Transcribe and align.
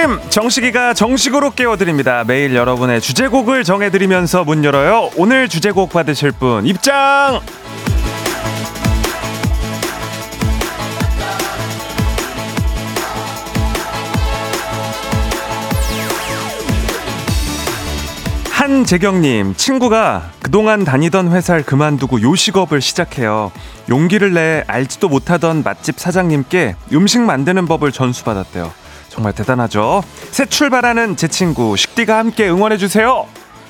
아침 0.00 0.18
정식이가 0.30 0.94
정식으로 0.94 1.50
깨워드립니다. 1.50 2.24
매일 2.26 2.54
여러분의 2.54 3.02
주제곡을 3.02 3.64
정해드리면서 3.64 4.44
문 4.44 4.64
열어요. 4.64 5.10
오늘 5.16 5.46
주제곡 5.46 5.90
받으실 5.90 6.32
분 6.32 6.64
입장. 6.64 7.40
한재경님, 18.50 19.54
친구가 19.56 20.30
그동안 20.40 20.84
다니던 20.84 21.30
회사를 21.30 21.62
그만두고 21.62 22.22
요식업을 22.22 22.80
시작해요. 22.80 23.52
용기를 23.90 24.32
내 24.32 24.64
알지도 24.66 25.10
못하던 25.10 25.62
맛집 25.62 25.98
사장님께 25.98 26.76
음식 26.94 27.20
만드는 27.20 27.66
법을 27.66 27.92
전수받았대요. 27.92 28.79
정말 29.10 29.34
대단하죠? 29.34 30.02
새 30.30 30.46
출발하는 30.46 31.16
제 31.16 31.28
친구, 31.28 31.76
식디가 31.76 32.16
함께 32.16 32.48
응원해 32.48 32.78
주세요. 32.78 33.26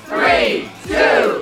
3, 0.07 0.19
2, 0.19 0.69
1. 0.89 1.41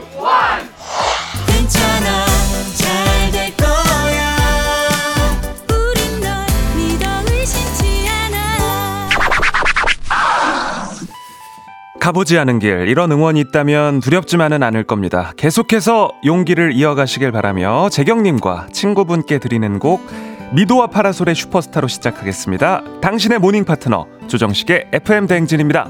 가보지 12.00 12.40
않은 12.40 12.60
길, 12.60 12.88
이런 12.88 13.12
응원이 13.12 13.40
있다면 13.42 14.00
두렵지만은 14.00 14.64
않을 14.64 14.86
겁니다. 14.86 15.34
계속해서 15.38 16.10
용기를 16.26 16.74
이어가시길 16.74 17.32
바라며 17.32 17.90
재경님과 17.90 18.68
친구분께 18.72 19.38
드리는 19.38 19.78
곡 19.78 20.10
미도와 20.52 20.88
파라솔의 20.88 21.36
슈퍼스타로 21.36 21.88
시작하겠습니다. 21.88 22.84
당신의 23.02 23.40
모닝 23.40 23.66
파트너 23.66 24.08
조정식의 24.28 24.90
FM 24.94 25.28
대행진입니다. 25.28 25.88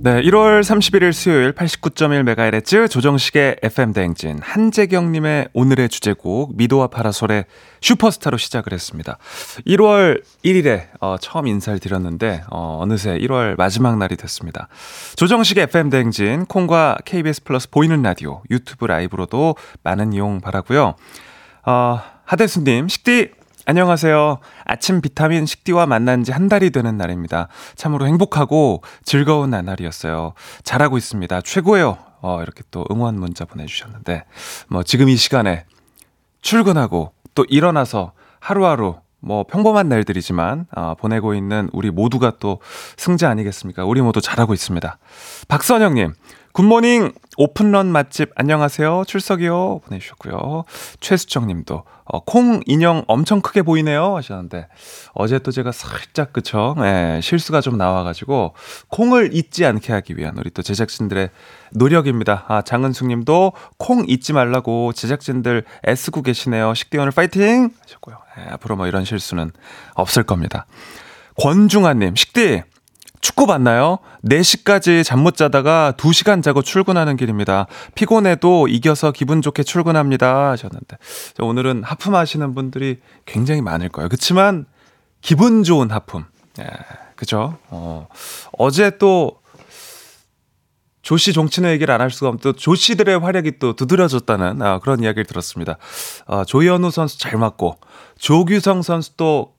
네, 0.00 0.22
1월 0.22 0.60
31일 0.60 1.12
수요일 1.12 1.52
89.1MHz 1.52 2.88
조정식의 2.88 3.56
FM 3.64 3.92
대행진 3.92 4.38
한재경 4.40 5.10
님의 5.10 5.48
오늘의 5.52 5.88
주제곡 5.88 6.56
미도와 6.56 6.86
파라솔의 6.86 7.46
슈퍼스타로 7.80 8.36
시작을 8.36 8.72
했습니다. 8.72 9.18
1월 9.66 10.22
1일에 10.44 10.86
어, 11.00 11.16
처음 11.20 11.48
인사를 11.48 11.80
드렸는데 11.80 12.44
어, 12.48 12.78
어느새 12.80 13.18
1월 13.18 13.56
마지막 13.58 13.98
날이 13.98 14.16
됐습니다. 14.16 14.68
조정식의 15.16 15.64
FM 15.64 15.90
대행진 15.90 16.46
콩과 16.46 16.98
KBS 17.04 17.42
플러스 17.42 17.68
보이는 17.68 18.00
라디오 18.00 18.42
유튜브 18.50 18.86
라이브로도 18.86 19.56
많은 19.82 20.12
이용 20.12 20.40
바라고요. 20.40 20.94
어, 21.66 22.00
하대수 22.24 22.62
님 22.62 22.86
식디 22.86 23.32
안녕하세요. 23.68 24.38
아침 24.64 25.02
비타민 25.02 25.44
식디와 25.44 25.84
만난 25.84 26.24
지 26.24 26.32
한 26.32 26.48
달이 26.48 26.70
되는 26.70 26.96
날입니다. 26.96 27.48
참으로 27.76 28.06
행복하고 28.06 28.82
즐거운 29.04 29.50
나날이었어요. 29.50 30.32
잘하고 30.62 30.96
있습니다. 30.96 31.42
최고예요. 31.42 31.98
어, 32.22 32.40
이렇게 32.42 32.62
또 32.70 32.86
응원 32.90 33.20
문자 33.20 33.44
보내주셨는데, 33.44 34.24
뭐, 34.68 34.82
지금 34.84 35.10
이 35.10 35.16
시간에 35.16 35.66
출근하고 36.40 37.12
또 37.34 37.44
일어나서 37.46 38.12
하루하루 38.40 39.00
뭐 39.20 39.44
평범한 39.44 39.90
날들이지만 39.90 40.64
어, 40.74 40.94
보내고 40.98 41.34
있는 41.34 41.68
우리 41.74 41.90
모두가 41.90 42.38
또 42.40 42.62
승자 42.96 43.28
아니겠습니까? 43.28 43.84
우리 43.84 44.00
모두 44.00 44.22
잘하고 44.22 44.54
있습니다. 44.54 44.96
박선영님, 45.48 46.14
굿모닝 46.58 47.12
오픈런 47.36 47.86
맛집 47.92 48.32
안녕하세요. 48.34 49.04
출석이요. 49.06 49.82
보내주셨고요. 49.84 50.64
최수정님도 50.98 51.84
어, 52.04 52.20
콩 52.24 52.62
인형 52.66 53.04
엄청 53.06 53.40
크게 53.40 53.62
보이네요. 53.62 54.16
하셨는데 54.16 54.66
어제 55.14 55.38
또 55.38 55.52
제가 55.52 55.70
살짝 55.70 56.32
그쵸? 56.32 56.74
예, 56.80 57.20
실수가 57.22 57.60
좀 57.60 57.78
나와가지고 57.78 58.54
콩을 58.88 59.36
잊지 59.36 59.66
않게 59.66 59.92
하기 59.92 60.16
위한 60.16 60.36
우리 60.36 60.50
또 60.50 60.62
제작진들의 60.62 61.30
노력입니다. 61.74 62.44
아 62.48 62.62
장은숙님도 62.62 63.52
콩 63.76 64.04
잊지 64.08 64.32
말라고 64.32 64.92
제작진들 64.92 65.62
애쓰고 65.86 66.22
계시네요. 66.22 66.74
식대원을 66.74 67.12
파이팅! 67.12 67.70
하셨고요. 67.82 68.16
예, 68.38 68.50
앞으로 68.54 68.74
뭐 68.74 68.88
이런 68.88 69.04
실수는 69.04 69.52
없을 69.94 70.24
겁니다. 70.24 70.66
권중아님 71.40 72.16
식대 72.16 72.64
축구 73.20 73.46
봤나요? 73.46 73.98
4시까지 74.24 75.04
잠 75.04 75.18
못 75.18 75.36
자다가 75.36 75.92
2시간 75.96 76.42
자고 76.42 76.62
출근하는 76.62 77.16
길입니다. 77.16 77.66
피곤해도 77.94 78.68
이겨서 78.68 79.10
기분 79.12 79.42
좋게 79.42 79.64
출근합니다. 79.64 80.50
하셨는데. 80.50 80.96
오늘은 81.40 81.82
하품 81.84 82.14
하시는 82.14 82.54
분들이 82.54 83.00
굉장히 83.26 83.60
많을 83.62 83.88
거예요. 83.88 84.08
그렇지만 84.08 84.66
기분 85.20 85.64
좋은 85.64 85.90
하품. 85.90 86.24
예, 86.60 86.64
그죠? 87.16 87.58
어, 87.70 88.06
어제 88.56 88.96
또 88.98 89.40
조씨 91.02 91.32
종친의 91.32 91.72
얘기를 91.72 91.92
안 91.94 92.00
할 92.00 92.10
수가 92.10 92.28
없는 92.28 92.40
또 92.42 92.52
조씨들의 92.52 93.18
활약이 93.18 93.58
또 93.58 93.74
두드려졌다는 93.74 94.62
아, 94.62 94.78
그런 94.78 95.02
이야기를 95.02 95.24
들었습니다. 95.24 95.78
아, 96.26 96.44
조현우 96.44 96.90
선수 96.90 97.18
잘 97.18 97.36
막고 97.38 97.78
조규성 98.18 98.82
선수도 98.82 99.54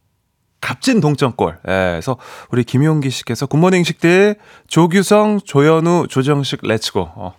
값진 0.62 1.00
동점골. 1.02 1.59
예, 1.68 1.72
그래서 1.94 2.18
우리 2.52 2.64
김용기 2.64 3.09
씨께서 3.09 3.46
good 3.45 3.59
morning 3.59 3.84
식대 3.84 4.36
조규성, 4.68 5.42
조현우, 5.46 6.08
조정식 6.09 6.59
let's 6.63 6.92
go. 6.92 7.09
어. 7.16 7.34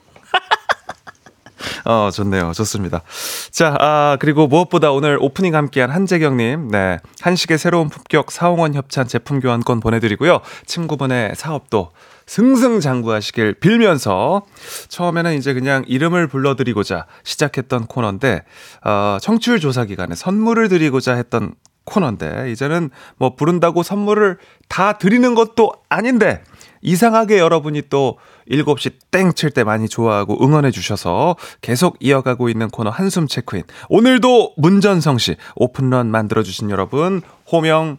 어, 1.85 2.11
좋네요. 2.11 2.53
좋습니다. 2.53 3.03
자, 3.51 3.77
아, 3.79 4.17
그리고 4.21 4.47
무엇보다 4.47 4.93
오늘 4.93 5.19
오프닝 5.21 5.55
함께한 5.55 5.91
한재경님, 5.91 6.69
네. 6.71 6.99
한식의 7.21 7.59
새로운 7.59 7.89
품격 7.89 8.31
사옹원 8.31 8.75
협찬 8.75 9.07
제품 9.07 9.41
교환권 9.41 9.81
보내드리고요. 9.81 10.41
친구분의 10.67 11.35
사업도 11.37 11.93
승승장구하시길 12.27 13.55
빌면서 13.55 14.43
처음에는 14.89 15.37
이제 15.37 15.53
그냥 15.53 15.85
이름을 15.89 16.29
불러드리고자 16.29 17.07
시작했던 17.25 17.87
코너인데, 17.87 18.45
어, 18.85 19.19
청취율 19.21 19.59
조사 19.61 19.85
기간에 19.85 20.15
선물을 20.15 20.69
드리고자 20.69 21.15
했던 21.15 21.55
코너인데 21.85 22.51
이제는 22.53 22.91
뭐 23.17 23.35
부른다고 23.35 23.83
선물을 23.83 24.39
다 24.69 24.95
드리는 24.99 25.35
것도 25.35 25.73
아닌데 25.89 26.43
이상하게 26.83 27.39
여러분이 27.39 27.83
또 27.91 28.19
7시 28.51 28.95
땡 29.11 29.33
칠 29.35 29.51
때 29.51 29.65
많이 29.65 29.89
좋아하고 29.89 30.43
응원해 30.45 30.71
주셔서 30.71 31.37
계속 31.61 31.97
이어가고 32.01 32.49
있는 32.49 32.69
코너 32.69 32.91
한숨 32.91 33.27
체크인. 33.27 33.65
오늘도 33.89 34.55
문전성 34.57 35.19
씨 35.19 35.37
오픈런 35.57 36.11
만들어 36.11 36.43
주신 36.43 36.71
여러분 36.71 37.23
호명 37.51 37.99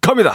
갑니다. 0.00 0.34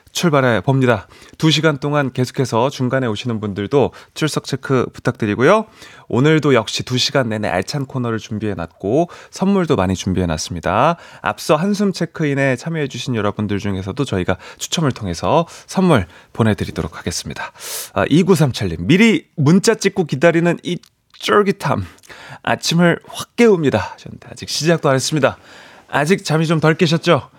출발해 0.11 0.61
봅니다. 0.61 1.07
2시간 1.37 1.79
동안 1.79 2.11
계속해서 2.11 2.69
중간에 2.69 3.07
오시는 3.07 3.39
분들도 3.39 3.93
출석 4.13 4.43
체크 4.45 4.85
부탁드리고요. 4.93 5.65
오늘도 6.09 6.53
역시 6.53 6.83
2시간 6.83 7.27
내내 7.27 7.47
알찬 7.47 7.85
코너를 7.85 8.19
준비해 8.19 8.53
놨고 8.53 9.09
선물도 9.29 9.75
많이 9.75 9.95
준비해 9.95 10.25
놨습니다. 10.27 10.97
앞서 11.21 11.55
한숨 11.55 11.93
체크인에 11.93 12.55
참여해 12.55 12.87
주신 12.87 13.15
여러분들 13.15 13.59
중에서도 13.59 14.03
저희가 14.03 14.37
추첨을 14.57 14.91
통해서 14.91 15.47
선물 15.67 16.05
보내 16.33 16.53
드리도록 16.55 16.97
하겠습니다. 16.97 17.51
아, 17.93 18.05
2937님 18.05 18.85
미리 18.85 19.27
문자 19.35 19.75
찍고 19.75 20.05
기다리는 20.05 20.57
이 20.63 20.77
쫄깃함. 21.19 21.85
아침을 22.41 22.99
확 23.07 23.35
깨웁니다. 23.35 23.95
아직 24.29 24.49
시작도 24.49 24.89
안 24.89 24.95
했습니다. 24.95 25.37
아직 25.87 26.25
잠이 26.25 26.47
좀 26.47 26.59
덜 26.59 26.73
깨셨죠? 26.75 27.29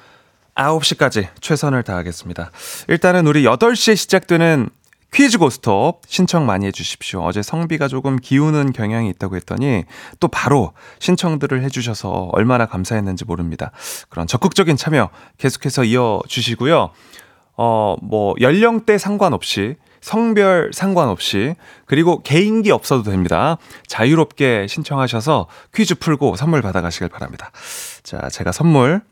9시까지 0.55 1.29
최선을 1.41 1.83
다하겠습니다. 1.83 2.51
일단은 2.89 3.27
우리 3.27 3.45
8시에 3.45 3.97
시작되는 3.97 4.69
퀴즈 5.13 5.37
고스톱 5.37 6.01
신청 6.07 6.47
많이 6.47 6.67
해주십시오. 6.67 7.23
어제 7.23 7.43
성비가 7.43 7.87
조금 7.87 8.17
기우는 8.17 8.73
경향이 8.73 9.11
있다고 9.11 9.37
했더니 9.37 9.85
또 10.21 10.29
바로 10.29 10.73
신청들을 11.01 11.63
해주셔서 11.65 12.31
얼마나 12.33 12.65
감사했는지 12.65 13.27
모릅니다. 13.27 13.73
그런 14.09 14.27
적극적인 14.27 14.77
참여 14.77 15.11
계속해서 15.37 15.85
이어주시고요. 15.85 16.91
어, 17.59 17.97
뭐, 18.01 18.35
연령대 18.41 18.97
상관없이 18.97 19.77
성별 20.01 20.71
상관없이 20.73 21.55
그리고 21.85 22.23
개인기 22.23 22.71
없어도 22.73 23.09
됩니다. 23.09 23.59
자유롭게 23.87 24.67
신청하셔서 24.67 25.47
퀴즈 25.75 25.95
풀고 25.95 26.37
선물 26.37 26.63
받아가시길 26.63 27.09
바랍니다. 27.09 27.53
자, 28.03 28.29
제가 28.31 28.51
선물 28.51 29.03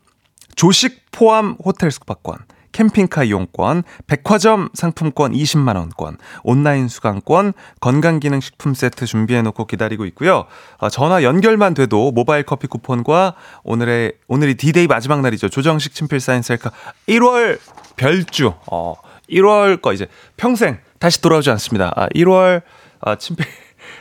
조식 0.61 1.07
포함 1.09 1.55
호텔 1.65 1.89
숙박권 1.89 2.37
캠핑카 2.71 3.23
이용권, 3.23 3.81
백화점 4.05 4.69
상품권 4.75 5.33
20만 5.33 5.75
원권, 5.75 6.17
온라인 6.43 6.87
수강권, 6.87 7.53
건강기능식품 7.79 8.75
세트 8.75 9.07
준비해놓고 9.07 9.65
기다리고 9.65 10.05
있고요. 10.05 10.45
어, 10.77 10.89
전화 10.89 11.23
연결만 11.23 11.73
돼도 11.73 12.11
모바일 12.11 12.43
커피 12.43 12.67
쿠폰과 12.67 13.33
오늘의, 13.63 14.13
오늘이 14.27 14.53
디데이 14.53 14.85
마지막 14.85 15.21
날이죠. 15.21 15.49
조정식 15.49 15.95
친필 15.95 16.19
사인 16.19 16.43
셀카 16.43 16.71
1월 17.09 17.59
별주, 17.97 18.53
어, 18.71 18.93
1월 19.31 19.81
거 19.81 19.93
이제 19.93 20.07
평생 20.37 20.77
다시 20.99 21.21
돌아오지 21.21 21.49
않습니다. 21.49 21.91
아, 21.95 22.07
1월, 22.09 22.61
아, 23.01 23.15
친필, 23.15 23.47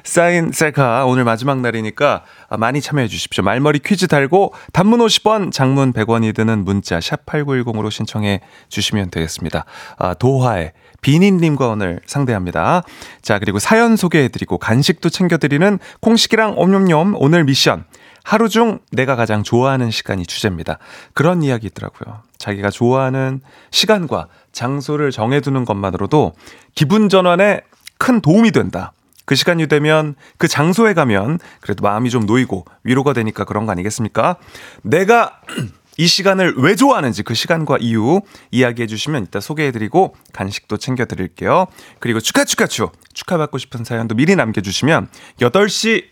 사인 0.05 0.53
셀카 0.53 1.07
오늘 1.07 1.25
마지막 1.25 1.61
날이니까 1.61 2.25
많이 2.59 2.81
참여해 2.81 3.09
주십시오. 3.09 3.45
말머리 3.45 3.81
퀴즈 3.81 4.07
달고 4.07 4.55
단문 4.73 5.01
50원, 5.01 5.53
장문 5.53 5.93
100원이 5.93 6.35
드는 6.35 6.65
문자 6.65 7.01
샵 7.01 7.27
8910으로 7.27 7.91
신청해 7.91 8.41
주시면 8.69 9.11
되겠습니다. 9.11 9.65
아, 9.99 10.15
도화의 10.15 10.73
비니님과 11.03 11.69
오늘 11.69 12.01
상대합니다. 12.07 12.83
자, 13.23 13.39
그리고 13.39 13.59
사연 13.59 13.97
소개해드리고 13.97 14.59
간식도 14.59 15.09
챙겨드리는 15.09 15.79
콩식이랑 16.01 16.57
옴뇸뇸 16.57 17.15
오늘 17.19 17.45
미션. 17.45 17.85
하루 18.23 18.49
중 18.51 18.81
내가 18.93 19.17
가장 19.17 19.43
좋아하는 19.43 19.91
시간이 19.91 20.27
주제입니다. 20.27 20.79
그런 21.15 21.43
이야기 21.43 21.67
있더라고요. 21.69 22.21
자기가 22.39 22.71
좋아하는 22.71 23.41
시간과 23.71 24.29
장소를 24.53 25.11
정해두는 25.11 25.65
것만으로도 25.65 26.35
기분 26.75 27.09
전환에 27.09 27.63
큰 27.99 28.21
도움이 28.21 28.51
된다. 28.51 28.93
그 29.31 29.37
시간이 29.37 29.69
되면 29.69 30.17
그 30.39 30.49
장소에 30.49 30.93
가면 30.93 31.39
그래도 31.61 31.85
마음이 31.85 32.11
좀 32.11 32.27
놓이고 32.27 32.65
위로가 32.83 33.13
되니까 33.13 33.45
그런 33.45 33.65
거 33.65 33.71
아니겠습니까? 33.71 34.39
내가 34.83 35.41
이 35.99 36.09
시간을 36.09 36.55
왜 36.57 36.75
좋아하는지 36.75 37.23
그 37.23 37.35
시간과 37.35 37.77
이유 37.79 38.23
이야기해 38.51 38.89
주시면 38.89 39.27
이따 39.27 39.39
소개해 39.39 39.71
드리고 39.71 40.17
간식도 40.33 40.79
챙겨 40.79 41.05
드릴게요. 41.05 41.69
그리고 42.01 42.19
축하 42.19 42.45
축하 42.45 42.67
축 42.67 42.91
축하받고 43.13 43.59
싶은 43.59 43.85
사연도 43.85 44.17
미리 44.17 44.35
남겨 44.35 44.63
주시면 44.63 45.07
8시 45.39 46.07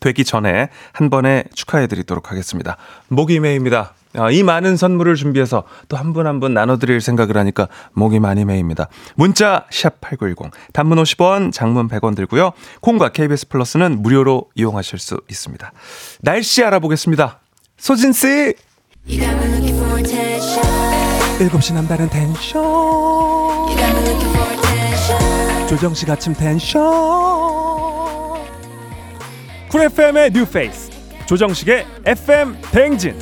되기 0.00 0.24
전에 0.24 0.70
한 0.92 1.10
번에 1.10 1.44
축하해 1.54 1.86
드리도록 1.86 2.32
하겠습니다. 2.32 2.76
목이 3.06 3.38
메입니다. 3.38 3.94
아, 4.18 4.30
이 4.30 4.42
많은 4.42 4.76
선물을 4.76 5.14
준비해서 5.14 5.64
또 5.88 5.96
한 5.96 6.12
분 6.12 6.26
한 6.26 6.40
분 6.40 6.54
나눠드릴 6.54 7.00
생각을 7.00 7.36
하니까 7.36 7.68
목이 7.92 8.18
많이 8.20 8.44
메입니다. 8.44 8.88
문자 9.16 9.64
샵8910 9.70 10.50
단문 10.72 10.98
50원 11.02 11.52
장문 11.52 11.88
100원 11.88 12.16
들고요. 12.16 12.52
콩과 12.80 13.10
KBS 13.10 13.48
플러스는 13.48 14.02
무료로 14.02 14.46
이용하실 14.54 14.98
수 14.98 15.20
있습니다. 15.30 15.72
날씨 16.22 16.64
알아보겠습니다. 16.64 17.40
소진 17.76 18.12
씨 18.12 18.54
7시 21.38 21.74
남다른 21.74 22.08
텐션 22.10 22.62
조정식 25.68 26.10
아침 26.10 26.34
텐션 26.34 26.82
쿨 29.70 29.82
FM의 29.82 30.30
뉴페이스 30.32 30.90
조정식의 31.26 31.86
FM 32.06 32.56
대행진 32.72 33.14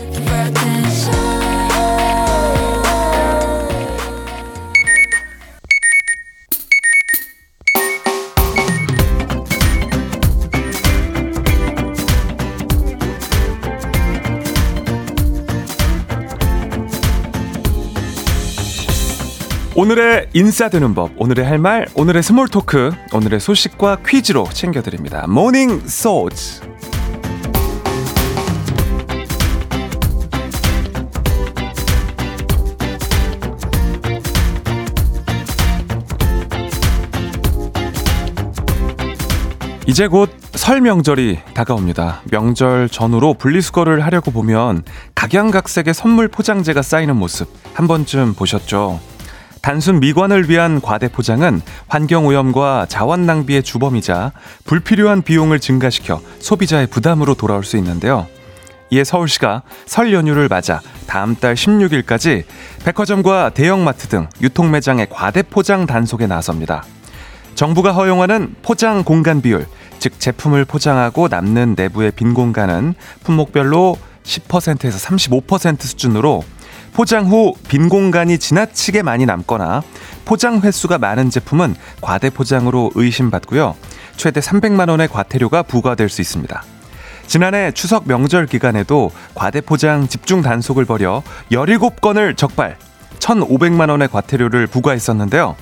오늘의 19.87 20.31
인싸되는 20.33 20.97
법, 20.97 21.13
오늘의 21.17 21.45
할 21.45 21.59
말, 21.59 21.87
오늘의 21.95 22.21
small 22.21 22.49
talk, 22.49 22.91
오늘의 23.13 23.39
소식과 23.39 23.99
퀴즈로 24.05 24.49
챙겨드립니다. 24.53 25.29
모닝 25.29 25.87
소즈. 25.87 26.61
이제 39.87 40.09
곧 40.09 40.47
설 40.57 40.81
명절이 40.81 41.39
다가옵니다. 41.55 42.23
명절 42.33 42.89
전후로 42.89 43.35
분리수거를 43.35 44.05
하려고 44.05 44.33
보면 44.33 44.83
각양각색의 45.15 45.95
선물 45.95 46.29
포장재가 46.29 46.83
쌓이는 46.83 47.15
모습 47.15 47.49
한 47.75 47.87
번쯤 47.87 48.35
보셨죠? 48.35 48.99
단순 49.67 49.99
미관을 49.99 50.49
위한 50.49 50.81
과대 50.81 51.09
포장은 51.09 51.61
환경 51.89 52.25
오염과 52.25 52.87
자원 52.89 53.27
낭비의 53.27 53.65
주범이자 53.65 54.31
불필요한 54.65 55.23
비용을 55.23 55.59
증가시켜 55.59 56.23
소비자의 56.39 56.87
부담으로 56.87 57.35
돌아올 57.35 57.65
수 57.65 57.77
있는데요. 57.79 58.29
이에 58.91 59.03
서울시가 59.03 59.63
설 59.85 60.13
연휴를 60.13 60.47
맞아 60.47 60.81
다음 61.09 61.35
달 61.35 61.57
16일까지 61.57 62.45
백화점과 62.85 63.51
대형마트 63.55 64.07
등 64.07 64.29
유통 64.41 64.71
매장의 64.71 65.09
과대 65.11 65.43
포장 65.43 65.85
단속에 65.87 66.29
나섭니다. 66.29 66.85
정부가 67.57 67.91
허용하는 67.91 68.55
포장 68.63 69.03
공간 69.03 69.43
비율, 69.43 69.67
즉 69.99 70.21
제품을 70.21 70.65
포장하고 70.65 71.27
남는 71.27 71.75
내부의 71.77 72.13
빈 72.13 72.35
공간은 72.35 72.95
품목별로 73.25 73.99
10%에서 74.23 75.09
35% 75.09 75.81
수준으로 75.81 76.45
포장 76.97 77.27
후 77.27 77.53
빈 77.69 77.91
공간이 77.91 78.39
지나치게 78.39 79.03
많이 79.03 79.27
남거나 79.27 79.83
포장 80.25 80.61
횟수가 80.63 80.97
많은 80.97 81.29
제품은 81.29 81.75
과대 82.01 82.31
포장으로 82.31 82.91
의심받고요. 82.95 83.77
최대 84.17 84.41
300만 84.41 84.89
원의 84.89 85.09
과태료가 85.09 85.65
부과될 85.65 86.09
수 86.09 86.23
있습니다. 86.23 86.63
지난해 87.27 87.71
추석 87.73 88.09
명절 88.09 88.47
기간에도 88.47 89.11
과대 89.35 89.61
포장 89.61 90.09
집중 90.09 90.41
단속을 90.41 90.87
벌여 90.87 91.23
17건을 91.53 92.35
적발, 92.35 92.79
1,500만 93.19 93.91
원의 93.91 94.09
과태료를 94.09 94.67
부과했었는데요. 94.67 95.55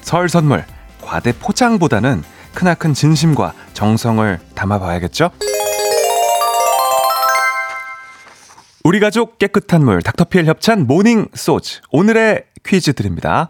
설 0.00 0.28
선물 0.28 0.64
과대 1.00 1.32
포장보다는 1.32 2.24
크나큰 2.54 2.92
진심과 2.92 3.52
정성을 3.72 4.40
담아봐야겠죠? 4.56 5.30
우리 8.84 8.98
가족 8.98 9.38
깨끗한 9.38 9.84
물 9.84 10.02
닥터피엘 10.02 10.46
협찬 10.46 10.88
모닝 10.88 11.28
소즈 11.34 11.80
오늘의 11.92 12.44
퀴즈 12.64 12.94
드립니다. 12.94 13.48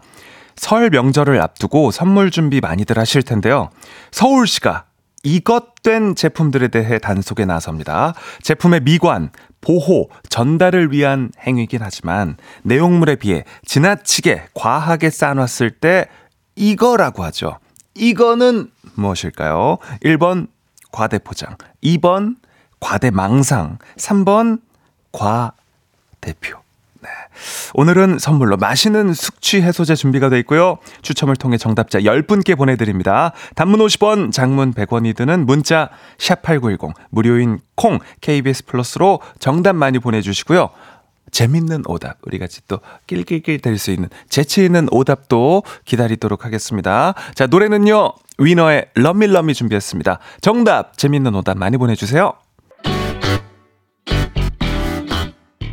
설 0.55 0.91
명절을 0.91 1.41
앞두고 1.41 1.89
선물 1.89 2.29
준비 2.29 2.61
많이들 2.61 2.99
하실 2.99 3.23
텐데요. 3.23 3.69
서울시가 4.11 4.85
이것 5.23 5.81
된 5.81 6.13
제품들에 6.13 6.67
대해 6.67 6.99
단속에 6.99 7.45
나섭니다. 7.45 8.13
제품의 8.43 8.81
미관, 8.81 9.31
보호, 9.61 10.09
전달을 10.29 10.91
위한 10.91 11.31
행위긴 11.39 11.79
하지만 11.81 12.37
내용물에 12.61 13.15
비해 13.15 13.43
지나치게 13.65 14.49
과하게 14.53 15.09
쌓아놨을 15.09 15.71
때 15.81 16.05
이거라고 16.55 17.23
하죠. 17.23 17.57
이거는 17.95 18.69
무엇일까요? 18.95 19.79
1번 20.03 20.47
과대포장, 20.91 21.57
2번 21.83 22.35
과대망상, 22.79 23.79
3번 23.97 24.59
과 25.13 25.53
대표. 26.19 26.57
네. 27.01 27.09
오늘은 27.73 28.17
선물로 28.19 28.57
맛있는 28.57 29.13
숙취 29.13 29.61
해소제 29.61 29.95
준비가 29.95 30.29
되어 30.29 30.39
있고요. 30.39 30.77
추첨을 31.01 31.35
통해 31.35 31.57
정답자 31.57 31.99
10분께 31.99 32.57
보내드립니다. 32.57 33.33
단문 33.55 33.79
50원, 33.79 34.31
장문 34.31 34.73
100원이 34.73 35.15
드는 35.15 35.45
문자 35.45 35.89
샵8910 36.17 36.93
무료인 37.09 37.59
콩 37.75 37.99
KBS 38.21 38.65
플러스로 38.65 39.19
정답 39.39 39.73
많이 39.75 39.99
보내주시고요. 39.99 40.69
재밌는 41.31 41.83
오답 41.87 42.17
우리 42.21 42.37
같이 42.37 42.61
또 42.67 42.79
낄낄낄 43.07 43.59
될 43.59 43.77
수 43.77 43.91
있는 43.91 44.07
재치 44.29 44.63
있는 44.63 44.87
오답도 44.91 45.63
기다리도록 45.83 46.45
하겠습니다. 46.45 47.15
자 47.33 47.47
노래는요 47.47 48.13
위너의 48.37 48.85
럼밀럼미 48.95 49.53
준비했습니다. 49.55 50.19
정답 50.41 50.97
재밌는 50.97 51.33
오답 51.35 51.57
많이 51.57 51.77
보내주세요. 51.77 52.33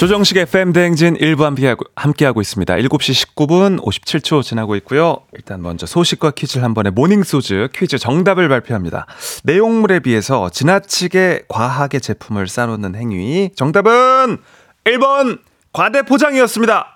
조정식 0.00 0.38
FM 0.38 0.72
대행진 0.72 1.14
1부 1.14 1.42
함께하고, 1.42 1.84
함께하고 1.94 2.40
있습니다. 2.40 2.74
7시 2.74 3.34
19분 3.34 3.78
57초 3.82 4.42
지나고 4.42 4.74
있고요. 4.76 5.18
일단 5.34 5.60
먼저 5.60 5.84
소식과 5.84 6.30
퀴즈를 6.30 6.64
한 6.64 6.72
번에 6.72 6.88
모닝소즈 6.88 7.68
퀴즈 7.74 7.98
정답을 7.98 8.48
발표합니다. 8.48 9.04
내용물에 9.44 10.00
비해서 10.00 10.48
지나치게 10.48 11.42
과하게 11.48 11.98
제품을 11.98 12.48
싸놓는 12.48 12.94
행위. 12.94 13.50
정답은 13.54 14.38
1번 14.84 15.40
과대포장이었습니다. 15.74 16.86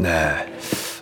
네. 0.00 0.55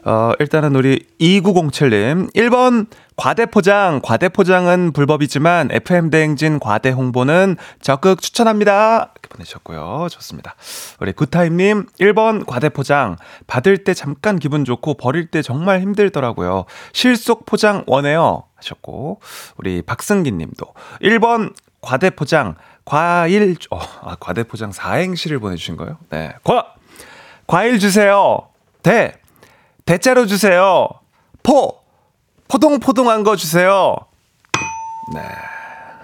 어, 0.05 0.33
일단은 0.39 0.77
우리 0.77 1.07
2907님. 1.19 2.35
1번 2.35 2.87
과대포장, 3.17 4.01
과대포장은 4.03 4.93
불법이지만 4.93 5.71
FM대행진 5.71 6.59
과대 6.59 6.91
홍보는 6.91 7.57
적극 7.81 8.21
추천합니다. 8.21 9.13
이렇게 9.15 9.29
보내셨고요. 9.31 10.09
좋습니다. 10.11 10.57
우리 11.01 11.13
굿타임님, 11.13 11.87
1번 12.01 12.45
과대포장. 12.45 13.17
받을 13.47 13.79
때 13.79 13.95
잠깐 13.95 14.39
기분 14.39 14.65
좋고 14.67 14.95
버릴 14.95 15.31
때 15.31 15.41
정말 15.41 15.81
힘들더라고요. 15.81 16.67
실속 16.93 17.47
포장 17.47 17.85
원해요. 17.87 18.45
하셨고, 18.57 19.21
우리 19.57 19.81
박승기 19.81 20.33
님도 20.33 20.67
1번 21.03 21.55
과대포장, 21.81 22.57
과일, 22.85 23.57
어, 23.71 23.79
아, 24.03 24.17
과대포장 24.21 24.71
4행시를 24.71 25.41
보내주신 25.41 25.77
거예요? 25.77 25.97
네. 26.11 26.35
과! 26.45 26.75
과일 27.47 27.79
주세요. 27.79 28.49
대! 28.83 29.15
대자로 29.85 30.27
주세요. 30.27 30.89
포! 31.43 31.83
포동포동한 32.49 33.23
거 33.23 33.37
주세요. 33.37 33.97
네. 35.13 35.21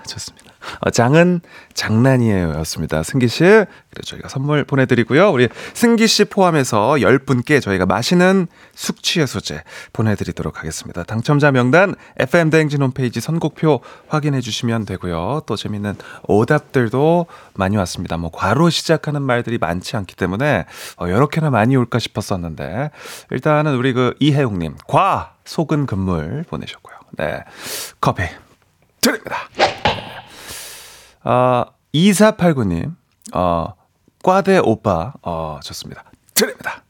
좋습니다. 0.07 0.40
어, 0.81 0.91
장은 0.91 1.41
장난이에요. 1.75 2.55
였습니다. 2.59 3.03
승기 3.03 3.29
씨. 3.29 3.41
그래 3.45 4.03
저희가 4.05 4.29
선물 4.29 4.65
보내드리고요. 4.65 5.31
우리 5.31 5.49
승기 5.75 6.07
씨 6.07 6.25
포함해서 6.25 6.93
10분께 6.93 7.61
저희가 7.61 7.87
마시는 7.87 8.47
숙취해소제 8.75 9.63
보내드리도록 9.93 10.59
하겠습니다. 10.59 11.03
당첨자 11.05 11.51
명단 11.51 11.95
FM대행진 12.19 12.83
홈페이지 12.83 13.21
선곡표 13.21 13.81
확인해 14.09 14.41
주시면 14.41 14.87
되고요. 14.87 15.43
또 15.47 15.57
재밌는 15.57 15.95
오답들도 16.25 17.27
많이 17.55 17.77
왔습니다. 17.77 18.17
뭐, 18.17 18.31
과로 18.33 18.71
시작하는 18.71 19.23
말들이 19.23 19.59
많지 19.59 19.97
않기 19.97 20.17
때문에, 20.17 20.67
어, 20.97 21.09
이렇게나 21.09 21.51
많이 21.51 21.77
올까 21.77 21.99
싶었었는데, 21.99 22.91
일단은 23.31 23.77
우리 23.77 23.93
그 23.93 24.15
이혜웅님, 24.21 24.77
과! 24.89 25.35
속은 25.45 25.87
금물 25.87 26.45
보내셨고요. 26.49 26.97
네. 27.19 27.43
커피 28.01 28.23
드립니다. 29.01 29.49
아, 31.23 31.67
2489님, 31.95 32.95
어, 33.35 33.75
과대 34.23 34.59
오빠, 34.59 35.13
어, 35.23 35.61
좋습니다. 35.63 36.05
드립니다. 36.35 36.83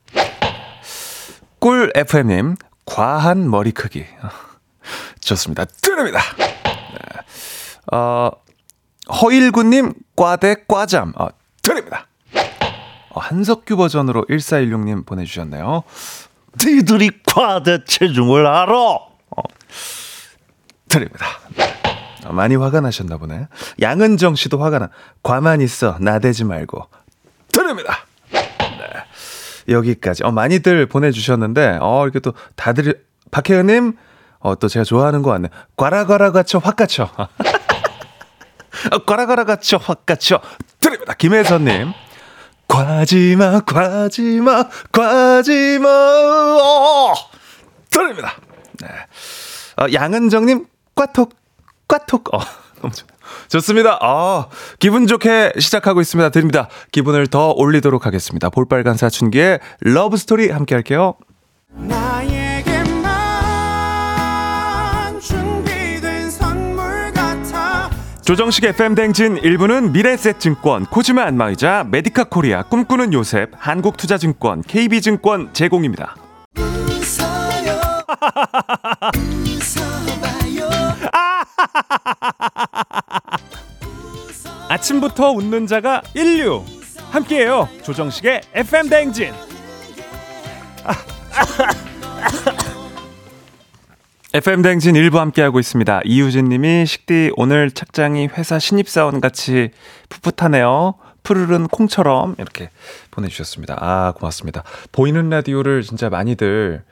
꿀 1.58 1.92
FM님, 1.94 2.56
과한 2.86 3.50
머리 3.50 3.72
크기. 3.72 4.06
좋습니다. 5.20 5.64
드립니다. 5.82 6.20
네. 6.38 7.96
어, 7.96 8.30
허일구님, 9.20 9.94
과대 10.16 10.56
과잠. 10.66 11.12
어, 11.16 11.28
드립니다. 11.62 12.06
어, 13.10 13.20
한석규 13.20 13.76
버전으로 13.76 14.24
1416님 14.30 15.04
보내주셨네요. 15.04 15.82
너희들이 16.64 17.10
과대 17.26 17.84
체중을 17.84 18.46
알아! 18.46 18.72
어, 18.74 19.42
드립니다. 20.88 21.26
어, 21.58 21.79
많이 22.28 22.56
화가 22.56 22.80
나셨나 22.80 23.16
보네. 23.16 23.46
양은정 23.80 24.34
씨도 24.34 24.58
화가 24.58 24.78
나. 24.78 24.90
과만 25.22 25.60
있어. 25.60 25.96
나대지 26.00 26.44
말고. 26.44 26.86
드립니다. 27.52 27.98
네. 28.30 29.72
여기까지. 29.74 30.24
어, 30.24 30.30
많이들 30.30 30.86
보내주셨는데, 30.86 31.78
어, 31.80 32.04
이렇게 32.04 32.20
또 32.20 32.34
다들, 32.56 33.04
박혜은님, 33.30 33.96
어, 34.40 34.54
또 34.56 34.68
제가 34.68 34.84
좋아하는 34.84 35.22
거 35.22 35.30
같네. 35.30 35.48
꽈라꽈라 35.76 36.32
갇혀, 36.32 36.58
확. 36.58 36.76
어, 38.92 38.98
꽈라꽈라 39.06 39.44
갇혀, 39.44 39.76
확 39.76 40.06
갇혀. 40.06 40.40
드립니다. 40.80 41.14
김혜선님. 41.14 41.92
과지마, 42.70 43.60
과지마, 43.62 44.68
과지마, 44.92 45.88
어! 45.88 47.14
드립니다. 47.90 48.36
네. 48.80 48.88
어, 49.76 49.86
양은정님, 49.92 50.66
꽈톡, 50.94 51.34
꽈톡. 51.90 52.34
어, 52.34 52.40
너무 52.80 52.94
좋 52.94 53.06
좋습니다. 53.48 53.98
아, 54.00 54.46
기분 54.78 55.06
좋게 55.06 55.52
시작하고 55.58 56.00
있습니다. 56.00 56.30
드립니다. 56.30 56.68
기분을 56.92 57.26
더 57.26 57.50
올리도록 57.50 58.06
하겠습니다. 58.06 58.48
볼빨간 58.48 58.96
사춘기의 58.96 59.60
love 59.80 60.16
story 60.16 60.50
함께 60.50 60.74
할게요. 60.74 61.14
조정식 68.22 68.64
FM 68.64 68.94
대행진 68.94 69.40
1부는 69.40 69.90
미래셋증권, 69.90 70.86
코지마 70.86 71.24
안마의자, 71.24 71.84
메디카 71.90 72.24
코리아, 72.24 72.62
꿈꾸는 72.62 73.12
요셉, 73.12 73.50
한국투자증권, 73.56 74.62
KB증권 74.62 75.52
제공입니다. 75.52 76.14
아침부터 84.68 85.30
웃는 85.32 85.66
자가 85.66 86.02
인류. 86.14 86.64
함께해요. 87.10 87.68
조정식의 87.82 88.42
FM 88.54 88.88
대행진. 88.88 89.32
FM 94.32 94.62
대행진 94.62 94.94
일부 94.94 95.18
함께하고 95.18 95.58
있습니다. 95.58 96.02
이유진님이 96.04 96.86
식디 96.86 97.32
오늘 97.36 97.72
착장이 97.72 98.28
회사 98.28 98.60
신입사원 98.60 99.20
같이 99.20 99.70
풋풋하네요. 100.08 100.94
푸르른 101.24 101.66
콩처럼 101.66 102.36
이렇게 102.38 102.70
보내주셨습니다. 103.10 103.76
아 103.80 104.12
고맙습니다. 104.16 104.62
보이는 104.92 105.28
라디오를 105.30 105.82
진짜 105.82 106.08
많이들 106.08 106.84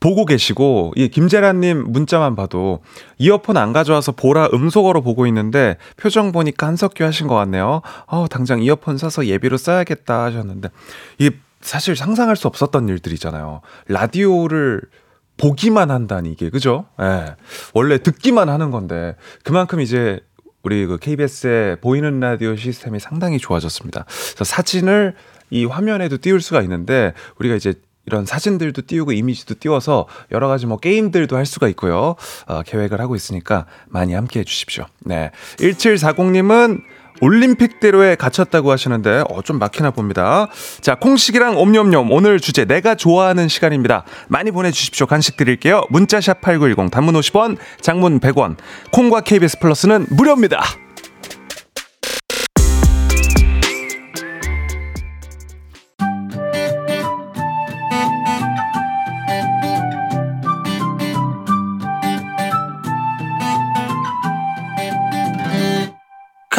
보고 0.00 0.24
계시고 0.24 0.94
이 0.96 1.08
김재란님 1.08 1.92
문자만 1.92 2.34
봐도 2.34 2.80
이어폰 3.18 3.58
안 3.58 3.72
가져와서 3.74 4.12
보라 4.12 4.48
음소거로 4.52 5.02
보고 5.02 5.26
있는데 5.26 5.76
표정 5.96 6.32
보니까 6.32 6.66
한석규 6.66 7.04
하신 7.04 7.26
것 7.26 7.34
같네요. 7.36 7.82
어 8.06 8.26
당장 8.28 8.62
이어폰 8.62 8.96
사서 8.96 9.26
예비로 9.26 9.58
써야겠다 9.58 10.24
하셨는데 10.24 10.70
이게 11.18 11.36
사실 11.60 11.94
상상할 11.94 12.36
수 12.36 12.48
없었던 12.48 12.88
일들이잖아요. 12.88 13.60
라디오를 13.88 14.80
보기만 15.36 15.90
한다니 15.90 16.32
이게 16.32 16.50
그죠? 16.50 16.86
예. 17.00 17.36
원래 17.74 17.98
듣기만 17.98 18.48
하는 18.48 18.70
건데 18.70 19.16
그만큼 19.44 19.80
이제 19.80 20.20
우리 20.62 20.86
그 20.86 20.98
KBS의 20.98 21.80
보이는 21.80 22.20
라디오 22.20 22.56
시스템이 22.56 23.00
상당히 23.00 23.38
좋아졌습니다. 23.38 24.04
그래서 24.06 24.44
사진을 24.44 25.14
이 25.50 25.64
화면에도 25.64 26.18
띄울 26.18 26.40
수가 26.40 26.62
있는데 26.62 27.12
우리가 27.38 27.54
이제 27.54 27.74
이런 28.10 28.26
사진들도 28.26 28.82
띄우고 28.86 29.12
이미지도 29.12 29.54
띄워서 29.60 30.06
여러 30.32 30.48
가지 30.48 30.66
뭐 30.66 30.78
게임들도 30.78 31.36
할 31.36 31.46
수가 31.46 31.68
있고요. 31.68 32.16
어, 32.46 32.62
계획을 32.62 33.00
하고 33.00 33.14
있으니까 33.14 33.66
많이 33.88 34.14
함께 34.14 34.40
해 34.40 34.44
주십시오. 34.44 34.84
네. 35.04 35.30
1740님은 35.58 36.82
올림픽대로에 37.20 38.16
갇혔다고 38.16 38.72
하시는데 38.72 39.24
어, 39.28 39.42
좀 39.42 39.58
막히나 39.58 39.92
봅니다. 39.92 40.48
자, 40.80 40.96
콩식이랑 40.96 41.56
옴뇸뇸 41.56 42.08
오늘 42.10 42.40
주제 42.40 42.64
내가 42.64 42.96
좋아하는 42.96 43.46
시간입니다. 43.46 44.04
많이 44.28 44.50
보내주십시오. 44.50 45.06
간식 45.06 45.36
드릴게요. 45.36 45.84
문자샵 45.90 46.40
8910 46.40 46.90
단문 46.90 47.14
50원, 47.14 47.58
장문 47.80 48.18
100원. 48.18 48.56
콩과 48.90 49.20
KBS 49.20 49.60
플러스는 49.60 50.06
무료입니다. 50.10 50.62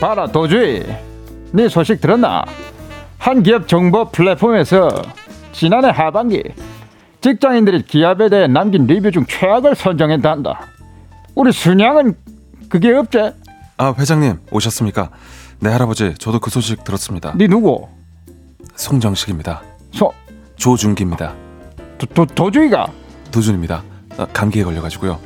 봐라 0.00 0.26
도주희 0.26 0.82
네 1.52 1.68
소식 1.68 2.00
들었나? 2.00 2.44
한 3.18 3.42
기업 3.42 3.68
정보 3.68 4.06
플랫폼에서 4.10 4.88
지난해 5.52 5.90
하반기 5.90 6.42
직장인들이 7.20 7.82
기업에 7.82 8.30
대해 8.30 8.46
남긴 8.46 8.86
리뷰 8.86 9.10
중 9.10 9.26
최악을 9.26 9.74
선정했단다 9.74 10.58
우리 11.34 11.52
순양은 11.52 12.14
그게 12.68 12.92
없제? 12.94 13.34
아, 13.76 13.94
회장님, 13.98 14.38
오셨습니까? 14.50 15.10
네, 15.60 15.70
할아버지, 15.70 16.14
저도 16.18 16.38
그 16.38 16.50
소식 16.50 16.84
들었습니다. 16.84 17.32
네 17.36 17.46
누구? 17.46 17.88
송정식입니다. 18.76 19.62
소, 19.92 20.12
조준기입니다. 20.56 21.34
도, 21.98 22.06
도, 22.06 22.26
도주희가? 22.26 22.86
도준입니다. 23.32 23.82
아, 24.18 24.26
감기에 24.32 24.64
걸려가지고요. 24.64 25.18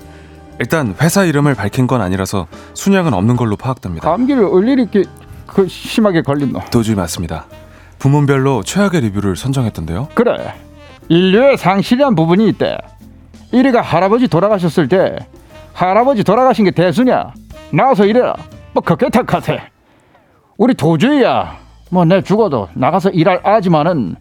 일단 0.60 0.94
회사 1.00 1.24
이름을 1.24 1.54
밝힌 1.54 1.86
건 1.86 2.00
아니라서 2.00 2.46
순양은 2.74 3.12
없는 3.12 3.36
걸로 3.36 3.56
파악됩니다. 3.56 4.08
감기를 4.08 4.44
얼일이 4.44 4.82
이렇게 4.82 5.04
그 5.46 5.66
심하게 5.68 6.22
걸린노 6.22 6.60
도주희 6.70 6.94
맞습니다. 6.96 7.46
부문별로 7.98 8.62
최악의 8.62 9.00
리뷰를 9.02 9.36
선정했던데요. 9.36 10.08
그래 10.14 10.54
인류의 11.08 11.56
상실한 11.58 12.14
부분이 12.14 12.48
있대 12.50 12.76
1위가 13.52 13.82
할아버지 13.82 14.28
돌아가셨을 14.28 14.88
때 14.88 15.16
할아버지 15.72 16.22
돌아가신 16.24 16.64
게 16.64 16.70
대수냐 16.70 17.32
나와서 17.70 18.04
이래라 18.06 18.34
뭐 18.72 18.82
그렇게 18.82 19.08
탁하세 19.08 19.60
우리 20.56 20.74
도주희야 20.74 21.58
뭐 21.90 22.04
내 22.04 22.22
죽어도 22.22 22.68
나가서 22.74 23.10
일할 23.10 23.40
아지만은 23.44 24.16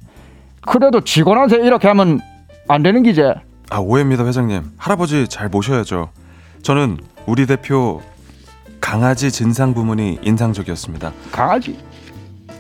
그래도 0.61 1.01
직원한테 1.01 1.57
이렇게 1.65 1.87
하면 1.89 2.19
안 2.67 2.81
되는 2.83 3.03
기제 3.03 3.33
아, 3.69 3.77
오해입니다, 3.79 4.23
회장님. 4.25 4.61
할아버지 4.77 5.27
잘 5.27 5.49
모셔야죠. 5.49 6.09
저는 6.63 6.97
우리 7.25 7.45
대표 7.45 8.01
강아지 8.79 9.31
진상 9.31 9.73
부문이 9.73 10.19
인상적이었습니다. 10.23 11.11
강아지 11.31 11.77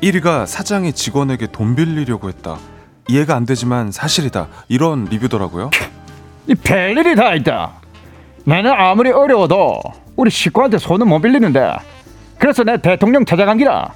1위가 0.01 0.45
사장이 0.45 0.93
직원에게 0.93 1.47
돈 1.47 1.75
빌리려고 1.75 2.27
했다. 2.29 2.57
이해가 3.07 3.35
안 3.35 3.45
되지만 3.45 3.91
사실이다. 3.91 4.47
이런 4.69 5.05
리뷰더라고요. 5.05 5.69
이 6.47 6.55
별일이 6.55 7.15
다 7.15 7.33
있다 7.35 7.71
나는 8.43 8.71
아무리 8.73 9.11
어려워도 9.11 9.79
우리 10.17 10.29
식구한테 10.29 10.77
손은 10.77 11.07
못 11.07 11.21
빌리는데 11.21 11.73
그래서 12.37 12.63
내 12.65 12.81
대통령 12.81 13.23
찾아간 13.23 13.57
기라 13.57 13.93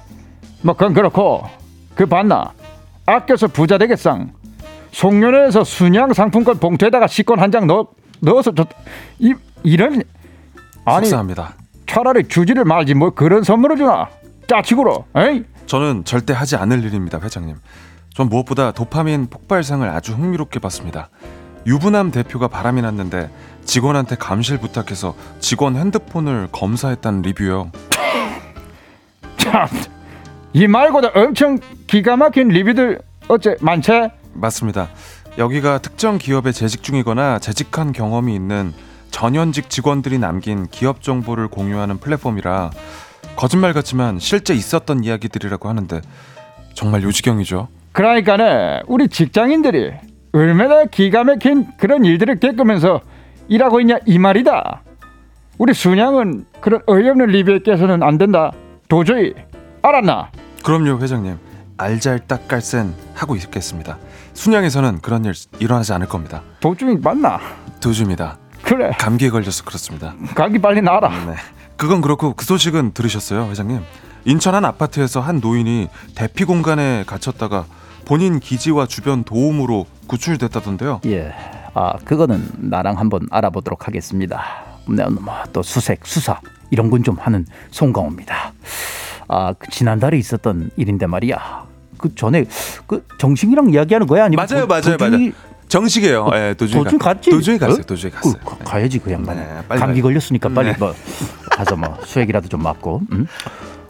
뭐 0.62 0.74
그건 0.74 0.94
그렇고 0.94 1.44
그 1.94 2.06
봤나 2.06 2.52
아껴서 3.04 3.48
부자 3.48 3.76
되겠상 3.76 4.32
송년회에서 4.92 5.62
순양 5.64 6.14
상품권 6.14 6.58
봉투에다가 6.58 7.06
식권 7.06 7.38
한 7.40 7.50
장 7.50 7.66
넣어 7.66 7.88
넣어서 8.20 8.54
줬- 8.54 8.68
이 9.18 9.34
이런 9.62 10.02
아니 10.84 11.06
속상합니다. 11.06 11.54
차라리 11.86 12.26
주지를 12.28 12.64
말지 12.64 12.94
뭐 12.94 13.10
그런 13.10 13.42
선물을 13.42 13.76
주나 13.76 14.08
짜치구로 14.46 15.06
에이 15.16 15.44
저는 15.66 16.04
절대 16.04 16.32
하지 16.32 16.56
않을 16.56 16.82
일입니다, 16.84 17.18
회장님. 17.22 17.56
전 18.14 18.28
무엇보다 18.28 18.72
도파민 18.72 19.26
폭발상을 19.26 19.88
아주 19.88 20.14
흥미롭게 20.14 20.58
봤습니다. 20.60 21.10
유부남 21.66 22.10
대표가 22.10 22.48
바람이 22.48 22.80
났는데 22.82 23.30
직원한테 23.64 24.16
감실 24.16 24.58
부탁해서 24.58 25.14
직원 25.40 25.76
핸드폰을 25.76 26.48
검사했다는 26.50 27.22
리뷰요. 27.22 27.70
참이 29.36 30.66
말고도 30.66 31.10
엄청 31.14 31.58
기가 31.86 32.16
막힌 32.16 32.48
리뷰들 32.48 33.00
어째 33.28 33.56
많지 33.60 33.92
맞습니다. 34.32 34.88
여기가 35.36 35.78
특정 35.78 36.16
기업에 36.18 36.50
재직 36.52 36.82
중이거나 36.82 37.38
재직한 37.38 37.92
경험이 37.92 38.34
있는 38.34 38.72
전현직 39.10 39.70
직원들이 39.70 40.18
남긴 40.18 40.66
기업 40.68 41.02
정보를 41.02 41.48
공유하는 41.48 41.98
플랫폼이라 41.98 42.70
거짓말 43.36 43.72
같지만 43.72 44.18
실제 44.18 44.54
있었던 44.54 45.04
이야기들이라고 45.04 45.68
하는데 45.68 46.00
정말 46.74 47.02
요지경이죠. 47.02 47.68
그러니까는 47.92 48.80
우리 48.86 49.08
직장인들이 49.08 49.92
얼마나 50.32 50.84
기가 50.84 51.24
막힌 51.24 51.66
그런 51.78 52.04
일들을 52.04 52.38
겪으면서 52.38 53.00
일하고 53.48 53.80
있냐 53.80 53.98
이 54.06 54.18
말이다. 54.18 54.82
우리 55.56 55.74
순양은 55.74 56.46
그런 56.60 56.82
어이없는 56.86 57.26
리뷰에 57.26 57.60
깨서는 57.60 58.02
안 58.02 58.18
된다. 58.18 58.52
도저히 58.88 59.34
알았나? 59.82 60.30
그럼요, 60.62 61.00
회장님. 61.00 61.38
알잘딱깔센 61.76 62.94
하고 63.14 63.36
있겠습니다. 63.36 63.98
순양에서는 64.34 65.00
그런 65.00 65.24
일 65.24 65.32
일어나지 65.58 65.92
않을 65.92 66.06
겁니다. 66.06 66.42
도중이 66.60 66.98
맞나? 67.02 67.40
도주입니다. 67.80 68.36
그래 68.68 68.90
감기에 68.98 69.30
걸려서 69.30 69.64
그렇습니다. 69.64 70.14
감기 70.34 70.58
빨리 70.58 70.80
나라. 70.82 71.08
네. 71.26 71.34
그건 71.76 72.00
그렇고 72.00 72.34
그 72.34 72.44
소식은 72.44 72.92
들으셨어요, 72.92 73.48
회장님? 73.50 73.80
인천 74.24 74.54
한 74.54 74.64
아파트에서 74.64 75.20
한 75.20 75.40
노인이 75.40 75.88
대피 76.14 76.44
공간에 76.44 77.04
갇혔다가 77.06 77.64
본인 78.04 78.40
기지와 78.40 78.86
주변 78.86 79.22
도움으로 79.24 79.86
구출됐다던데요. 80.06 81.00
예, 81.06 81.32
아 81.74 81.92
그거는 82.04 82.48
나랑 82.56 82.98
한번 82.98 83.26
알아보도록 83.30 83.86
하겠습니다. 83.86 84.42
내가 84.88 85.08
뭐또 85.10 85.62
수색, 85.62 86.00
수사 86.06 86.40
이런 86.70 86.90
건 86.90 87.02
좀 87.02 87.16
하는 87.18 87.46
송강호입니다. 87.70 88.52
아 89.28 89.52
그 89.58 89.70
지난달에 89.70 90.18
있었던 90.18 90.70
일인데 90.76 91.06
말이야. 91.06 91.66
그 91.98 92.14
전에 92.14 92.44
그 92.86 93.04
정식이랑 93.18 93.70
이야기하는 93.70 94.06
거야 94.06 94.24
아니면 94.24 94.46
맞아요, 94.50 94.66
도- 94.66 94.68
맞아요, 94.68 94.96
맞아요. 94.98 95.32
정식이에요. 95.68 96.30
예, 96.34 96.54
도중에 96.54 96.84
도중 96.84 96.98
가- 96.98 97.14
갔지? 97.14 97.30
도중에 97.30 97.58
갔어요. 97.58 97.80
어? 97.80 97.82
도중에 97.86 98.10
그, 98.10 98.16
갔어요. 98.16 98.34
가- 98.44 98.56
가야지 98.64 98.98
그 98.98 99.12
양반. 99.12 99.36
네, 99.36 99.46
빨리 99.68 99.80
감기 99.80 100.00
가요. 100.00 100.10
걸렸으니까 100.10 100.48
빨리 100.50 100.70
네. 100.72 100.76
뭐 100.78 100.94
가서 101.50 101.76
뭐 101.76 101.96
수액이라도 102.04 102.48
좀 102.48 102.62
맞고. 102.62 103.02
음? 103.12 103.26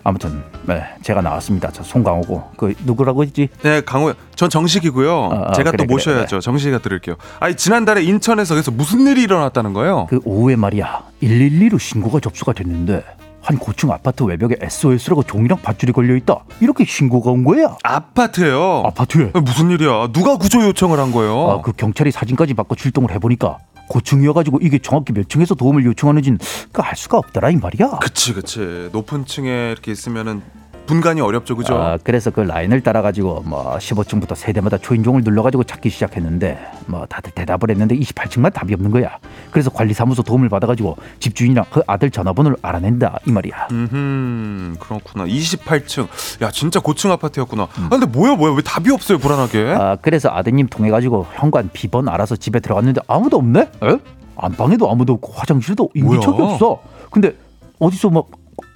아무튼 0.05 0.43
네, 0.65 0.83
제가 1.03 1.21
나왔습니다. 1.21 1.71
저 1.71 1.83
송강호고 1.83 2.53
그 2.57 2.73
누구라고 2.85 3.25
했지? 3.25 3.49
네, 3.63 3.83
강호, 3.83 4.15
전 4.37 4.49
정식이고요. 4.49 5.31
아, 5.33 5.53
제가 5.53 5.71
그래, 5.73 5.85
또 5.85 5.93
모셔야죠. 5.93 6.29
그래, 6.37 6.41
정식이가 6.41 6.79
들을게요. 6.79 7.17
아니 7.41 7.55
지난달에 7.55 8.03
인천에서 8.03 8.55
그래서 8.55 8.71
무슨 8.71 9.07
일이 9.07 9.23
일어났다는 9.23 9.75
거예요? 9.75 10.07
그 10.09 10.21
오후에 10.25 10.57
말이야 10.57 11.03
112로 11.23 11.79
신고가 11.79 12.21
접수가 12.21 12.55
됐는데 12.55 13.05
한 13.41 13.57
고층 13.59 13.91
아파트 13.93 14.25
외벽에 14.25 14.57
SOS라고 14.61 15.23
종이랑 15.23 15.61
밧줄이 15.63 15.93
걸려 15.93 16.15
있다. 16.17 16.45
이렇게 16.61 16.85
신고가 16.85 17.31
온 17.31 17.45
거야. 17.45 17.77
아파트예요. 17.83 18.83
아파트에. 18.85 19.33
무슨 19.43 19.71
일이야? 19.71 20.09
누가 20.13 20.37
구조 20.37 20.61
요청을 20.63 20.99
한 20.99 21.13
거예요? 21.13 21.51
아, 21.51 21.61
그 21.63 21.73
경찰이 21.73 22.11
사진까지 22.11 22.55
받고 22.55 22.75
출동을 22.75 23.11
해 23.13 23.19
보니까 23.19 23.59
고층이어가지고 23.89 24.59
이게 24.61 24.79
정확히 24.79 25.13
몇 25.15 25.29
층에서 25.31 25.55
도움을 25.55 25.85
요청하는지는 25.87 26.39
그 26.73 26.83
알 26.83 26.95
수가 26.97 27.19
없더라 27.19 27.51
이 27.51 27.57
말이야. 27.57 27.99
그치 28.01 28.35
그치 28.35 28.91
높은 28.93 29.25
층에 29.25 29.71
이렇게 29.73 29.93
있으면은 29.93 30.43
분간이 30.89 31.21
어렵죠 31.21 31.55
그죠? 31.55 31.77
아, 31.77 31.99
그래서 32.03 32.31
그 32.31 32.41
라인을 32.41 32.81
따라가지고 32.81 33.43
뭐 33.45 33.77
15층부터 33.77 34.35
세대마다 34.35 34.79
초인종을 34.79 35.21
눌러가지고 35.23 35.65
찾기 35.65 35.91
시작했는데 35.91 36.59
뭐 36.87 37.05
다들 37.07 37.31
대답을 37.33 37.71
했는데 37.71 37.95
28층만 37.97 38.53
답이 38.55 38.73
없는 38.75 38.91
거야. 38.91 39.19
그래서 39.51 39.69
관리사무소 39.71 40.23
도움을 40.23 40.49
받아가지고 40.49 40.97
집주인이랑 41.21 41.67
그 41.71 41.83
아들 41.87 42.11
전화번호를 42.11 42.57
알아낸다 42.63 43.19
이 43.27 43.31
말이야. 43.31 43.69
음 43.71 44.77
그렇구나 44.81 45.25
28층 45.27 46.09
야 46.43 46.51
진짜 46.51 46.81
고층 46.81 47.13
아파트였구나 47.13 47.65
음. 47.79 47.85
아, 47.85 47.89
근데 47.91 48.07
뭐야 48.07 48.35
뭐야 48.37 48.55
왜 48.55 48.63
답이 48.63 48.91
없어요 48.91 49.19
불안하게 49.19 49.75
아, 49.79 49.97
그래서 50.01 50.31
아드님 50.31 50.69
통해 50.69 50.91
가지고 50.91 51.27
현관 51.35 51.69
비번 51.73 52.09
알아서 52.09 52.35
집에 52.37 52.61
들어갔는데 52.61 53.03
아무도 53.07 53.37
없네? 53.37 53.61
에? 53.61 53.99
안방에도 54.37 54.91
아무도 54.91 55.13
없고 55.15 55.33
화장실도 55.35 55.91
인기척이? 55.95 56.41
없어. 56.41 56.81
근데 57.11 57.35
어디서 57.79 58.11
막 58.11 58.27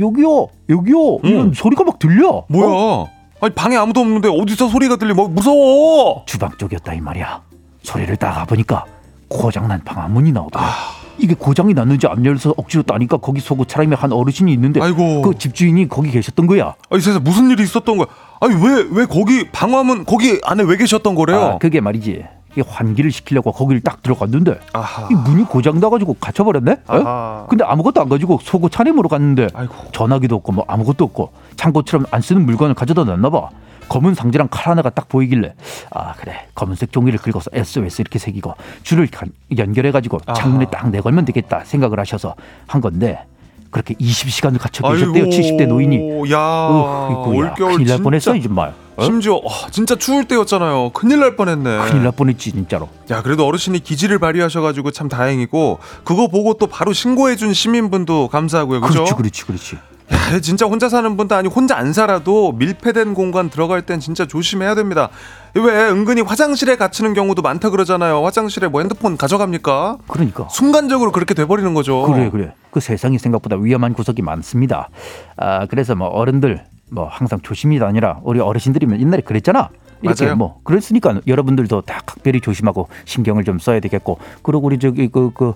여기요, 0.03 0.49
여기요 0.69 1.19
이런 1.23 1.47
응. 1.49 1.53
소리가 1.55 1.85
막 1.85 1.99
들려. 1.99 2.45
뭐야 2.49 2.69
어? 2.69 3.09
아니 3.41 3.55
방에 3.55 3.77
아무도 3.77 4.01
없는데 4.01 4.29
어디서 4.29 4.69
소리가 4.69 4.97
들리 4.97 5.15
뭐 5.15 5.29
무서워 5.29 6.25
주방 6.27 6.51
쪽이었다 6.59 6.95
이 6.95 7.01
말이야. 7.01 7.41
소리를 7.83 8.15
따가 8.17 8.45
보니까 8.45 8.85
고장난 9.29 9.83
방화문이 9.85 10.33
나오더라. 10.33 10.65
아. 10.65 10.71
이게 11.19 11.35
고장이 11.35 11.75
났는지 11.75 12.07
안 12.07 12.25
열려서 12.25 12.55
억지로 12.57 12.83
따니까 12.85 13.19
거기 13.19 13.38
속옷 13.41 13.69
차림에 13.69 13.95
한 13.97 14.12
어르신이 14.12 14.53
있는데 14.53 14.81
아이고. 14.81 15.23
그 15.23 15.37
집주인이 15.38 15.88
거기 15.88 16.11
계셨던 16.11 16.47
거야. 16.47 16.75
아니 16.91 17.01
세상 17.03 17.23
무슨 17.23 17.51
일이 17.51 17.62
있었던 17.62 17.97
거야 17.97 18.07
아니 18.41 18.55
왜 18.55 18.83
왜 18.91 19.07
거기 19.07 19.49
방화문 19.51 20.05
거기 20.05 20.41
안에 20.45 20.62
왜 20.65 20.77
계셨던 20.77 21.15
거래요 21.15 21.38
아, 21.38 21.59
그게 21.59 21.81
말이지. 21.81 22.25
이 22.57 22.61
환기를 22.67 23.11
시키려고 23.11 23.53
거기를 23.53 23.81
딱 23.81 24.03
들어갔는데 24.03 24.59
아하 24.73 25.09
이 25.11 25.15
문이 25.15 25.45
고장 25.45 25.81
나가지고 25.81 26.15
갇혀버렸네. 26.21 26.73
에? 26.73 26.77
아하. 26.87 27.47
근데 27.49 27.65
아무것도 27.65 28.01
안 28.03 28.09
가지고 28.09 28.38
속옷 28.43 28.71
차림으로 28.73 29.09
갔는데 29.09 29.49
아이고. 29.55 29.75
전화기도 29.93 30.37
없고 30.37 30.53
뭐 30.53 30.65
아무것도 30.69 31.05
없고 31.05 31.33
창고처럼 31.57 32.07
안 32.11 32.21
쓰는 32.21 32.45
물건을 32.45 32.75
가져다 32.75 33.05
놨나 33.05 33.31
봐. 33.31 33.49
검은 33.88 34.15
상자랑 34.15 34.49
칼 34.51 34.71
하나가 34.71 34.88
딱 34.91 35.09
보이길래 35.09 35.55
아 35.91 36.12
그래 36.15 36.47
검은색 36.55 36.93
종이를 36.93 37.19
긁어서 37.19 37.51
SOS 37.53 38.01
이렇게 38.03 38.19
새기고 38.19 38.55
줄을 38.83 39.09
연결해 39.57 39.91
가지고 39.91 40.19
창문에. 40.35 40.67
딱 40.71 40.88
내걸면 40.91 41.25
되겠다 41.27 41.62
생각을 41.65 41.99
하셔서 42.01 42.35
한 42.67 42.81
건데 42.81 43.25
그렇게 43.71 43.95
20시간을 43.95 44.59
갇혀 44.59 44.87
계셨대요 44.88 45.25
아이고, 45.25 45.31
70대 45.37 45.67
노인이. 45.67 46.31
야 46.31 46.37
야, 46.37 47.25
올겨울 47.27 47.53
큰일 47.55 47.77
날 47.77 47.79
진짜 47.79 48.03
뻔했어 48.03 48.37
이 48.37 48.43
정말. 48.43 48.73
어? 49.03 49.05
심지어 49.05 49.35
와, 49.35 49.53
진짜 49.71 49.97
추울 49.97 50.25
때였잖아요 50.27 50.91
큰일 50.91 51.21
날 51.21 51.37
뻔했네 51.37 51.79
큰일 51.88 52.03
날 52.05 52.12
뻔했지 52.12 52.53
진짜로. 52.53 52.88
야 53.11 53.23
그래도 53.23 53.47
어르신이 53.47 53.81
기지를 53.81 54.19
발휘하셔가지고 54.19 54.91
참 54.93 55.09
다행이고 55.09 55.79
그거 56.05 56.29
보고 56.29 56.55
또 56.55 56.67
바로 56.67 56.93
신고해준 56.93 57.53
시민분도 57.53 58.29
감사하고요 58.29 58.81
그죠? 58.81 59.05
그렇지 59.05 59.15
그렇지 59.15 59.45
그렇지. 59.47 59.77
야, 60.12 60.41
진짜 60.41 60.67
혼자 60.67 60.88
사는 60.88 61.17
분도 61.17 61.35
아니고 61.35 61.55
혼자 61.55 61.77
안 61.77 61.93
살아도 61.93 62.53
밀폐된 62.53 63.15
공간 63.15 63.49
들어갈 63.49 63.83
땐 63.83 63.99
진짜 63.99 64.27
조심해야 64.27 64.75
됩니다 64.75 65.09
왜 65.55 65.88
은근히 65.88 66.21
화장실에 66.23 66.77
갇히는 66.77 67.15
경우도 67.15 67.41
많다 67.43 67.71
그러잖아요 67.71 68.25
화장실에 68.25 68.69
뭐 68.69 68.81
핸드폰 68.81 69.17
가져갑니까? 69.17 69.99
그러니까. 70.09 70.49
순간적으로 70.51 71.12
그렇게 71.12 71.35
돼버리는 71.35 71.73
거죠 71.75 72.03
그래 72.03 72.31
그래 72.31 72.53
그 72.71 72.81
세상이 72.81 73.19
생각보다 73.19 73.57
위험한 73.57 73.95
구석이 73.95 74.23
많습니다 74.23 74.88
아 75.37 75.67
그래서 75.67 75.95
뭐 75.95 76.09
어른들 76.09 76.65
뭐 76.93 77.09
항상 77.11 77.41
조심이 77.41 77.81
아니라 77.81 78.21
우리 78.23 78.39
어르신들이면 78.39 79.01
옛날에 79.01 79.23
그랬잖아 79.23 79.71
이렇게 80.03 80.25
맞아요. 80.25 80.37
뭐 80.37 80.61
그랬으니까 80.63 81.21
여러분들도 81.27 81.81
다 81.83 82.03
각별히 82.05 82.41
조심하고 82.41 82.89
신경을 83.07 83.45
좀 83.45 83.59
써야 83.59 83.81
되겠고 83.81 84.19
그리고 84.43 84.67
우리 84.67 84.79
저기 84.79 85.09
그, 85.09 85.31
그, 85.33 85.55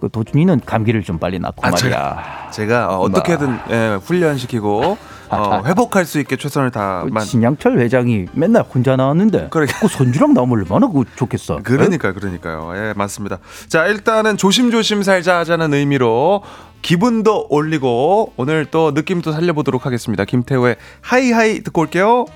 그 0.00 0.08
도준이는 0.10 0.62
감기를 0.66 1.02
좀 1.02 1.18
빨리 1.18 1.38
낫고 1.38 1.64
아, 1.64 1.70
말이야 1.70 2.50
제가 2.52 2.96
어, 2.96 3.02
어떻게든 3.02 3.58
예, 3.70 3.98
훈련시키고 4.02 4.98
어, 5.28 5.62
회복할 5.64 6.04
수 6.04 6.18
있게 6.20 6.36
최선을 6.36 6.70
그 6.70 6.74
다만 6.74 7.24
신양철 7.24 7.78
회장이 7.78 8.26
맨날 8.32 8.62
혼자 8.62 8.96
나왔는데 8.96 9.48
그러게. 9.50 9.72
그 9.80 9.88
손주랑 9.88 10.34
나오면 10.34 10.58
얼마나 10.58 10.88
그 10.88 11.04
좋겠어 11.16 11.60
그러니까 11.62 12.12
그러니까요. 12.12 12.72
예, 12.76 12.92
맞습니다. 12.94 13.38
자, 13.68 13.86
일단은 13.86 14.36
조심조심 14.36 15.02
살자 15.02 15.38
하자는 15.38 15.72
의미로 15.72 16.42
기분도 16.82 17.46
올리고 17.48 18.32
오늘 18.36 18.66
또 18.66 18.90
느낌도 18.90 19.32
살려보도록 19.32 19.86
하겠습니다. 19.86 20.24
김태우의 20.24 20.76
하이하이 21.00 21.60
듣고 21.62 21.82
올게요. 21.82 22.26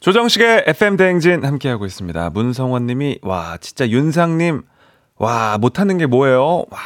조정식의 0.00 0.64
FM 0.66 0.96
대행진 0.96 1.44
함께하고 1.44 1.86
있습니다. 1.86 2.30
문성원 2.30 2.86
님이 2.86 3.18
와, 3.22 3.56
진짜 3.60 3.88
윤상 3.88 4.38
님 4.38 4.62
와, 5.16 5.56
못하는 5.58 5.96
게 5.96 6.06
뭐예요? 6.06 6.66
와, 6.70 6.78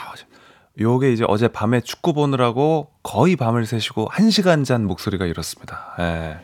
요게 0.81 1.13
이제 1.13 1.25
어제 1.27 1.49
밤에 1.49 1.81
축구 1.81 2.13
보느라고 2.13 2.91
거의 3.03 3.35
밤을 3.35 3.67
새시고 3.67 4.11
1 4.17 4.31
시간 4.31 4.63
잔 4.63 4.85
목소리가 4.85 5.27
이렇습니다. 5.27 5.97
예. 5.99 6.39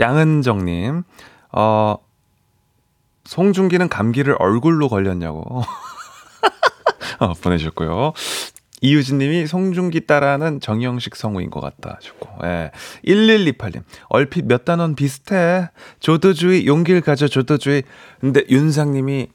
양은정 0.00 0.64
님. 0.64 1.02
어, 1.52 1.96
송중기는 3.24 3.88
감기를 3.88 4.36
얼굴로 4.38 4.88
걸렸냐고 4.88 5.62
어, 7.18 7.34
보내주셨고요. 7.34 8.12
이유진님이 8.82 9.46
송중기 9.46 10.06
따라는 10.06 10.60
정영식 10.60 11.16
성우인 11.16 11.50
것 11.50 11.60
같다 11.60 11.96
하셨고, 11.96 12.28
예. 12.44 12.70
1128님 13.06 13.82
얼핏 14.08 14.46
몇 14.46 14.64
단원 14.64 14.94
비슷해. 14.94 15.70
조도주의 16.00 16.66
용기를 16.66 17.00
가져 17.00 17.28
조도주의. 17.28 17.84
근데 18.20 18.42
윤상님이 18.48 19.28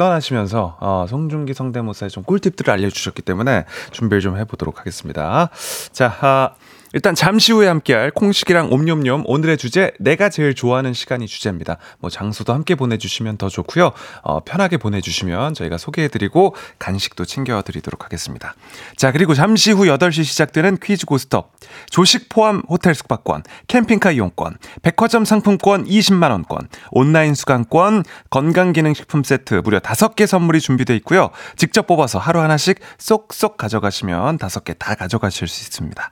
떠나시면서 0.00 0.78
어, 0.80 1.06
송중기 1.06 1.52
성대모사의 1.52 2.08
좀 2.10 2.24
꿀팁들을 2.24 2.72
알려주셨기 2.72 3.20
때문에 3.20 3.66
준비를 3.90 4.22
좀 4.22 4.38
해보도록 4.38 4.80
하겠습니다. 4.80 5.50
자, 5.92 6.16
아, 6.22 6.54
일단 6.92 7.14
잠시 7.14 7.52
후에 7.52 7.68
함께할 7.68 8.10
콩식이랑 8.10 8.70
옴뇸뇸 8.70 9.22
오늘의 9.26 9.58
주제 9.58 9.92
내가 10.00 10.28
제일 10.28 10.54
좋아하는 10.54 10.92
시간이 10.92 11.28
주제입니다. 11.28 11.76
뭐 12.00 12.10
장소도 12.10 12.52
함께 12.52 12.74
보내주시면 12.74 13.36
더 13.36 13.48
좋고요. 13.48 13.92
어, 14.22 14.40
편하게 14.40 14.76
보내주시면 14.76 15.54
저희가 15.54 15.78
소개해드리고 15.78 16.56
간식도 16.80 17.26
챙겨드리도록 17.26 18.04
하겠습니다. 18.04 18.54
자 18.96 19.12
그리고 19.12 19.34
잠시 19.34 19.70
후 19.70 19.84
8시 19.84 20.24
시작되는 20.24 20.78
퀴즈 20.82 21.06
고스톱 21.06 21.52
조식 21.90 22.28
포함 22.28 22.62
호텔 22.68 22.94
숙박권 22.94 23.44
캠핑카 23.68 24.10
이용권 24.12 24.58
백화점 24.82 25.24
상품권 25.24 25.84
20만 25.84 26.30
원권 26.30 26.68
온라인 26.90 27.34
수강권 27.34 28.02
건강기능식품 28.30 29.22
세트 29.22 29.54
무려 29.64 29.78
5개 29.78 30.26
선물이 30.26 30.60
준비되어 30.60 30.96
있고요. 30.96 31.30
직접 31.56 31.86
뽑아서 31.86 32.18
하루 32.18 32.40
하나씩 32.40 32.80
쏙쏙 32.98 33.56
가져가시면 33.56 34.38
5개 34.38 34.76
다 34.78 34.96
가져가실 34.96 35.46
수 35.46 35.62
있습니다. 35.62 36.10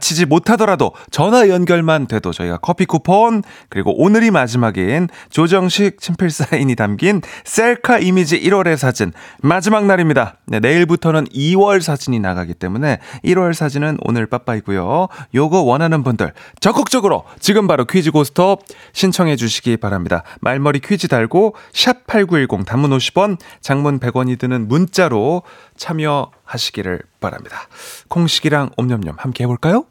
마치지 0.00 0.26
못하더라도 0.26 0.92
전화 1.10 1.48
연결만 1.48 2.06
돼도 2.06 2.32
저희가 2.32 2.56
커피 2.58 2.86
쿠폰 2.86 3.42
그리고 3.68 3.94
오늘이 4.02 4.30
마지막인 4.30 5.08
조정식 5.28 6.00
친필 6.00 6.30
사인이 6.30 6.74
담긴 6.74 7.20
셀카 7.44 7.98
이미지 7.98 8.40
1월의 8.40 8.76
사진 8.76 9.12
마지막 9.42 9.84
날입니다. 9.84 10.38
네, 10.46 10.58
내일부터는 10.58 11.26
2월 11.26 11.80
사진이 11.80 12.18
나가기 12.18 12.54
때문에 12.54 12.98
1월 13.24 13.52
사진은 13.52 13.98
오늘 14.02 14.26
빠빠이고요. 14.26 15.08
요거 15.34 15.62
원하는 15.62 16.02
분들 16.02 16.32
적극적으로 16.58 17.24
지금 17.38 17.66
바로 17.66 17.84
퀴즈 17.84 18.10
고스톱 18.10 18.62
신청해 18.92 19.36
주시기 19.36 19.76
바랍니다. 19.76 20.24
말머리 20.40 20.80
퀴즈 20.80 21.08
달고 21.08 21.54
샵 21.72 22.06
8910 22.06 22.64
단문 22.64 22.90
50원 22.90 23.38
장문 23.60 24.00
100원이 24.00 24.38
드는 24.38 24.66
문자로 24.66 25.42
참여하시기를 25.76 27.02
바랍니다. 27.20 27.68
콩식이랑 28.08 28.70
옴념념 28.76 29.16
함께 29.18 29.44
해볼까요? 29.44 29.84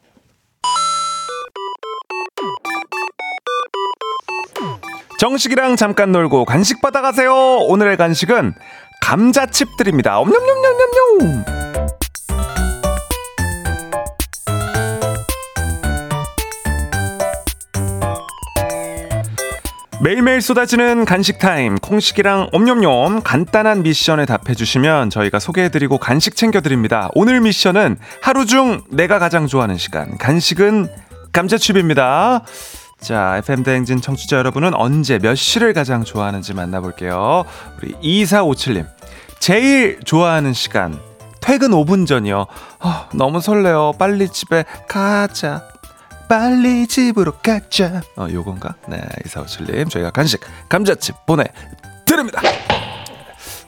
정식이랑 5.19 5.75
잠깐 5.75 6.13
놀고 6.13 6.45
간식 6.45 6.81
받아가세요. 6.81 7.33
오늘의 7.33 7.97
간식은 7.97 8.53
감자칩들입니다. 9.01 10.17
옴념념념념념. 10.17 11.43
매일매일 20.01 20.41
쏟아지는 20.41 21.03
간식 21.03 21.37
타임 21.39 21.75
콩식이랑 21.75 22.51
옴뇸뇸 22.53 23.21
간단한 23.21 23.83
미션에 23.83 24.25
답해주시면 24.25 25.09
저희가 25.09 25.39
소개해드리고 25.39 25.97
간식 25.97 26.37
챙겨드립니다 26.37 27.09
오늘 27.15 27.41
미션은 27.41 27.97
하루 28.21 28.45
중 28.45 28.81
내가 28.89 29.19
가장 29.19 29.47
좋아하는 29.47 29.75
시간 29.75 30.17
간식은 30.17 30.87
감자칩입니다 31.33 32.45
자 33.01 33.37
FM대행진 33.37 34.01
청취자 34.01 34.37
여러분은 34.37 34.73
언제 34.73 35.19
몇 35.19 35.35
시를 35.35 35.73
가장 35.73 36.03
좋아하는지 36.03 36.53
만나볼게요 36.53 37.45
우리 37.77 37.93
2457님 37.93 38.87
제일 39.39 39.99
좋아하는 40.03 40.53
시간 40.53 40.99
퇴근 41.41 41.71
5분 41.71 42.05
전이요. 42.05 42.45
아, 42.79 43.09
너무 43.13 43.41
설레요. 43.41 43.93
빨리 43.97 44.27
집에 44.29 44.65
가자. 44.87 45.63
빨리 46.27 46.85
집으로 46.85 47.31
가자. 47.41 48.01
어, 48.17 48.27
요건가? 48.31 48.75
네, 48.87 49.01
이사오칠님. 49.25 49.89
저희가 49.89 50.11
간식, 50.11 50.41
감자칩 50.69 51.25
보내드립니다. 51.25 52.41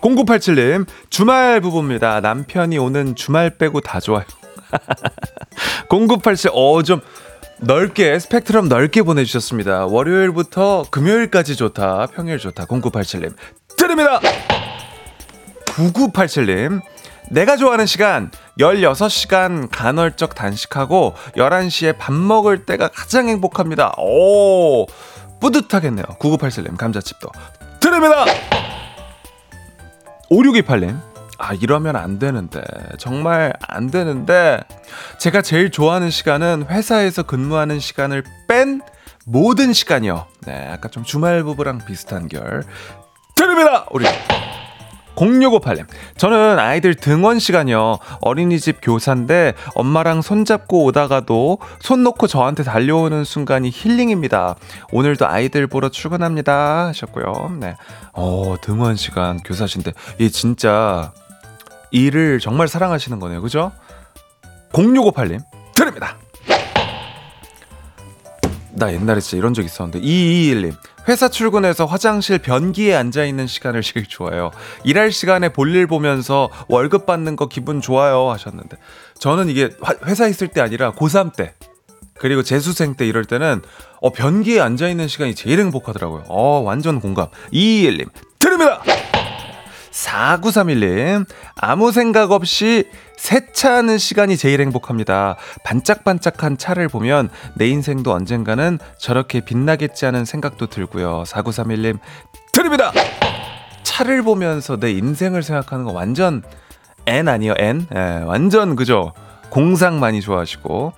0987님, 0.01 0.85
주말 1.09 1.59
부부입니다. 1.61 2.21
남편이 2.21 2.77
오는 2.77 3.15
주말 3.15 3.49
빼고 3.49 3.81
다 3.81 3.99
좋아요. 3.99 4.25
0987, 5.89 6.51
어, 6.53 6.83
좀 6.83 7.01
넓게, 7.63 8.17
스펙트럼 8.17 8.69
넓게 8.69 9.03
보내주셨습니다. 9.03 9.85
월요일부터 9.85 10.85
금요일까지 10.89 11.55
좋다. 11.55 12.07
평일 12.07 12.39
좋다. 12.39 12.65
0987님. 12.65 13.35
드립니다! 13.77 14.19
9987님. 15.65 16.81
내가 17.29 17.55
좋아하는 17.57 17.85
시간 17.85 18.31
16시간 18.59 19.69
간헐적 19.71 20.33
단식하고 20.35 21.13
11시에 21.37 21.97
밥 21.97 22.13
먹을 22.13 22.65
때가 22.65 22.89
가장 22.89 23.29
행복합니다. 23.29 23.93
오, 23.97 24.87
뿌듯하겠네요. 25.39 26.05
9987님 26.19 26.75
감자칩도 26.75 27.29
드립니다. 27.79 28.25
5628님. 30.29 31.10
아, 31.41 31.53
이러면 31.53 31.95
안 31.95 32.19
되는데. 32.19 32.61
정말 32.99 33.53
안 33.67 33.89
되는데. 33.89 34.59
제가 35.17 35.41
제일 35.41 35.71
좋아하는 35.71 36.11
시간은 36.11 36.67
회사에서 36.69 37.23
근무하는 37.23 37.79
시간을 37.79 38.23
뺀 38.47 38.81
모든 39.25 39.73
시간이요. 39.73 40.27
네, 40.45 40.69
아까 40.71 40.87
좀 40.89 41.03
주말 41.03 41.43
부부랑 41.43 41.79
비슷한 41.85 42.27
결. 42.27 42.63
드립니다! 43.35 43.85
우리 43.91 44.05
0658님. 45.15 45.85
저는 46.17 46.57
아이들 46.57 46.95
등원 46.95 47.37
시간이요. 47.39 47.97
어린이집 48.21 48.77
교사인데 48.81 49.53
엄마랑 49.75 50.21
손잡고 50.21 50.85
오다가도 50.85 51.59
손 51.79 52.03
놓고 52.03 52.27
저한테 52.27 52.63
달려오는 52.63 53.23
순간이 53.23 53.69
힐링입니다. 53.71 54.55
오늘도 54.91 55.27
아이들 55.27 55.67
보러 55.67 55.89
출근합니다. 55.89 56.87
하셨고요. 56.87 57.57
네. 57.59 57.75
어, 58.13 58.55
등원 58.61 58.95
시간 58.95 59.37
교사신데. 59.37 59.91
이 60.19 60.31
진짜 60.31 61.11
일을 61.91 62.39
정말 62.39 62.67
사랑하시는 62.67 63.19
거네요. 63.19 63.41
그죠? 63.41 63.71
0658님. 64.71 65.41
드립니다. 65.75 66.17
나 68.73 68.91
옛날에 68.93 69.19
진짜 69.19 69.37
이런 69.37 69.53
적 69.53 69.63
있었는데 69.63 69.99
2221님 70.01 70.73
회사 71.07 71.27
출근해서 71.27 71.85
화장실 71.85 72.37
변기에 72.37 72.95
앉아 72.95 73.25
있는 73.25 73.47
시간을 73.47 73.81
제일 73.81 74.05
좋아해요. 74.07 74.51
일할 74.83 75.11
시간에 75.11 75.49
볼일 75.49 75.87
보면서 75.87 76.49
월급 76.67 77.05
받는 77.05 77.35
거 77.35 77.47
기분 77.47 77.81
좋아요 77.81 78.29
하셨는데 78.31 78.77
저는 79.19 79.49
이게 79.49 79.69
회사 80.05 80.27
있을 80.27 80.47
때 80.47 80.61
아니라 80.61 80.93
고3 80.93 81.35
때 81.35 81.53
그리고 82.17 82.43
재수생 82.43 82.95
때 82.95 83.05
이럴 83.05 83.25
때는 83.25 83.61
어 83.99 84.11
변기에 84.11 84.61
앉아 84.61 84.87
있는 84.87 85.07
시간이 85.07 85.35
제일 85.35 85.59
행복하더라고요. 85.59 86.25
어 86.27 86.59
완전 86.59 86.99
공감. 87.01 87.27
2221님 87.51 88.09
드립니다. 88.39 88.81
4931님, 90.01 91.25
아무 91.55 91.91
생각 91.91 92.31
없이 92.31 92.89
세차하는 93.17 93.97
시간이 93.97 94.35
제일 94.35 94.61
행복합니다. 94.61 95.37
반짝반짝한 95.63 96.57
차를 96.57 96.87
보면 96.87 97.29
내 97.55 97.67
인생도 97.67 98.11
언젠가는 98.11 98.79
저렇게 98.97 99.41
빛나겠지 99.41 100.05
하는 100.05 100.25
생각도 100.25 100.67
들고요. 100.67 101.23
4931님, 101.27 101.99
드립니다! 102.51 102.91
차를 103.83 104.23
보면서 104.23 104.77
내 104.77 104.91
인생을 104.91 105.43
생각하는 105.43 105.85
거 105.85 105.91
완전 105.91 106.41
N 107.05 107.27
아니요, 107.27 107.53
N? 107.57 107.87
예, 107.93 108.23
완전 108.25 108.75
그죠? 108.75 109.13
공상 109.49 109.99
많이 109.99 110.21
좋아하시고. 110.21 110.93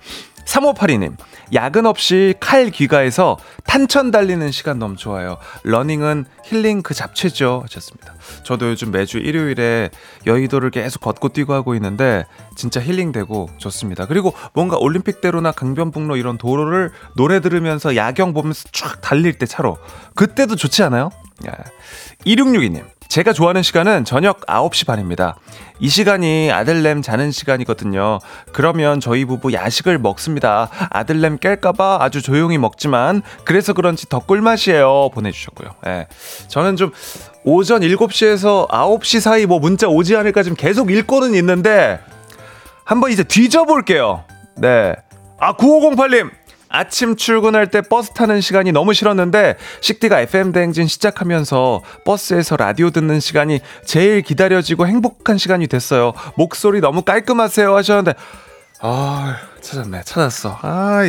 3582님, 0.46 1.16
야근 1.52 1.86
없이 1.86 2.34
칼 2.40 2.70
귀가해서 2.70 3.36
탄천 3.64 4.10
달리는 4.10 4.50
시간 4.50 4.78
너무 4.78 4.96
좋아요. 4.96 5.36
러닝은 5.64 6.24
힐링 6.44 6.82
그 6.82 6.94
잡채죠. 6.94 7.62
하셨습니다. 7.64 8.14
저도 8.44 8.70
요즘 8.70 8.90
매주 8.90 9.18
일요일에 9.18 9.90
여의도를 10.26 10.70
계속 10.70 11.00
걷고 11.00 11.30
뛰고 11.30 11.52
하고 11.52 11.74
있는데 11.74 12.24
진짜 12.56 12.80
힐링되고 12.80 13.50
좋습니다. 13.58 14.06
그리고 14.06 14.32
뭔가 14.52 14.76
올림픽대로나 14.78 15.52
강변북로 15.52 16.16
이런 16.16 16.38
도로를 16.38 16.92
노래 17.16 17.40
들으면서 17.40 17.96
야경 17.96 18.32
보면서 18.32 18.68
쫙 18.72 19.00
달릴 19.00 19.34
때 19.38 19.46
차로 19.46 19.78
그때도 20.14 20.56
좋지 20.56 20.82
않아요? 20.84 21.10
2662님. 22.26 22.93
제가 23.08 23.32
좋아하는 23.32 23.62
시간은 23.62 24.04
저녁 24.04 24.44
9시 24.46 24.86
반입니다. 24.86 25.36
이 25.78 25.88
시간이 25.88 26.50
아들냄 26.52 27.02
자는 27.02 27.30
시간이거든요. 27.30 28.18
그러면 28.52 29.00
저희 29.00 29.24
부부 29.24 29.52
야식을 29.52 29.98
먹습니다. 29.98 30.68
아들냄 30.90 31.38
깰까봐 31.38 32.00
아주 32.00 32.22
조용히 32.22 32.58
먹지만, 32.58 33.22
그래서 33.44 33.72
그런지 33.72 34.08
더 34.08 34.20
꿀맛이에요. 34.20 35.10
보내주셨고요. 35.12 35.70
예. 35.86 36.06
저는 36.48 36.76
좀 36.76 36.92
오전 37.44 37.82
7시에서 37.82 38.68
9시 38.68 39.20
사이 39.20 39.46
뭐 39.46 39.58
문자 39.58 39.86
오지 39.88 40.16
않을까 40.16 40.42
좀 40.42 40.54
계속 40.54 40.90
읽고는 40.90 41.34
있는데, 41.34 42.00
한번 42.84 43.10
이제 43.10 43.22
뒤져볼게요. 43.24 44.24
네. 44.56 44.94
아, 45.38 45.56
9508님! 45.56 46.30
아침 46.68 47.16
출근할 47.16 47.70
때 47.70 47.80
버스 47.80 48.12
타는 48.12 48.40
시간이 48.40 48.72
너무 48.72 48.94
싫었는데 48.94 49.56
식디가 49.80 50.20
FM 50.20 50.52
대행진 50.52 50.86
시작하면서 50.86 51.82
버스에서 52.04 52.56
라디오 52.56 52.90
듣는 52.90 53.20
시간이 53.20 53.60
제일 53.84 54.22
기다려지고 54.22 54.86
행복한 54.86 55.38
시간이 55.38 55.66
됐어요. 55.66 56.12
목소리 56.36 56.80
너무 56.80 57.02
깔끔하세요 57.02 57.74
하셨는데 57.74 58.14
아 58.80 59.36
찾았네 59.60 60.02
찾았어. 60.04 60.58
아 60.62 61.02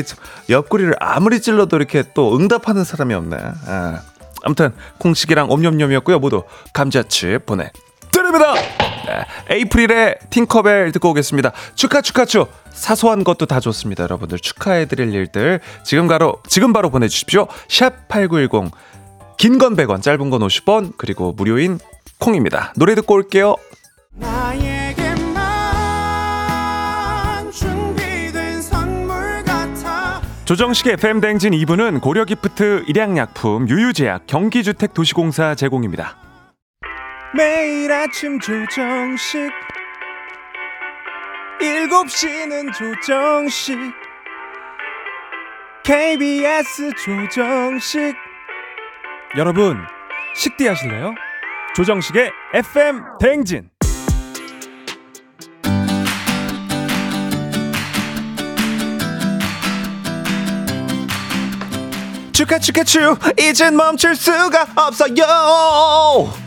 옆구리를 0.50 0.94
아무리 1.00 1.42
찔러도 1.42 1.76
이렇게 1.78 2.04
또 2.14 2.36
응답하는 2.36 2.84
사람이 2.84 3.14
없네. 3.14 3.38
아. 3.68 4.02
아무튼 4.44 4.74
콩식이랑 5.00 5.50
옴념념이었고요. 5.50 6.20
모두 6.20 6.44
감자칩 6.74 7.46
보내 7.46 7.72
드립니다. 8.12 8.54
네, 9.06 9.26
에이프릴의 9.56 10.18
팅커벨 10.30 10.92
듣고 10.94 11.10
오겠습니다. 11.12 11.52
축하 11.76 12.02
축하 12.02 12.26
축. 12.26 12.52
사소한 12.72 13.24
것도 13.24 13.46
다 13.46 13.60
좋습니다. 13.60 14.04
여러분들 14.04 14.40
축하해드릴 14.40 15.14
일들 15.14 15.62
지금 15.84 16.08
바로 16.08 16.42
지금 16.48 16.74
바로 16.74 16.90
보내주십시오. 16.90 17.48
샵 17.70 18.08
#8910 18.10 18.72
긴 19.38 19.58
건 19.58 19.76
100원, 19.76 20.02
짧은 20.02 20.30
건 20.30 20.42
50원, 20.42 20.94
그리고 20.98 21.34
무료인 21.34 21.80
콩입니다. 22.20 22.74
노래 22.78 22.96
듣고 22.96 23.14
올게요. 23.16 23.56
조정식의 30.46 30.94
FM 30.94 31.22
댕진 31.22 31.54
2부는 31.54 32.02
고려기프트, 32.02 32.84
일양약품, 32.88 33.68
유유제약, 33.68 34.28
경기주택 34.28 34.94
도시공사 34.94 35.56
제공입니다. 35.56 36.18
매일 37.36 37.92
아침 37.92 38.40
조정식 38.40 39.52
7시는 41.60 42.74
조정식 42.74 43.78
KBS 45.84 46.92
조정식. 46.96 48.16
여러분 49.38 49.78
식디 50.34 50.68
하실래요? 50.68 51.14
조정식의 51.76 52.32
FM 52.54 53.04
대행진. 53.20 53.70
축하 62.32 62.58
축하 62.60 62.84
축 62.84 63.18
이젠 63.40 63.76
멈출 63.76 64.16
수가 64.16 64.68
없어요 64.76 66.45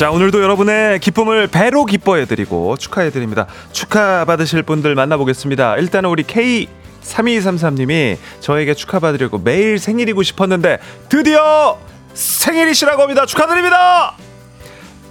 자, 0.00 0.10
오늘도 0.10 0.42
여러분의 0.42 0.98
기쁨을 0.98 1.48
배로 1.48 1.84
기뻐해드리고 1.84 2.78
축하해드립니다. 2.78 3.46
축하받으실 3.72 4.62
분들 4.62 4.94
만나보겠습니다. 4.94 5.76
일단은 5.76 6.08
우리 6.08 6.22
K3233님이 6.22 8.16
저에게 8.40 8.72
축하받으려고 8.72 9.36
매일 9.36 9.78
생일이고 9.78 10.22
싶었는데 10.22 10.78
드디어 11.10 11.76
생일이시라고 12.14 13.02
합니다. 13.02 13.26
축하드립니다! 13.26 14.14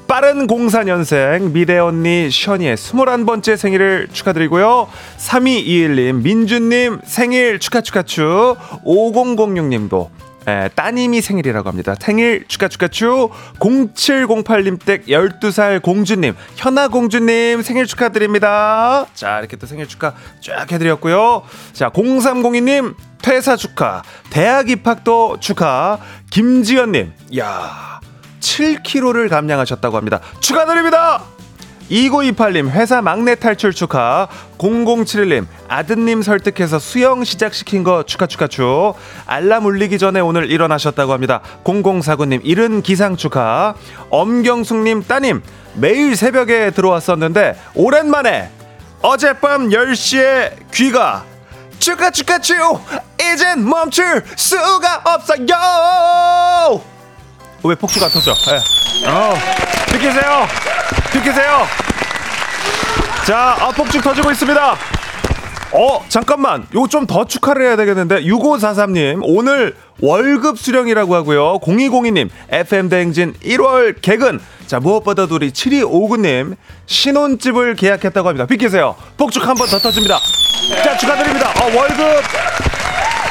빠른 0.07 0.47
04년생 0.47 1.51
미래 1.51 1.77
언니 1.77 2.31
션이의 2.31 2.75
21번째 2.75 3.57
생일을 3.57 4.07
축하드리고요. 4.11 4.87
3221님, 5.19 6.23
민주님 6.23 7.01
생일 7.03 7.59
축하 7.59 7.81
축하 7.81 8.01
축. 8.01 8.57
5006님도 8.83 10.09
에, 10.49 10.69
따님이 10.69 11.21
생일이라고 11.21 11.69
합니다. 11.69 11.93
생일 11.99 12.45
축하 12.47 12.67
축하 12.67 12.87
축 12.87 13.31
0708님 13.59 14.83
댁 14.83 15.05
12살 15.05 15.81
공주님 15.81 16.35
현아 16.55 16.87
공주님 16.87 17.61
생일 17.61 17.85
축하드립니다. 17.85 19.05
자 19.13 19.39
이렇게 19.39 19.57
또 19.57 19.67
생일 19.67 19.87
축하 19.87 20.13
쫙 20.41 20.71
해드렸고요. 20.71 21.43
자 21.73 21.89
0302님 21.89 22.95
퇴사 23.21 23.55
축하 23.55 24.01
대학 24.31 24.69
입학도 24.69 25.37
축하 25.39 25.99
김지연님 26.31 27.13
야 27.37 27.99
7kg를 28.39 29.29
감량하셨다고 29.29 29.97
합니다. 29.97 30.19
축하드립니다. 30.39 31.23
2928님 31.89 32.69
회사 32.69 33.01
막내 33.01 33.35
탈출 33.35 33.73
축하. 33.73 34.27
0071님 34.57 35.45
아드님 35.67 36.21
설득해서 36.21 36.77
수영 36.79 37.23
시작시킨 37.23 37.83
거 37.83 38.03
축하 38.03 38.27
축하 38.27 38.47
축. 38.47 38.93
알람 39.25 39.65
울리기 39.65 39.97
전에 39.97 40.19
오늘 40.19 40.51
일어나셨다고 40.51 41.13
합니다. 41.13 41.41
0049님 41.63 42.41
이른 42.43 42.81
기상 42.81 43.15
축하. 43.17 43.73
엄경숙님 44.09 45.03
따님 45.03 45.41
매일 45.75 46.15
새벽에 46.15 46.71
들어왔었는데 46.71 47.59
오랜만에 47.73 48.51
어젯밤 49.01 49.69
10시에 49.69 50.71
귀가 50.71 51.23
축하 51.79 52.11
축하 52.11 52.39
축. 52.39 52.55
이젠 53.19 53.67
멈출 53.67 54.23
수가 54.35 55.01
없어요 55.05 56.79
왜 57.63 57.75
폭주가 57.75 58.05
안 58.05 58.11
터져? 58.11 58.33
예. 58.51 59.07
어, 59.07 59.33
비키세요. 59.91 60.47
비키세요. 61.11 61.67
자, 63.25 63.55
아, 63.59 63.69
폭죽 63.71 64.01
터지고 64.03 64.31
있습니다. 64.31 64.75
어, 65.71 66.03
잠깐만. 66.09 66.65
요거 66.73 66.87
좀 66.87 67.05
더 67.05 67.25
축하를 67.25 67.63
해야 67.65 67.75
되겠는데. 67.75 68.21
6543님, 68.21 69.19
오늘 69.23 69.75
월급 70.01 70.57
수령이라고 70.57 71.13
하고요. 71.15 71.59
0202님, 71.59 72.29
FM대행진 72.49 73.33
1월 73.43 74.01
개근. 74.01 74.39
자, 74.65 74.79
무엇보다도 74.79 75.35
우리 75.35 75.51
7259님, 75.51 76.55
신혼집을 76.87 77.75
계약했다고 77.75 78.27
합니다. 78.27 78.45
비키세요. 78.47 78.95
폭죽 79.17 79.47
한 79.47 79.55
번 79.55 79.67
더 79.69 79.77
터집니다. 79.77 80.17
자, 80.83 80.97
축하드립니다. 80.97 81.49
어, 81.61 81.65
월급 81.75 82.23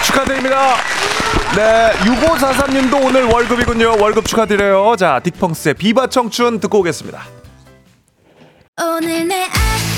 축하드립니다. 0.04 0.76
네, 1.58 1.90
6543님도 2.04 3.04
오늘 3.04 3.24
월급이군요. 3.24 3.96
월급 4.00 4.26
축하드려요. 4.26 4.94
자, 4.94 5.20
딕펑스의 5.24 5.76
비바 5.76 6.06
청춘 6.06 6.60
듣고 6.60 6.78
오겠습니다. 6.78 7.20
오늘 8.80 9.26
내 9.26 9.44
아 9.44 9.97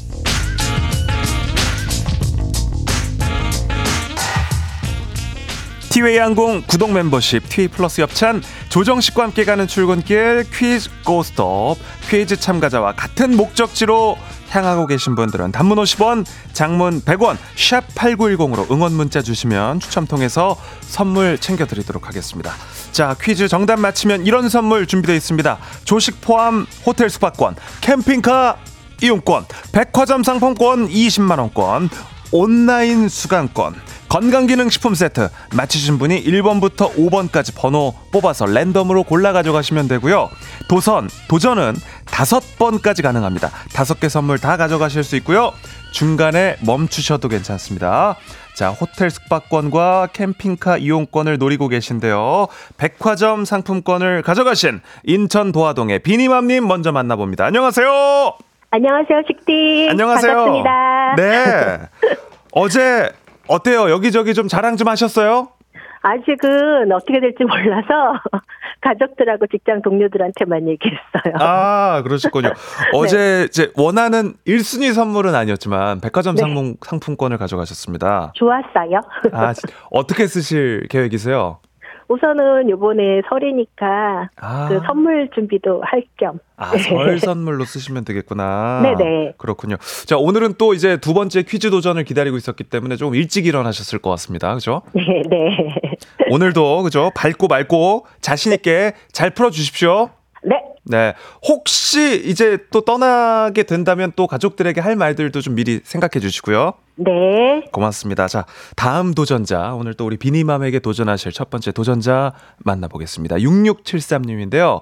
티웨이 6.01 6.17
항공 6.17 6.63
구독 6.65 6.93
멤버십 6.93 7.47
티웨이 7.47 7.67
플러스 7.67 8.01
협찬 8.01 8.41
조정식과 8.69 9.21
함께 9.21 9.45
가는 9.45 9.67
출근길 9.67 10.45
퀴즈 10.51 10.89
고스톱 11.05 11.77
퀴즈 12.09 12.37
참가자와 12.37 12.93
같은 12.93 13.37
목적지로 13.37 14.17
향하고 14.49 14.87
계신 14.87 15.13
분들은 15.13 15.51
단문 15.51 15.77
50원 15.77 16.25
장문 16.53 17.01
100원 17.01 17.37
샵 17.55 17.87
8910으로 17.89 18.71
응원 18.71 18.93
문자 18.93 19.21
주시면 19.21 19.79
추첨 19.79 20.07
통해서 20.07 20.57
선물 20.81 21.37
챙겨드리도록 21.37 22.07
하겠습니다. 22.07 22.51
자 22.91 23.15
퀴즈 23.21 23.47
정답 23.47 23.79
맞히면 23.79 24.25
이런 24.25 24.49
선물 24.49 24.87
준비되어 24.87 25.15
있습니다. 25.15 25.59
조식 25.83 26.19
포함 26.21 26.65
호텔 26.83 27.11
숙박권 27.11 27.57
캠핑카 27.81 28.57
이용권 29.03 29.45
백화점 29.71 30.23
상품권 30.23 30.89
20만원권 30.89 31.89
온라인 32.31 33.07
수강권 33.07 33.75
건강기능식품 34.11 34.93
세트. 34.93 35.29
맞히신 35.55 35.97
분이 35.97 36.21
1번부터 36.25 36.93
5번까지 36.95 37.55
번호 37.57 37.93
뽑아서 38.11 38.45
랜덤으로 38.45 39.03
골라 39.03 39.31
가져가시면 39.31 39.87
되고요. 39.87 40.29
도선 40.67 41.07
도전은 41.29 41.75
다섯 42.07 42.43
번까지 42.59 43.03
가능합니다. 43.03 43.49
다섯 43.73 44.01
개 44.01 44.09
선물 44.09 44.37
다 44.37 44.57
가져가실 44.57 45.05
수 45.05 45.15
있고요. 45.15 45.53
중간에 45.93 46.57
멈추셔도 46.59 47.29
괜찮습니다. 47.29 48.17
자 48.53 48.71
호텔 48.71 49.09
숙박권과 49.09 50.09
캠핑카 50.11 50.75
이용권을 50.79 51.37
노리고 51.37 51.69
계신데요. 51.69 52.47
백화점 52.75 53.45
상품권을 53.45 54.23
가져가신 54.23 54.81
인천 55.05 55.53
도화동의 55.53 55.99
비니맘님 55.99 56.67
먼저 56.67 56.91
만나봅니다. 56.91 57.45
안녕하세요. 57.45 58.33
안녕하세요, 58.71 59.21
식디. 59.25 59.87
안녕하세요. 59.89 60.33
반갑습니다. 60.33 61.15
네. 61.15 61.79
어제 62.51 63.09
어때요 63.51 63.89
여기저기 63.89 64.33
좀 64.33 64.47
자랑 64.47 64.77
좀 64.77 64.87
하셨어요 64.87 65.49
아직은 66.03 66.91
어떻게 66.91 67.19
될지 67.19 67.43
몰라서 67.43 68.19
가족들하고 68.81 69.45
직장 69.45 69.83
동료들한테만 69.83 70.67
얘기했어요. 70.67 71.35
아, 71.39 72.01
그러셨군요. 72.01 72.49
어제 72.93 73.45
이제 73.47 73.71
원하는 73.77 74.33
1순위 74.47 74.93
선물은 74.93 75.35
아니었지만 75.35 76.01
백화점 76.01 76.33
네. 76.35 76.41
상품, 76.41 76.73
상품권을 76.81 77.37
가져가셨습니다. 77.37 78.31
좋았어요. 78.33 79.01
아, 79.31 79.53
진- 79.53 79.69
어떻게 79.91 80.25
쓰실 80.25 80.87
계획이세요? 80.89 81.59
우선은 82.11 82.69
요번에 82.69 83.21
설이니까 83.29 84.29
아. 84.35 84.67
그 84.67 84.81
선물 84.85 85.29
준비도 85.33 85.81
할 85.83 86.03
겸. 86.17 86.39
아, 86.57 86.77
설 86.77 87.19
선물로 87.19 87.63
쓰시면 87.63 88.03
되겠구나. 88.05 88.81
네네. 88.97 89.33
그렇군요. 89.37 89.77
자, 90.05 90.17
오늘은 90.17 90.55
또 90.57 90.73
이제 90.73 90.97
두 90.97 91.13
번째 91.13 91.43
퀴즈 91.43 91.69
도전을 91.71 92.03
기다리고 92.03 92.37
있었기 92.37 92.65
때문에 92.65 92.97
조금 92.97 93.15
일찍 93.15 93.45
일어나셨을 93.45 93.99
것 93.99 94.09
같습니다. 94.11 94.53
그죠? 94.53 94.81
네, 94.93 95.23
네. 95.29 95.57
오늘도, 96.29 96.83
그죠? 96.83 97.11
밝고 97.15 97.47
맑고 97.47 98.05
자신있게 98.19 98.93
잘 99.11 99.29
풀어주십시오. 99.31 100.09
네. 100.43 100.61
네. 100.83 101.13
혹시 101.43 102.23
이제 102.25 102.57
또 102.71 102.81
떠나게 102.81 103.63
된다면 103.63 104.11
또 104.15 104.27
가족들에게 104.27 104.81
할 104.81 104.95
말들도 104.95 105.41
좀 105.41 105.55
미리 105.55 105.81
생각해 105.83 106.19
주시고요. 106.19 106.73
네. 106.95 107.63
고맙습니다. 107.71 108.27
자, 108.27 108.45
다음 108.75 109.13
도전자. 109.13 109.73
오늘 109.73 109.93
또 109.93 110.05
우리 110.05 110.17
비니맘에게 110.17 110.79
도전하실 110.79 111.31
첫 111.31 111.49
번째 111.49 111.71
도전자 111.71 112.33
만나보겠습니다. 112.59 113.37
6673님인데요. 113.37 114.81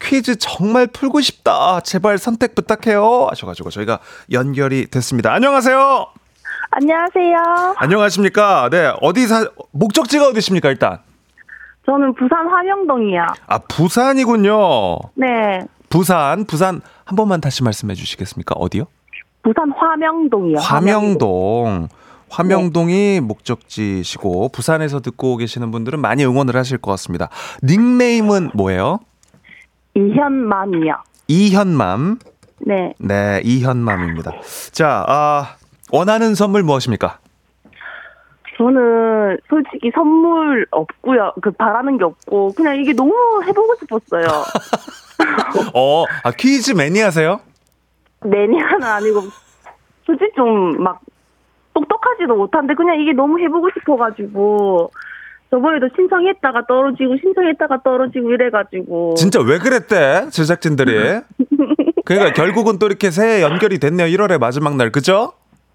퀴즈 0.00 0.36
정말 0.38 0.86
풀고 0.86 1.20
싶다. 1.20 1.80
제발 1.80 2.18
선택 2.18 2.54
부탁해요. 2.54 3.26
하셔가지고 3.30 3.70
저희가 3.70 3.98
연결이 4.32 4.86
됐습니다. 4.86 5.32
안녕하세요. 5.32 6.06
안녕하세요. 6.70 7.74
안녕하십니까. 7.76 8.68
네. 8.70 8.92
어디 9.00 9.26
사, 9.26 9.48
목적지가 9.72 10.28
어디십니까, 10.28 10.70
일단? 10.70 11.00
저는 11.86 12.14
부산 12.14 12.46
화명동이요. 12.46 13.26
아, 13.46 13.58
부산이군요. 13.58 14.98
네. 15.14 15.60
부산, 15.88 16.44
부산 16.44 16.80
한 17.04 17.16
번만 17.16 17.40
다시 17.40 17.64
말씀해 17.64 17.94
주시겠습니까? 17.94 18.54
어디요? 18.56 18.84
부산 19.42 19.72
화명동이요. 19.72 20.58
화명동. 20.58 21.88
화명동이 22.28 23.20
목적지시고 23.20 24.50
부산에서 24.50 25.00
듣고 25.00 25.36
계시는 25.36 25.72
분들은 25.72 25.98
많이 26.00 26.24
응원을 26.24 26.54
하실 26.56 26.78
것 26.78 26.92
같습니다. 26.92 27.28
닉네임은 27.64 28.50
뭐예요? 28.54 29.00
이현맘이요. 29.94 30.94
이현맘. 31.26 32.18
네. 32.66 32.92
네, 32.98 33.40
이현맘입니다. 33.42 34.32
자, 34.70 35.04
아, 35.08 35.56
원하는 35.90 36.34
선물 36.36 36.62
무엇입니까? 36.62 37.18
저는 38.60 39.38
솔직히 39.48 39.90
선물 39.94 40.66
없고요. 40.70 41.32
그 41.40 41.50
바라는 41.50 41.96
게 41.96 42.04
없고 42.04 42.52
그냥 42.52 42.76
이게 42.76 42.92
너무 42.92 43.14
해보고 43.46 43.74
싶었어요. 43.80 44.26
어, 45.74 46.04
아, 46.22 46.30
퀴즈 46.32 46.72
매니아세요? 46.72 47.40
매니아는 48.22 48.82
아니고 48.82 49.22
솔직히 50.04 50.30
좀 50.36 50.76
막 50.78 51.00
똑똑하지도 51.72 52.34
못한데 52.36 52.74
그냥 52.74 53.00
이게 53.00 53.12
너무 53.12 53.38
해보고 53.40 53.70
싶어가지고 53.78 54.90
저번에도 55.50 55.88
신청했다가 55.96 56.66
떨어지고 56.66 57.16
신청했다가 57.16 57.82
떨어지고 57.82 58.30
이래가지고 58.32 59.14
진짜 59.14 59.40
왜 59.40 59.58
그랬대? 59.58 60.28
제작진들이. 60.30 61.20
그러니까 62.04 62.32
결국은 62.34 62.78
또 62.78 62.86
이렇게 62.86 63.10
새해 63.10 63.40
연결이 63.40 63.78
됐네요. 63.78 64.06
1월의 64.08 64.38
마지막 64.38 64.76
날. 64.76 64.90
그죠? 64.90 65.32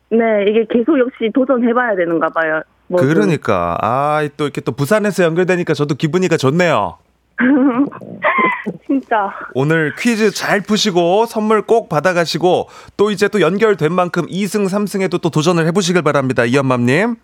네 0.10 0.46
이게 0.48 0.66
계속 0.70 1.00
역시 1.00 1.32
도전해봐야 1.34 1.96
되는가 1.96 2.30
봐요. 2.30 2.62
뭐든. 2.88 3.08
그러니까 3.08 3.78
아, 3.82 4.28
또 4.38 4.46
이렇게 4.46 4.62
또 4.62 4.72
부산에서 4.72 5.24
연결되니까 5.24 5.74
저도 5.74 5.96
기분이가 5.96 6.38
좋네요. 6.38 6.98
진짜 8.88 9.30
오늘 9.54 9.94
퀴즈 9.98 10.32
잘 10.32 10.62
푸시고 10.62 11.26
선물 11.26 11.64
꼭 11.64 11.90
받아가시고 11.90 12.70
또 12.96 13.12
이제 13.12 13.28
또 13.28 13.42
연결된 13.42 13.92
만큼 13.92 14.26
2승, 14.28 14.68
3승에도 14.68 15.22
또 15.22 15.30
도전을 15.30 15.66
해보시길 15.68 16.02
바랍니다. 16.02 16.46
이현맘님. 16.46 17.16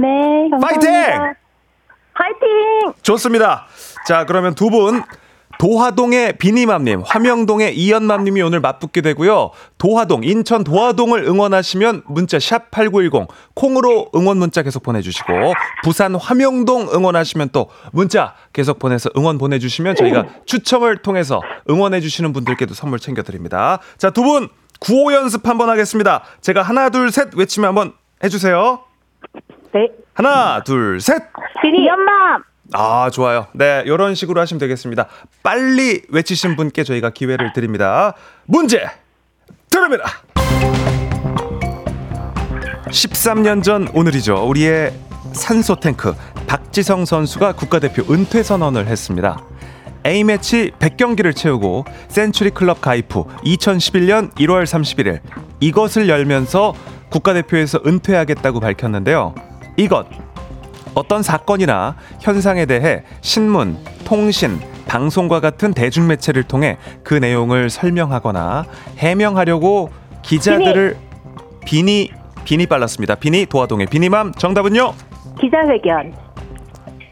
네 0.00 0.48
감사합니다. 0.50 0.58
파이팅! 0.60 1.34
파이팅! 2.14 2.92
좋습니다. 3.02 3.66
자, 4.06 4.24
그러면 4.26 4.54
두 4.54 4.70
분. 4.70 5.02
도화동의 5.58 6.38
비니맘님, 6.38 7.02
화명동의 7.04 7.76
이연맘님이 7.76 8.42
오늘 8.42 8.60
맞붙게 8.60 9.00
되고요. 9.00 9.50
도화동, 9.78 10.22
인천 10.22 10.62
도화동을 10.62 11.24
응원하시면 11.24 12.04
문자 12.06 12.38
샵 12.38 12.70
#8910 12.70 13.26
콩으로 13.54 14.10
응원 14.14 14.38
문자 14.38 14.62
계속 14.62 14.82
보내주시고 14.84 15.32
부산 15.82 16.14
화명동 16.14 16.88
응원하시면 16.94 17.50
또 17.52 17.68
문자 17.92 18.34
계속 18.52 18.78
보내서 18.78 19.10
응원 19.16 19.36
보내주시면 19.38 19.96
저희가 19.96 20.26
추첨을 20.46 20.98
통해서 20.98 21.42
응원해주시는 21.68 22.32
분들께도 22.32 22.74
선물 22.74 22.98
챙겨드립니다. 23.00 23.80
자, 23.98 24.10
두 24.10 24.22
분 24.22 24.48
구호 24.80 25.12
연습 25.12 25.48
한번 25.48 25.68
하겠습니다. 25.70 26.22
제가 26.40 26.62
하나 26.62 26.88
둘 26.90 27.10
셋 27.10 27.34
외치면 27.34 27.68
한번 27.68 27.94
해주세요. 28.22 28.78
네. 29.74 29.88
하나 30.14 30.62
둘 30.62 31.00
셋. 31.00 31.20
비니 31.62 31.88
엄마 31.90 32.38
아, 32.72 33.10
좋아요. 33.10 33.46
네, 33.52 33.82
이런 33.86 34.14
식으로 34.14 34.40
하시면 34.40 34.58
되겠습니다. 34.58 35.06
빨리 35.42 36.02
외치신 36.10 36.56
분께 36.56 36.84
저희가 36.84 37.10
기회를 37.10 37.52
드립니다. 37.52 38.14
문제 38.44 38.86
드립니다. 39.70 40.04
13년 42.88 43.62
전 43.62 43.88
오늘이죠. 43.94 44.46
우리의 44.48 44.92
산소 45.32 45.76
탱크 45.76 46.14
박지성 46.46 47.04
선수가 47.04 47.52
국가대표 47.52 48.02
은퇴 48.12 48.42
선언을 48.42 48.86
했습니다. 48.86 49.42
A매치 50.06 50.72
100경기를 50.78 51.34
채우고 51.36 51.84
센츄리 52.08 52.50
클럽 52.50 52.80
가입 52.80 53.14
후 53.14 53.26
2011년 53.44 54.32
1월 54.36 54.62
31일 54.64 55.20
이것을 55.60 56.08
열면서 56.08 56.74
국가대표에서 57.10 57.80
은퇴하겠다고 57.84 58.60
밝혔는데요. 58.60 59.34
이것 59.76 60.06
어떤 60.94 61.22
사건이나 61.22 61.96
현상에 62.20 62.66
대해 62.66 63.02
신문, 63.20 63.76
통신, 64.04 64.58
방송과 64.86 65.40
같은 65.40 65.74
대중매체를 65.74 66.44
통해 66.44 66.78
그 67.04 67.14
내용을 67.14 67.70
설명하거나 67.70 68.64
해명하려고 68.96 69.90
기자들을 70.22 70.96
비니 71.64 72.10
비니 72.44 72.66
빨랐습니다. 72.66 73.14
비니 73.14 73.44
도화동의 73.44 73.88
비니맘 73.88 74.32
정답은요? 74.32 74.94
기자회견. 75.38 76.14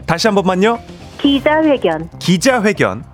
다시 0.06 0.28
한 0.28 0.34
번만요. 0.34 0.78
기자회견. 1.18 2.08
기자회견. 2.18 3.04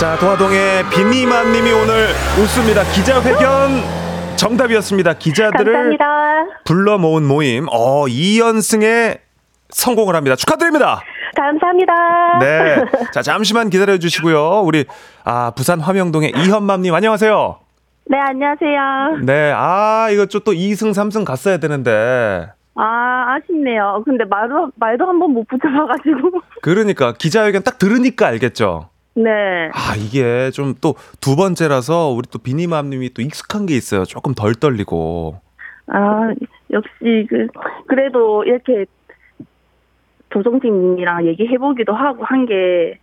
자, 0.00 0.16
도화동의 0.16 0.84
비니맘님이 0.90 1.72
오늘 1.72 2.08
웃습니다. 2.40 2.82
기자회견 2.84 4.36
정답이었습니다. 4.36 5.12
기자들을 5.14 5.72
감사합니다. 5.72 6.04
불러 6.64 6.96
모은 6.96 7.24
모임, 7.24 7.66
어, 7.70 8.06
2연승에 8.06 9.18
성공을 9.68 10.14
합니다. 10.16 10.36
축하드립니다. 10.36 11.02
감사합니다. 11.36 11.92
네. 12.40 12.76
자, 13.12 13.20
잠시만 13.20 13.68
기다려 13.68 13.98
주시고요. 13.98 14.62
우리, 14.64 14.86
아, 15.24 15.52
부산 15.54 15.80
화명동의 15.80 16.32
이현맘님, 16.34 16.94
안녕하세요. 16.94 17.58
네 18.06 18.18
안녕하세요. 18.18 19.18
네. 19.24 19.52
아, 19.54 20.08
이거 20.10 20.24
좀또 20.26 20.52
2승, 20.52 20.92
3승 20.92 21.24
갔어야 21.26 21.58
되는데. 21.58 22.48
아 22.74 23.36
아쉽네요. 23.36 24.02
근데 24.06 24.24
말도 24.24 24.70
말도 24.76 25.04
한 25.06 25.18
번 25.18 25.32
못 25.32 25.46
붙여봐가지고 25.48 26.40
그러니까 26.62 27.12
기자회견 27.12 27.62
딱 27.62 27.78
들으니까 27.78 28.26
알겠죠. 28.28 28.88
네. 29.14 29.70
아, 29.72 29.94
이게 29.96 30.50
좀 30.50 30.74
또 30.80 30.94
두 31.20 31.36
번째라서 31.36 32.08
우리 32.08 32.28
또 32.30 32.38
비니맘님이 32.38 33.12
또 33.14 33.22
익숙한 33.22 33.66
게 33.66 33.76
있어요. 33.76 34.04
조금 34.04 34.34
덜 34.34 34.54
떨리고. 34.54 35.40
아 35.92 36.28
역시 36.70 37.26
그 37.28 37.48
그래도 37.88 38.44
이렇게 38.44 38.86
조정진님이랑 40.32 41.26
얘기해보기도 41.26 41.92
하고 41.92 42.24
한 42.24 42.46
게 42.46 42.98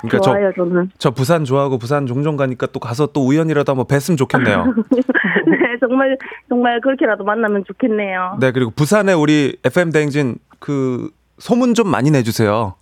그러니까 0.00 0.18
저, 0.18 0.30
좋아요 0.32 0.52
저는. 0.56 0.90
저 0.98 1.10
부산 1.10 1.44
좋아하고 1.44 1.76
부산 1.78 2.06
종종 2.06 2.36
가니까 2.36 2.66
또 2.68 2.80
가서 2.80 3.08
또 3.08 3.26
우연이라도 3.26 3.72
한번 3.72 3.86
뵀으면 3.86 4.16
좋겠네요. 4.16 4.64
네 5.46 5.76
정말 5.80 6.16
정말 6.48 6.80
그렇게라도 6.80 7.24
만나면 7.24 7.64
좋겠네요. 7.66 8.38
네, 8.40 8.52
그리고 8.52 8.70
부산에 8.70 9.12
우리 9.12 9.56
FM 9.64 9.90
대행진 9.90 10.36
그 10.58 11.10
소문 11.38 11.74
좀 11.74 11.88
많이 11.88 12.10
내주세요. 12.10 12.76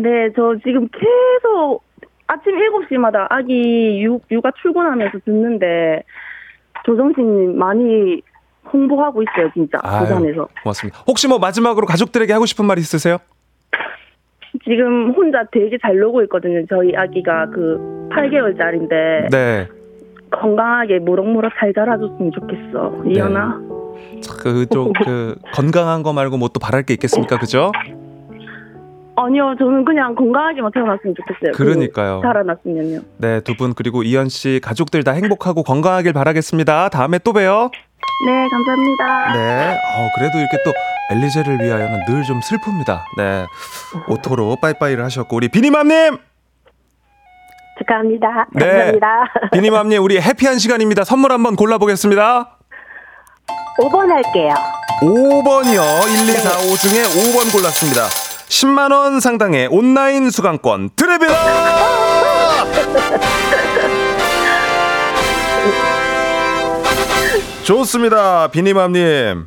네, 0.00 0.30
저 0.36 0.54
지금 0.64 0.88
계속 0.88 1.82
아침 2.26 2.54
7시마다 2.56 3.26
아기 3.30 4.02
육, 4.02 4.22
육아 4.30 4.50
출근하면서 4.62 5.18
듣는데 5.24 6.02
조정진님 6.84 7.58
많이 7.58 8.20
홍보하고 8.72 9.22
있어요, 9.22 9.50
진짜. 9.54 9.78
아유, 9.82 10.00
부산에서. 10.06 10.48
고맙습니다. 10.62 10.98
혹시 11.06 11.26
뭐 11.26 11.38
마지막으로 11.38 11.86
가족들에게 11.86 12.32
하고 12.32 12.46
싶은 12.46 12.64
말 12.66 12.78
있으세요? 12.78 13.18
지금 14.64 15.10
혼자 15.12 15.44
되게 15.50 15.78
잘 15.80 15.96
놀고 15.98 16.22
있거든요. 16.24 16.64
저희 16.68 16.94
아기가 16.94 17.46
그 17.50 18.08
8개월짜리인데 18.12 19.30
네. 19.30 19.68
건강하게 20.30 20.98
무럭무럭 20.98 21.52
잘 21.58 21.72
자라줬으면 21.72 22.32
좋겠어. 22.32 23.02
이현아. 23.06 23.60
그쪽 24.42 24.92
그 25.04 25.36
건강한 25.52 26.02
거 26.02 26.12
말고 26.12 26.36
뭐 26.36 26.48
또 26.48 26.60
바랄 26.60 26.82
게 26.82 26.94
있겠습니까, 26.94 27.38
그죠? 27.38 27.72
아니요, 29.26 29.54
저는 29.58 29.84
그냥 29.84 30.14
건강하게만 30.14 30.70
태어났으면 30.72 31.14
좋겠어요. 31.16 31.52
그러니까요. 31.56 32.20
그 32.20 32.26
자라났으면요. 32.28 33.00
네, 33.18 33.40
두 33.40 33.54
분 33.56 33.74
그리고 33.74 34.02
이현 34.02 34.28
씨 34.28 34.60
가족들 34.62 35.02
다 35.04 35.12
행복하고 35.12 35.62
건강하길 35.64 36.12
바라겠습니다. 36.12 36.88
다음에 36.90 37.18
또 37.18 37.32
봬요. 37.32 37.70
네, 38.26 38.48
감사합니다. 38.48 39.32
네. 39.34 39.78
어, 39.96 40.08
그래도 40.16 40.38
이렇게 40.38 40.56
또 40.64 40.72
엘리제를 41.10 41.58
위하여는 41.60 42.00
늘 42.08 42.22
좀 42.24 42.40
슬픕니다. 42.40 43.00
네. 43.16 43.44
오토로 44.08 44.56
빠이빠이를 44.60 45.04
하셨고 45.04 45.36
우리 45.36 45.48
비니맘님, 45.48 46.18
축하합니다. 47.78 48.46
네. 48.54 48.66
감사합니다. 48.66 49.24
비니맘님 49.52 50.02
우리 50.02 50.20
해피한 50.20 50.58
시간입니다. 50.58 51.04
선물 51.04 51.32
한번 51.32 51.56
골라보겠습니다. 51.56 52.56
5번 53.80 54.08
할게요. 54.08 54.54
5번이요. 55.00 55.80
1, 56.26 56.28
2, 56.28 56.32
4, 56.32 56.50
5 56.58 56.76
중에 56.76 57.02
5번 57.02 57.52
골랐습니다. 57.52 58.02
10만 58.48 58.92
원 58.92 59.20
상당의 59.20 59.68
온라인 59.70 60.30
수강권 60.30 60.90
드립니다. 60.96 61.34
좋습니다. 67.64 68.48
비니맘님. 68.48 69.46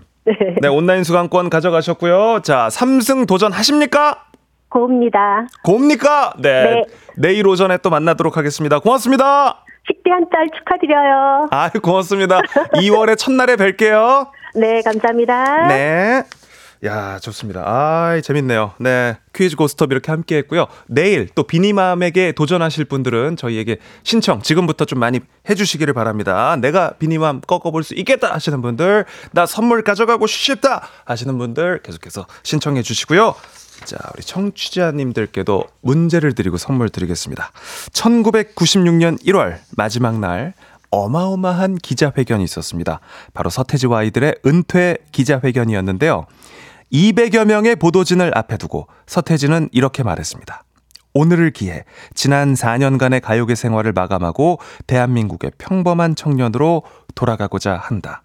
네, 0.62 0.68
온라인 0.68 1.04
수강권 1.04 1.50
가져가셨고요. 1.50 2.42
자, 2.44 2.68
3승 2.70 3.28
도전하십니까? 3.28 4.26
고입니다. 4.70 5.48
곱니까? 5.64 6.34
네. 6.38 6.64
네. 6.64 6.84
내일 7.18 7.48
오전에 7.48 7.78
또 7.78 7.90
만나도록 7.90 8.38
하겠습니다. 8.38 8.80
고맙습니다. 8.80 9.64
식대 9.88 10.12
한짤 10.12 10.48
축하드려요. 10.56 11.48
아유, 11.50 11.72
고맙습니다. 11.82 12.40
2월의 12.76 13.18
첫날에 13.18 13.56
뵐게요. 13.56 14.28
네, 14.56 14.82
감사합니다. 14.84 15.68
네. 15.68 16.24
야, 16.84 17.20
좋습니다. 17.20 17.62
아, 17.64 18.20
재밌네요. 18.22 18.74
네. 18.80 19.16
퀴즈 19.36 19.56
고스톱 19.56 19.92
이렇게 19.92 20.12
함께 20.12 20.38
했고요. 20.38 20.66
내일 20.88 21.30
또 21.36 21.44
비니맘에게 21.44 22.32
도전하실 22.32 22.86
분들은 22.86 23.38
저희에게 23.38 23.78
신청 24.04 24.42
지금부터 24.42 24.86
좀 24.86 24.98
많이 24.98 25.20
해주시기를 25.48 25.94
바랍니다. 25.94 26.56
내가 26.60 26.94
비니맘 26.98 27.42
꺾어볼 27.42 27.84
수 27.84 27.94
있겠다 27.94 28.34
하시는 28.34 28.64
분들, 28.64 29.06
나 29.32 29.46
선물 29.46 29.84
가져가고 29.84 30.26
싶다 30.26 30.88
하시는 31.06 31.38
분들 31.38 31.84
계속해서 31.84 32.26
신청해 32.42 32.82
주시고요. 32.82 33.36
자, 33.86 33.98
우리 34.16 34.24
청취자님들께도 34.24 35.64
문제를 35.82 36.34
드리고 36.34 36.58
선물 36.58 36.90
드리겠습니다. 36.90 37.52
1996년 37.92 39.24
1월 39.24 39.60
마지막 39.78 40.20
날 40.20 40.56
어마어마한 40.90 41.76
기자회견이 41.76 42.44
있었습니다. 42.44 43.00
바로 43.34 43.50
서태지와 43.50 44.00
아이들의 44.00 44.36
은퇴 44.46 44.98
기자회견이었는데요. 45.12 46.26
200여 46.92 47.46
명의 47.46 47.76
보도진을 47.76 48.38
앞에 48.38 48.58
두고 48.58 48.88
서태지는 49.08 49.70
이렇게 49.72 50.04
말했습니다. 50.04 50.64
오늘을 51.14 51.52
기해 51.52 51.84
지난 52.14 52.54
4년간의 52.54 53.22
가요계 53.22 53.56
생활을 53.56 53.92
마감하고 53.92 54.60
대한민국의 54.88 55.52
평범한 55.58 56.16
청년으로 56.16 56.84
돌아가고자 57.16 57.76
한다. 57.76 58.24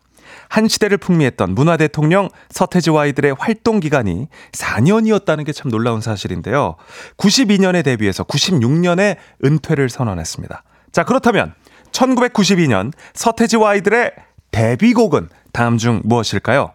한 0.49 0.69
시대를 0.69 0.99
풍미했던 0.99 1.55
문화 1.55 1.77
대통령 1.77 2.29
서태지와 2.51 3.03
아이들의 3.03 3.35
활동 3.39 3.81
기간이 3.81 4.29
4년이었다는 4.53 5.45
게 5.45 5.53
참 5.53 5.71
놀라운 5.71 6.01
사실인데요. 6.01 6.77
92년에 7.17 7.85
데뷔해서 7.85 8.23
96년에 8.25 9.17
은퇴를 9.45 9.89
선언했습니다. 9.89 10.63
자, 10.93 11.05
그렇다면 11.05 11.55
1992년 11.93 12.93
서태지와 13.15 13.71
아이들의 13.71 14.13
데뷔곡은 14.51 15.29
다음 15.53 15.79
중 15.79 16.03
무엇일까요? 16.05 16.73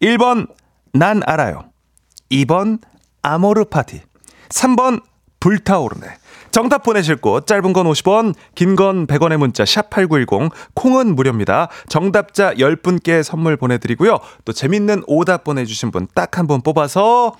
1번 0.00 0.48
난 0.92 1.22
알아요. 1.26 1.64
2번 2.30 2.80
아모르 3.22 3.64
파티. 3.64 4.00
3번 4.48 5.02
불타오르네. 5.40 6.06
정답 6.50 6.82
보내실 6.82 7.16
곳 7.16 7.46
짧은 7.46 7.72
건 7.72 7.86
50원, 7.86 8.34
긴 8.54 8.76
건 8.76 9.06
100원의 9.06 9.38
문자 9.38 9.64
샵 9.64 9.88
8910 9.88 10.52
콩은 10.74 11.14
무료입니다. 11.16 11.68
정답자 11.88 12.52
10분께 12.54 13.22
선물 13.22 13.56
보내 13.56 13.78
드리고요. 13.78 14.18
또 14.44 14.52
재밌는 14.52 15.04
오답 15.06 15.44
보내 15.44 15.64
주신 15.64 15.90
분 15.90 16.06
딱 16.14 16.36
한 16.36 16.46
분 16.46 16.60
뽑아서 16.60 17.32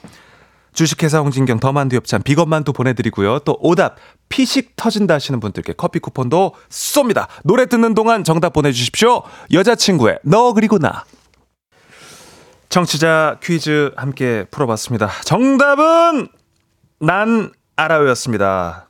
주식회사 0.73 1.19
홍진경 1.19 1.61
더만두 1.61 1.97
엽찬 1.97 2.23
비건만두 2.23 2.73
보내 2.73 2.95
드리고요. 2.95 3.41
또 3.41 3.59
오답 3.61 3.97
피식 4.31 4.77
터진다 4.77 5.13
하시는 5.15 5.39
분들께 5.39 5.75
커피 5.75 5.99
쿠폰도 5.99 6.55
쏩니다. 6.71 7.27
노래 7.45 7.67
듣는 7.67 7.93
동안 7.95 8.25
정답 8.25 8.55
보내 8.55 8.73
주십시오. 8.73 9.23
여자친구의 9.53 10.21
너 10.25 10.55
그리고 10.55 10.79
나. 10.79 11.05
청취자 12.73 13.37
퀴즈 13.43 13.93
함께 13.97 14.47
풀어봤습니다. 14.51 15.11
정답은 15.27 16.29
난 17.01 17.53
알아요였습니다. 17.77 18.89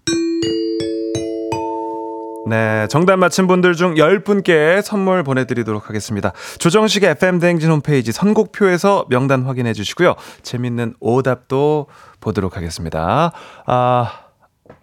네, 2.48 2.86
정답 2.88 3.16
맞힌 3.16 3.48
분들 3.48 3.74
중 3.74 3.94
10분께 3.94 4.82
선물 4.82 5.24
보내드리도록 5.24 5.88
하겠습니다. 5.88 6.32
조정식의 6.58 7.10
FM대행진 7.10 7.72
홈페이지 7.72 8.12
선곡표에서 8.12 9.06
명단 9.10 9.42
확인해 9.42 9.72
주시고요. 9.72 10.14
재밌는 10.42 10.94
오답도 11.00 11.88
보도록 12.20 12.56
하겠습니다. 12.56 13.32
아, 13.66 14.12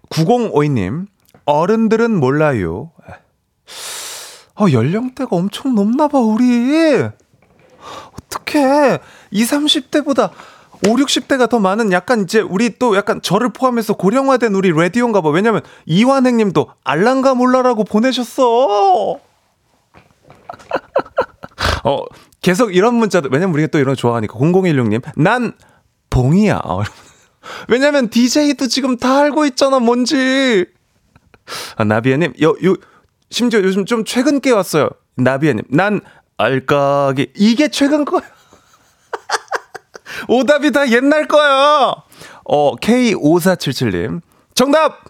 9052님, 0.10 1.06
어른들은 1.46 2.20
몰라요. 2.20 2.92
어, 4.60 4.66
연령대가 4.74 5.38
엄청 5.38 5.74
높나봐, 5.74 6.20
우리. 6.20 7.08
어떡해. 8.30 9.00
20, 9.32 9.60
30대보다 9.60 10.32
5, 10.88 10.96
60대가 10.96 11.50
더 11.50 11.60
많은 11.60 11.92
약간 11.92 12.22
이제 12.22 12.40
우리 12.40 12.78
또 12.78 12.96
약간 12.96 13.22
저를 13.22 13.52
포함해서 13.52 13.96
고령화된 13.96 14.54
우리 14.56 14.72
라디오인가 14.72 15.22
봐. 15.22 15.30
왜냐면 15.30 15.62
이완행 15.86 16.38
님도 16.38 16.72
알랑가 16.84 17.36
몰라라고 17.36 17.84
보내셨어. 17.84 19.20
어, 21.84 22.02
계속 22.42 22.74
이런 22.76 22.96
문자도, 22.96 23.30
왜냐면 23.32 23.54
우리가 23.56 23.68
또 23.68 23.80
이런 23.80 23.94
거 23.94 23.96
좋아하니까. 23.96 24.38
0016님, 24.38 25.02
난 25.18 25.54
봉이야. 26.10 26.62
어, 26.64 26.84
왜냐면 27.68 28.10
DJ도 28.10 28.68
지금 28.68 28.98
다 28.98 29.20
알고 29.20 29.46
있잖아, 29.46 29.80
뭔지. 29.80 30.66
아, 31.76 31.84
나비아님, 31.84 32.34
요, 32.42 32.56
요, 32.64 32.76
심지어 33.30 33.62
요즘 33.62 33.86
좀 33.86 34.06
최근 34.06 34.40
게 34.40 34.52
왔어요. 34.52 34.90
나비아님, 35.16 35.64
난 35.70 36.02
알까기. 36.40 37.34
이게 37.36 37.68
최근 37.68 38.06
거야. 38.06 38.22
오답이 40.30 40.72
다 40.72 40.90
옛날 40.90 41.28
거야. 41.28 41.94
어, 42.46 42.76
K5477님. 42.78 44.22
정답! 44.56 45.04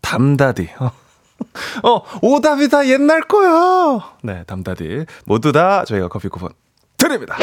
담다디. 0.00 0.70
어, 1.82 2.02
오답이 2.22 2.68
다 2.68 2.86
옛날 2.86 3.22
거야. 3.22 4.14
네, 4.22 4.44
담다디. 4.44 5.06
모두 5.26 5.52
다 5.52 5.84
저희가 5.84 6.08
커피 6.08 6.28
쿠폰 6.28 6.50
드립니다. 6.96 7.36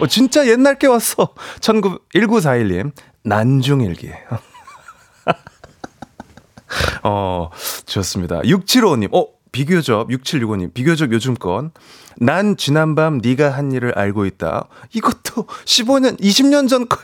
어, 0.00 0.06
진짜 0.06 0.46
옛날 0.46 0.78
게 0.78 0.86
왔어. 0.86 1.34
19, 1.60 1.98
1941님. 2.14 2.92
난중일기. 3.22 4.10
어, 7.02 7.50
좋습니다. 7.86 8.40
675님. 8.40 9.14
어, 9.14 9.26
비교적 9.64 10.08
6765님. 10.08 10.74
비교적 10.74 11.12
요즘 11.12 11.34
건. 11.34 11.70
난 12.16 12.56
지난밤 12.56 13.20
네가 13.22 13.50
한 13.50 13.70
일을 13.70 13.96
알고 13.96 14.26
있다. 14.26 14.66
이것도 14.92 15.46
15년, 15.64 16.20
20년 16.20 16.68
전 16.68 16.88
거. 16.88 16.98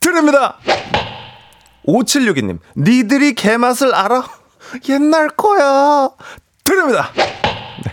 드립니다. 0.00 0.56
5762님. 1.86 2.58
니들이 2.78 3.34
개맛을 3.34 3.94
알아? 3.94 4.26
옛날 4.88 5.28
거야. 5.28 6.08
드립니다. 6.64 7.10
네. 7.84 7.92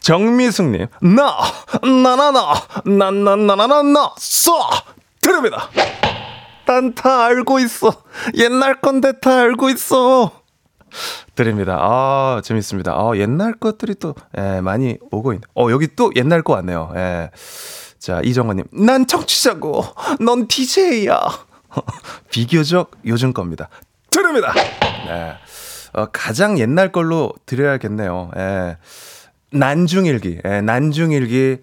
정미숙님. 0.00 0.86
나, 1.00 1.38
나나나, 1.82 2.54
나나나나나나, 2.84 4.12
써! 4.18 4.52
드립니다. 5.22 5.70
난 6.66 6.94
다 6.94 7.24
알고 7.24 7.58
있어. 7.60 7.90
옛날 8.34 8.78
건데 8.82 9.12
다 9.18 9.38
알고 9.40 9.70
있어. 9.70 10.37
드립니다. 11.34 11.78
아, 11.80 12.40
재밌습니다. 12.44 12.92
아, 12.92 13.12
옛날 13.16 13.52
것들이 13.54 13.94
또, 13.96 14.14
예, 14.36 14.60
많이 14.60 14.98
오고 15.10 15.32
있네. 15.34 15.42
어, 15.54 15.70
여기 15.70 15.88
또 15.94 16.10
옛날 16.16 16.42
거 16.42 16.54
왔네요. 16.54 16.92
예. 16.96 17.30
자, 17.98 18.20
이정원님. 18.24 18.66
난 18.72 19.06
청취자고, 19.06 19.84
넌 20.20 20.48
DJ야. 20.48 21.20
비교적 22.30 22.92
요즘 23.06 23.32
겁니다. 23.32 23.68
드립니다. 24.10 24.52
네. 25.06 25.34
어, 25.92 26.06
가장 26.12 26.58
옛날 26.58 26.92
걸로 26.92 27.32
드려야겠네요. 27.46 28.30
예. 28.36 28.76
난중일기, 29.50 30.40
예, 30.44 30.60
난중일기 30.60 31.58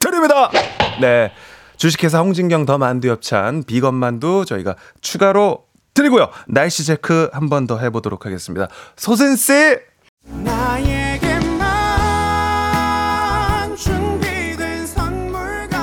드립니다. 0.00 0.50
네. 1.00 1.32
주식회사 1.76 2.20
홍진경 2.20 2.66
더 2.66 2.78
만두 2.78 3.08
엽찬 3.08 3.64
비건 3.64 3.94
만두 3.94 4.44
저희가 4.46 4.76
추가로 5.00 5.64
드리고요. 5.94 6.28
날씨 6.48 6.84
체크 6.84 7.30
한 7.32 7.48
번 7.48 7.66
더 7.66 7.78
해보도록 7.78 8.26
하겠습니다. 8.26 8.68
소센씨! 8.96 9.52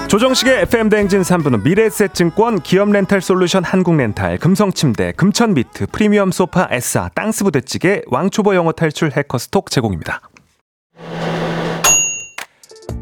조정식의 0.07 0.61
FM대행진 0.63 1.21
3부는 1.21 1.63
미래에셋증권, 1.63 2.61
기업렌탈솔루션 2.63 3.63
한국렌탈, 3.63 4.37
금성침대, 4.39 5.13
금천비트, 5.13 5.87
프리미엄 5.93 6.31
소파 6.31 6.67
에싸, 6.69 7.09
땅스부대찌개, 7.15 8.01
왕초보 8.07 8.53
영어 8.55 8.73
탈출 8.73 9.11
해커스톡 9.15 9.71
제공입니다. 9.71 10.19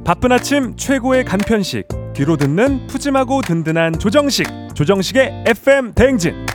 바쁜 0.05 0.31
아침 0.31 0.75
최고의 0.75 1.25
간편식, 1.25 1.87
뒤로 2.13 2.37
듣는 2.37 2.85
푸짐하고 2.87 3.41
든든한 3.41 3.93
조정식, 3.97 4.45
조정식의 4.75 5.45
FM대행진. 5.47 6.45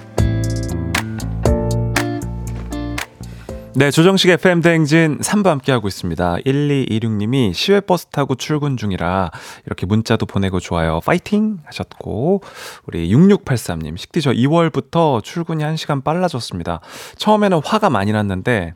네, 3.77 3.91
조정식 3.91 4.31
FM 4.31 4.61
대행진 4.61 5.19
3부 5.19 5.47
함께하고 5.47 5.89
있습니다. 5.89 6.37
1226님이 6.47 7.53
시외버스 7.53 8.07
타고 8.07 8.37
출근 8.37 8.77
중이라 8.77 9.33
이렇게 9.67 9.85
문자도 9.85 10.27
보내고 10.27 10.61
좋아요. 10.61 11.01
파이팅! 11.05 11.59
하셨고, 11.65 12.43
우리 12.87 13.13
6683님, 13.13 13.97
식디 13.97 14.21
저 14.23 14.31
2월부터 14.31 15.25
출근이 15.25 15.65
1시간 15.65 16.05
빨라졌습니다. 16.05 16.83
처음에는 17.17 17.63
화가 17.65 17.91
많이 17.91 18.13
났는데, 18.13 18.75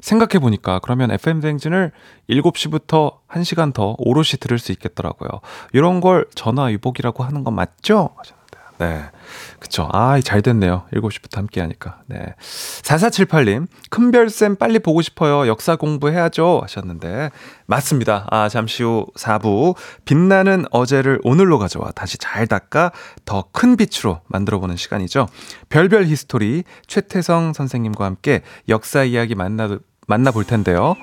생각해보니까 0.00 0.80
그러면 0.80 1.12
FM 1.12 1.38
대행진을 1.38 1.92
7시부터 2.28 3.18
1시간 3.28 3.72
더 3.72 3.94
오롯이 3.98 4.40
들을 4.40 4.58
수 4.58 4.72
있겠더라고요. 4.72 5.30
이런 5.72 6.00
걸 6.00 6.26
전화위복이라고 6.34 7.22
하는 7.22 7.44
건 7.44 7.54
맞죠? 7.54 8.10
하셨는데, 8.16 8.58
네. 8.78 9.10
그쵸. 9.58 9.88
아, 9.92 10.20
잘 10.20 10.42
됐네요. 10.42 10.84
7시부터 10.92 11.36
함께 11.36 11.60
하니까. 11.60 12.00
네. 12.06 12.34
4478님, 12.82 13.66
큰별쌤 13.90 14.56
빨리 14.56 14.78
보고 14.78 15.02
싶어요. 15.02 15.46
역사 15.46 15.76
공부해야죠. 15.76 16.60
하셨는데. 16.62 17.30
맞습니다. 17.66 18.26
아, 18.30 18.48
잠시 18.48 18.82
후 18.82 19.06
4부. 19.16 19.74
빛나는 20.04 20.64
어제를 20.70 21.20
오늘로 21.22 21.58
가져와 21.58 21.90
다시 21.92 22.18
잘 22.18 22.46
닦아 22.46 22.90
더 23.24 23.50
큰 23.52 23.76
빛으로 23.76 24.20
만들어보는 24.28 24.76
시간이죠. 24.76 25.26
별별 25.68 26.06
히스토리 26.06 26.64
최태성 26.86 27.52
선생님과 27.52 28.04
함께 28.04 28.42
역사 28.68 29.04
이야기 29.04 29.34
만나, 29.34 29.78
만나볼 30.06 30.44
텐데요. 30.44 30.96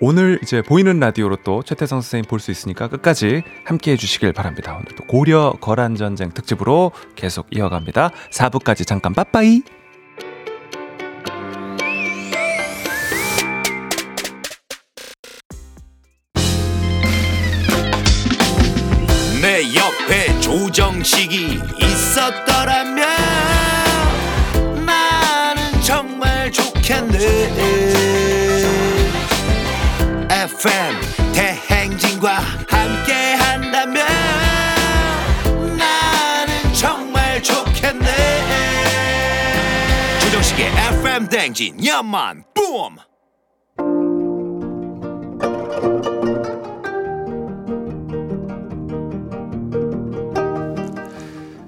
오늘 0.00 0.38
이제 0.42 0.62
보이는 0.62 0.98
라디오로 1.00 1.36
또 1.44 1.62
최태성 1.62 2.00
선생님 2.00 2.28
볼 2.28 2.38
수 2.38 2.50
있으니까 2.52 2.86
끝까지 2.88 3.42
함께 3.64 3.92
해주시길 3.92 4.32
바랍니다. 4.32 4.74
오늘 4.74 4.86
또 4.96 5.04
고려 5.04 5.52
거란 5.60 5.96
전쟁 5.96 6.30
특집으로 6.30 6.92
계속 7.16 7.46
이어갑니다. 7.50 8.10
4부까지 8.30 8.86
잠깐 8.86 9.12
빠빠이. 9.12 9.62
내 19.40 19.62
옆에 19.74 20.40
조정식이 20.40 21.60
있었더라면 21.80 23.06
나는 24.84 25.80
정말 25.80 26.50
좋겠네 26.50 27.87
FM 30.58 30.96
대행진과 31.34 32.34
함께 32.68 33.12
한다면 33.34 34.04
나는 35.78 36.72
정말 36.72 37.40
좋겠네. 37.40 38.04
조정식의 40.20 40.66
FM 40.66 41.28
대행진 41.28 41.86
야만 41.86 42.42
뿜. 42.56 42.96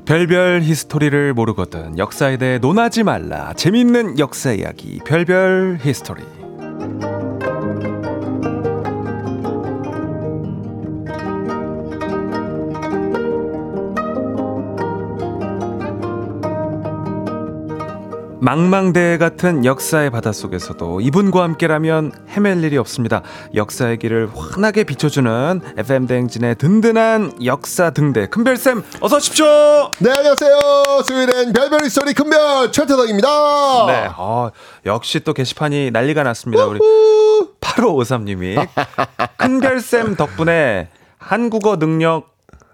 별별 0.04 0.62
히스토리를 0.62 1.32
모르거든 1.34 1.96
역사에 1.96 2.38
대해 2.38 2.58
논하지 2.58 3.04
말라. 3.04 3.52
재밌는 3.52 4.18
역사 4.18 4.50
이야기 4.50 4.98
별별 5.06 5.78
히스토리 5.80 6.39
망망대해 18.40 19.18
같은 19.18 19.66
역사의 19.66 20.10
바닷속에서도 20.10 21.02
이분과 21.02 21.42
함께라면 21.42 22.12
헤맬 22.30 22.62
일이 22.62 22.78
없습니다. 22.78 23.22
역사의 23.54 23.98
길을 23.98 24.30
환하게 24.34 24.84
비춰주는 24.84 25.60
FM 25.76 26.06
대행진의 26.06 26.54
든든한 26.56 27.44
역사 27.44 27.90
등대 27.90 28.26
큰별쌤 28.28 28.82
어서 29.00 29.16
오십시오. 29.18 29.46
네, 29.98 30.10
안녕하세요. 30.10 30.58
수요일엔 31.06 31.52
별별 31.52 31.90
스토리 31.90 32.14
큰별 32.14 32.72
최태덕입니다. 32.72 33.28
네, 33.86 34.10
어, 34.16 34.50
역시 34.86 35.20
또 35.20 35.34
게시판이 35.34 35.90
난리가 35.90 36.22
났습니다. 36.22 36.64
우리 36.64 36.80
8553님이 37.60 38.66
큰별쌤 39.36 40.16
덕분에 40.16 40.88
한국어 41.18 41.76
능력 41.76 42.29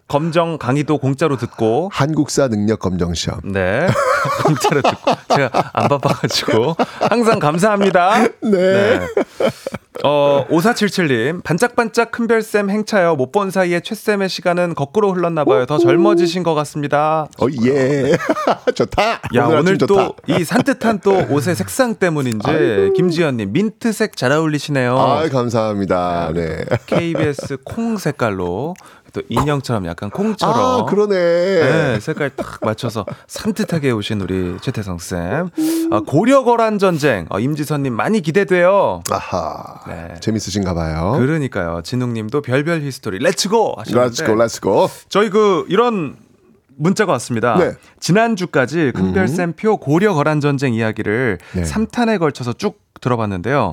검정 0.09 0.57
강의도 0.59 0.99
공짜로 0.99 1.37
듣고 1.37 1.91
한국사 1.93 2.47
능력 2.49 2.79
검정 2.79 3.13
시험. 3.15 3.41
네. 3.45 3.87
공짜로 4.45 4.81
듣고 4.83 5.13
제가 5.35 5.71
안 5.73 5.89
바빠 5.89 6.11
가지고 6.11 6.77
항상 7.01 7.39
감사합니다. 7.41 8.27
네. 8.43 9.01
어 10.05 10.45
5477님 10.51 11.43
반짝반짝 11.43 12.11
큰별쌤 12.11 12.69
행차요 12.71 13.17
못 13.17 13.33
본 13.33 13.51
사이에 13.51 13.81
최쌤의 13.81 14.29
시간은 14.29 14.75
거꾸로 14.75 15.13
흘렀나봐요 15.13 15.67
더 15.67 15.79
젊어지신 15.79 16.43
것 16.43 16.55
같습니다 16.55 17.27
어, 17.39 17.47
예. 17.65 18.13
좋다. 18.75 19.21
야 19.35 19.47
오늘 19.47 19.77
또. 19.79 20.15
이 20.27 20.45
산뜻한 20.45 21.01
또 21.01 21.25
옷의 21.31 21.55
색상 21.55 21.95
때문인지 21.97 22.93
김지연님 22.95 23.53
민트색 23.53 24.17
잘 24.17 24.33
어울리시네요 24.33 24.99
아, 24.99 25.29
감사합니다. 25.29 26.31
네. 26.35 26.65
KBS 26.87 27.59
콩 27.65 27.97
색깔로 27.97 28.75
또 29.17 29.23
인형처럼 29.31 29.87
약간 29.87 30.11
콩처럼 30.11 30.83
아, 30.83 30.85
그러네. 30.85 31.15
네, 31.17 32.01
색깔 32.01 32.29
딱 32.37 32.59
맞춰서 32.61 33.07
산뜻하게 33.27 33.91
오신 33.93 34.21
우리 34.21 34.59
최태성 34.61 34.99
쌤. 34.99 35.49
아, 35.91 36.01
고려 36.07 36.45
거란 36.45 36.79
전쟁 36.79 37.25
어, 37.31 37.41
임지선님 37.41 37.95
많이 37.95 38.21
기대돼요. 38.21 39.03
아하. 39.11 39.81
네. 39.89 40.21
재밌으신가 40.21 40.75
봐요. 40.75 41.17
그러니까요. 41.19 41.81
진웅님도 41.83 42.43
별별 42.43 42.83
히스토리 42.83 43.19
let's 43.21 43.61
go 43.61 43.77
하셨는데 43.79 44.09
let's 44.09 44.25
go, 44.25 44.35
let's 44.35 44.70
go. 44.70 44.91
저희 45.09 45.31
그 45.31 45.65
이런 45.71 46.17
문자가 46.77 47.13
왔습니다. 47.13 47.57
네. 47.57 47.73
지난주까지 48.01 48.93
큰별쌤 48.95 49.55
표 49.55 49.79
고려 49.79 50.13
거란 50.13 50.43
전쟁 50.43 50.75
이야기를 50.75 51.39
네. 51.55 51.65
삼 51.65 51.87
3탄에 51.87 52.19
걸쳐서 52.19 52.53
쭉 52.53 52.79
들어봤는데요. 53.01 53.73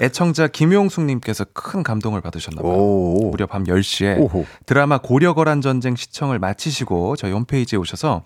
애청자 0.00 0.46
김용숙님께서 0.48 1.46
큰 1.52 1.82
감동을 1.82 2.20
받으셨나 2.20 2.62
봐요. 2.62 2.72
오. 2.72 3.30
무려 3.30 3.46
밤 3.46 3.64
10시에 3.64 4.18
오호. 4.20 4.46
드라마 4.66 4.98
고려거란 4.98 5.60
전쟁 5.60 5.96
시청을 5.96 6.38
마치시고 6.38 7.16
저희 7.16 7.32
홈페이지에 7.32 7.78
오셔서 7.78 8.22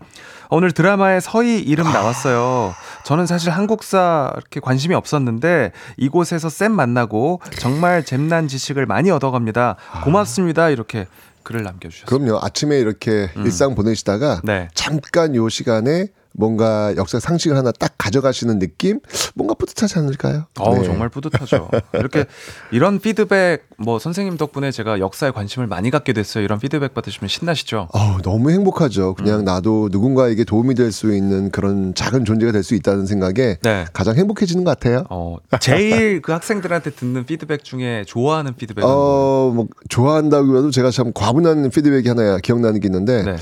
오늘 0.50 0.72
드라마에 0.72 1.20
서희 1.20 1.60
이름 1.60 1.84
나왔어요. 1.92 2.74
저는 3.04 3.26
사실 3.26 3.50
한국사 3.50 4.32
이렇게 4.36 4.60
관심이 4.60 4.94
없었는데 4.94 5.72
이곳에서 5.96 6.48
쌤 6.48 6.72
만나고 6.72 7.40
정말 7.58 8.04
잼난 8.04 8.48
지식을 8.48 8.86
많이 8.86 9.10
얻어갑니다. 9.10 9.76
고맙습니다. 10.04 10.68
이렇게 10.70 11.06
글을 11.42 11.62
남겨주셨어요. 11.64 12.06
그럼요. 12.06 12.38
아침에 12.42 12.78
이렇게 12.78 13.30
일상 13.36 13.74
보내시다가 13.74 14.34
음. 14.36 14.40
네. 14.44 14.68
잠깐 14.74 15.34
요 15.34 15.48
시간에 15.48 16.06
뭔가 16.34 16.94
역사 16.96 17.20
상식을 17.20 17.56
하나 17.56 17.72
딱 17.72 17.94
가져가시는 17.98 18.58
느낌? 18.58 19.00
뭔가 19.34 19.54
뿌듯하지 19.54 19.98
않을까요? 19.98 20.46
어우 20.58 20.78
네. 20.78 20.84
정말 20.84 21.08
뿌듯하죠. 21.08 21.68
이렇게 21.94 22.24
이런 22.70 22.98
피드백 23.00 23.66
뭐 23.78 23.98
선생님 23.98 24.36
덕분에 24.36 24.70
제가 24.70 24.98
역사에 25.00 25.30
관심을 25.30 25.66
많이 25.66 25.90
갖게 25.90 26.12
됐어요. 26.12 26.44
이런 26.44 26.58
피드백 26.58 26.94
받으시면 26.94 27.28
신나시죠? 27.28 27.88
어우, 27.92 28.22
너무 28.22 28.50
행복하죠. 28.50 29.14
그냥 29.14 29.40
음. 29.40 29.44
나도 29.44 29.88
누군가에게 29.92 30.44
도움이 30.44 30.74
될 30.74 30.92
수 30.92 31.14
있는 31.14 31.50
그런 31.50 31.94
작은 31.94 32.24
존재가 32.24 32.52
될 32.52 32.62
수 32.62 32.74
있다는 32.74 33.06
생각에 33.06 33.56
네. 33.62 33.84
가장 33.92 34.14
행복해지는 34.16 34.62
것 34.64 34.78
같아요. 34.78 35.04
어, 35.10 35.36
제일 35.60 36.20
그 36.22 36.32
학생들한테 36.32 36.90
듣는 36.90 37.24
피드백 37.24 37.64
중에 37.64 38.04
좋아하는 38.06 38.54
피드백은 38.54 38.88
어, 38.88 39.50
뭐, 39.54 39.66
좋아한다고 39.88 40.58
해도 40.58 40.70
제가 40.70 40.90
참 40.90 41.12
과분한 41.14 41.70
피드백이 41.70 42.08
하나 42.08 42.38
기억나는 42.38 42.78
게 42.80 42.88
있는데, 42.88 43.22
네. 43.22 43.36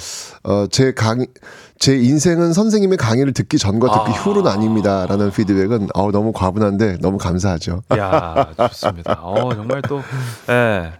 어, 0.44 0.66
제 0.70 0.92
강, 0.94 1.26
제 1.80 1.96
인생은 1.96 2.52
선생님의 2.52 2.98
강의를 2.98 3.32
듣기 3.32 3.56
전과 3.56 4.04
듣기 4.04 4.18
아. 4.18 4.22
후는 4.22 4.46
아닙니다. 4.46 5.06
라는 5.08 5.30
피드백은, 5.30 5.88
어, 5.94 6.10
너무 6.12 6.30
과분한데 6.30 6.98
너무 7.00 7.16
감사하죠. 7.16 7.82
야, 7.96 8.52
좋습니다. 8.68 9.18
어, 9.22 9.54
정말 9.54 9.80
또, 9.88 10.02
예. 10.50 10.92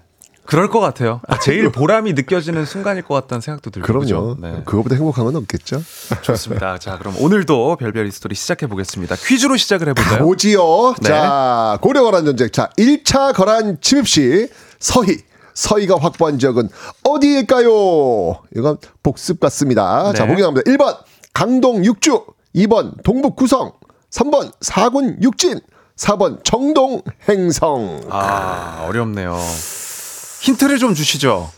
그럴 0.46 0.70
것 0.70 0.80
같아요. 0.80 1.20
아, 1.28 1.38
제일 1.38 1.70
보람이 1.70 2.14
느껴지는 2.14 2.64
순간일 2.64 3.02
것 3.02 3.12
같다는 3.12 3.42
생각도 3.42 3.70
들고. 3.70 3.86
그럼요. 3.86 4.36
네. 4.40 4.62
그거보다 4.64 4.94
행복한 4.96 5.26
건 5.26 5.36
없겠죠? 5.36 5.82
좋습니다. 6.22 6.78
자, 6.78 6.96
그럼 6.98 7.14
오늘도 7.20 7.76
별별 7.76 8.06
히스토리 8.06 8.34
시작해 8.34 8.66
보겠습니다. 8.66 9.16
퀴즈로 9.16 9.58
시작을 9.58 9.90
해볼까요? 9.90 10.24
오지요. 10.24 10.94
네. 11.02 11.08
자, 11.08 11.78
고려 11.82 12.02
거란 12.02 12.24
전쟁. 12.24 12.48
자, 12.50 12.70
1차 12.78 13.34
거란 13.34 13.76
침입 13.82 14.08
시 14.08 14.48
서희. 14.80 15.18
서희가 15.54 15.96
확보한 15.98 16.38
지역은 16.38 16.68
어디일까요? 17.04 18.42
이건 18.56 18.78
복습 19.02 19.40
같습니다. 19.40 20.12
자, 20.12 20.24
네. 20.24 20.28
보기 20.30 20.42
나옵니다. 20.42 20.70
1번 20.70 20.98
강동 21.32 21.84
육주, 21.84 22.24
2번 22.54 23.02
동북 23.02 23.36
구성, 23.36 23.72
3번 24.10 24.52
사군 24.60 25.22
육진, 25.22 25.60
4번 25.96 26.42
정동 26.44 27.02
행성. 27.28 28.00
아, 28.10 28.86
어렵네요. 28.88 29.36
힌트를 30.42 30.78
좀 30.78 30.94
주시죠. 30.94 31.50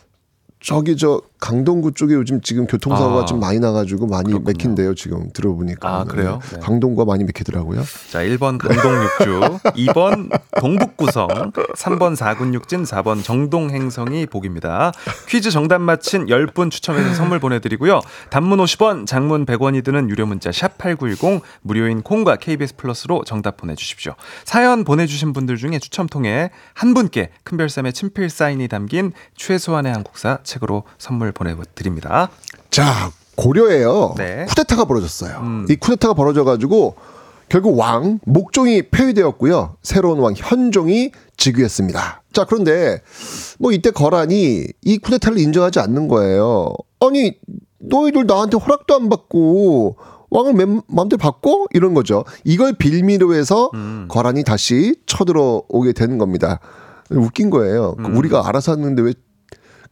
저기 0.60 0.96
저 0.96 1.20
강동구 1.42 1.94
쪽에 1.94 2.14
요즘 2.14 2.40
지금 2.40 2.68
교통사고가 2.68 3.22
아, 3.22 3.24
좀 3.24 3.40
많이 3.40 3.58
나가지고 3.58 4.06
많이 4.06 4.26
그렇군요. 4.26 4.46
맥힌대요 4.46 4.94
지금 4.94 5.28
들어보니까. 5.32 5.88
아, 5.88 6.04
그래요? 6.04 6.38
네. 6.52 6.60
강동구가 6.60 7.04
많이 7.04 7.24
맥히더라고요. 7.24 7.82
자, 8.12 8.20
1번 8.20 8.58
강동육주, 8.58 9.58
2번 9.74 10.30
동북구성, 10.60 11.50
3번 11.50 12.14
사군육진, 12.14 12.84
4번 12.84 13.24
정동행성이 13.24 14.26
복입니다. 14.26 14.92
퀴즈 15.26 15.50
정답 15.50 15.80
맞힌 15.80 16.26
10분 16.26 16.70
추첨해서 16.70 17.12
선물 17.14 17.40
보내드리고요. 17.40 18.02
단문 18.30 18.60
50원, 18.60 19.08
장문 19.08 19.44
100원이 19.44 19.82
드는 19.82 20.10
유료 20.10 20.26
문자 20.26 20.50
샵8910, 20.50 21.40
무료인 21.62 22.02
콩과 22.02 22.36
KBS 22.36 22.76
플러스로 22.76 23.24
정답 23.24 23.56
보내주십시오. 23.56 24.14
사연 24.44 24.84
보내주신 24.84 25.32
분들 25.32 25.56
중에 25.56 25.80
추첨 25.80 26.06
통해 26.06 26.52
한 26.72 26.94
분께 26.94 27.30
큰별쌤의 27.42 27.94
친필 27.94 28.30
사인이 28.30 28.68
담긴 28.68 29.10
최소한의 29.34 29.92
한국사 29.92 30.38
책으로 30.44 30.84
선물 30.98 31.31
보내드립니다. 31.32 32.30
자, 32.70 33.10
고려에요. 33.36 34.14
네. 34.16 34.44
쿠데타가 34.48 34.84
벌어졌어요. 34.84 35.38
음. 35.40 35.66
이 35.68 35.76
쿠데타가 35.76 36.14
벌어져가지고 36.14 36.94
결국 37.48 37.78
왕 37.78 38.18
목종이 38.24 38.82
폐위되었고요. 38.82 39.76
새로운 39.82 40.20
왕 40.20 40.34
현종이 40.36 41.12
즉위했습니다. 41.36 42.22
자, 42.32 42.44
그런데 42.44 43.02
뭐 43.58 43.72
이때 43.72 43.90
거란이 43.90 44.66
이 44.82 44.98
쿠데타를 44.98 45.38
인정하지 45.38 45.80
않는 45.80 46.08
거예요. 46.08 46.72
아니, 47.00 47.36
너희들 47.78 48.26
나한테 48.26 48.56
허락도 48.56 48.94
안 48.94 49.08
받고 49.08 49.96
왕을 50.30 50.54
맨 50.54 50.80
마음대로 50.86 51.18
바꿔 51.18 51.66
이런 51.74 51.92
거죠. 51.92 52.24
이걸 52.44 52.72
빌미로 52.72 53.34
해서 53.34 53.70
음. 53.74 54.06
거란이 54.08 54.44
다시 54.44 54.94
쳐들어오게 55.04 55.92
되는 55.92 56.16
겁니다. 56.16 56.58
웃긴 57.10 57.50
거예요. 57.50 57.96
음. 57.98 58.16
우리가 58.16 58.48
알아서 58.48 58.72
하는데 58.72 59.02
왜 59.02 59.12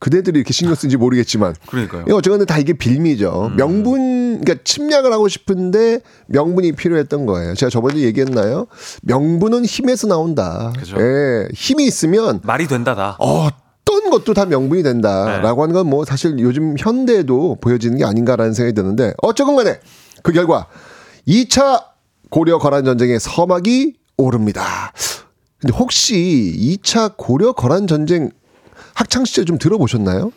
그대들이 0.01 0.39
이렇게 0.41 0.53
신경 0.53 0.75
쓰는지 0.75 0.97
모르겠지만 0.97 1.55
그러니까요. 1.69 2.05
이거 2.09 2.17
어쨌든 2.17 2.45
다 2.47 2.59
이게 2.59 2.73
빌미죠. 2.73 3.51
음. 3.53 3.57
명분, 3.57 4.41
그러니까 4.41 4.65
침략을 4.65 5.13
하고 5.13 5.29
싶은데 5.29 6.01
명분이 6.27 6.73
필요했던 6.73 7.27
거예요. 7.27 7.55
제가 7.55 7.69
저번에 7.71 8.01
얘기했나요? 8.01 8.67
명분은 9.03 9.65
힘에서 9.67 10.07
나온다. 10.09 10.73
그죠. 10.79 10.97
예, 10.99 11.47
힘이 11.55 11.85
있으면 11.87 12.41
말이 12.43 12.67
된다다. 12.67 13.17
어떤 13.19 14.09
것도 14.11 14.33
다 14.35 14.47
명분이 14.47 14.83
된다라고 14.83 15.63
하는 15.63 15.75
건 15.75 15.87
뭐 15.87 16.05
사실 16.07 16.39
요즘 16.39 16.77
현대에도 16.79 17.57
보여지는 17.61 17.99
게 17.99 18.05
아닌가라는 18.05 18.55
생각이 18.55 18.75
드는데 18.75 19.13
어쨌건 19.23 19.55
간에 19.57 19.81
그 20.23 20.33
결과 20.33 20.67
2차 21.29 21.85
고려 22.31 22.59
거란 22.59 22.85
전쟁의 22.85 23.21
서막이 23.21 23.95
오릅니다. 24.17 24.93
근데 25.61 25.75
혹시 25.77 26.79
2차 26.83 27.15
고려 27.19 27.53
거란 27.53 27.87
전쟁 27.87 28.31
학창 29.01 29.25
시절 29.25 29.47
좀 29.47 29.57
들어보셨나요? 29.57 30.31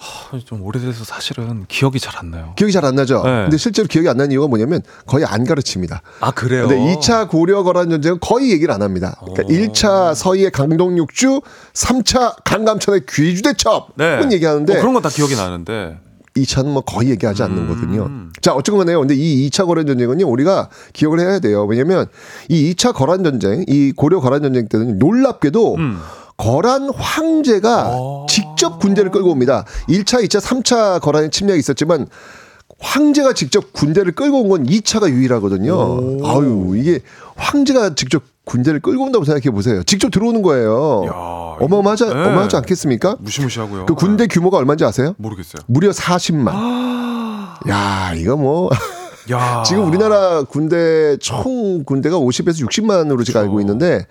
아, 0.00 0.38
좀 0.44 0.62
오래돼서 0.62 1.04
사실은 1.04 1.66
기억이 1.68 2.00
잘 2.00 2.16
안 2.18 2.32
나요. 2.32 2.52
기억이 2.56 2.72
잘 2.72 2.84
안 2.84 2.96
나죠? 2.96 3.22
네. 3.24 3.42
근데 3.42 3.56
실제로 3.56 3.86
기억이 3.86 4.08
안 4.08 4.16
나는 4.16 4.32
이유가 4.32 4.48
뭐냐면 4.48 4.82
거의 5.06 5.24
안 5.24 5.44
가르칩니다. 5.44 6.02
아 6.20 6.32
그래요? 6.32 6.66
근데 6.66 6.96
2차 6.96 7.28
고려 7.28 7.62
거란 7.62 7.90
전쟁은 7.90 8.18
거의 8.20 8.50
얘기를 8.50 8.74
안 8.74 8.82
합니다. 8.82 9.16
그러니까 9.20 9.44
1차 9.44 10.16
서희의 10.16 10.50
강동육주, 10.50 11.42
3차 11.74 12.34
강감천의 12.44 13.02
귀주대첩은 13.08 13.82
네. 13.96 14.28
얘기하는데 14.32 14.76
어, 14.76 14.80
그런 14.80 14.94
건 14.94 15.02
다 15.02 15.08
기억이 15.10 15.36
나는데. 15.36 15.98
2차는 16.36 16.66
뭐 16.66 16.82
거의 16.82 17.10
얘기하지 17.10 17.42
않는 17.44 17.56
음. 17.58 17.68
거거든요. 17.68 18.10
자, 18.40 18.52
어쨌건 18.52 18.78
간에요. 18.80 19.00
근데 19.00 19.14
이 19.16 19.48
2차 19.50 19.66
거란 19.66 19.86
전쟁은요, 19.86 20.24
우리가 20.28 20.68
기억을 20.92 21.18
해야 21.18 21.40
돼요. 21.40 21.64
왜냐면 21.66 22.06
이 22.48 22.72
2차 22.74 22.92
거란 22.94 23.24
전쟁, 23.24 23.64
이 23.66 23.90
고려 23.96 24.20
거란 24.20 24.42
전쟁 24.42 24.68
때는 24.68 24.98
놀랍게도 24.98 25.74
음. 25.76 25.98
거란 26.48 26.88
황제가 26.94 27.90
어. 27.92 28.26
직접 28.28 28.78
군대를 28.78 29.10
끌고 29.10 29.30
옵니다. 29.30 29.64
1차, 29.88 30.24
2차, 30.24 30.40
3차 30.40 31.00
거란의 31.02 31.30
침략이 31.30 31.58
있었지만 31.58 32.06
황제가 32.80 33.32
직접 33.32 33.72
군대를 33.72 34.12
끌고 34.14 34.42
온 34.42 34.48
건 34.48 34.64
2차가 34.64 35.10
유일하거든요. 35.10 35.74
아유, 36.24 36.74
이게 36.76 37.00
황제가 37.36 37.96
직접 37.96 38.22
군대를 38.44 38.80
끌고 38.80 39.02
온다고 39.04 39.24
생각해 39.24 39.50
보세요. 39.50 39.82
직접 39.82 40.10
들어오는 40.10 40.40
거예요. 40.42 41.02
야, 41.06 41.12
어마어마하지, 41.60 42.04
네. 42.06 42.10
어마하지 42.12 42.56
않겠습니까? 42.56 43.16
무시무시하고요. 43.18 43.86
그 43.86 43.94
군대 43.96 44.28
규모가 44.28 44.58
얼마인지 44.58 44.84
아세요? 44.84 45.14
모르겠어요. 45.18 45.62
무려 45.66 45.90
40만. 45.90 46.48
야, 47.68 48.12
이거 48.14 48.36
뭐. 48.36 48.70
야. 49.32 49.64
지금 49.66 49.86
우리나라 49.88 50.44
군대 50.44 51.16
총 51.18 51.82
군대가 51.84 52.16
50에서 52.16 52.64
60만으로 52.66 53.26
제가 53.26 53.40
알고 53.40 53.58
있는데 53.60 54.06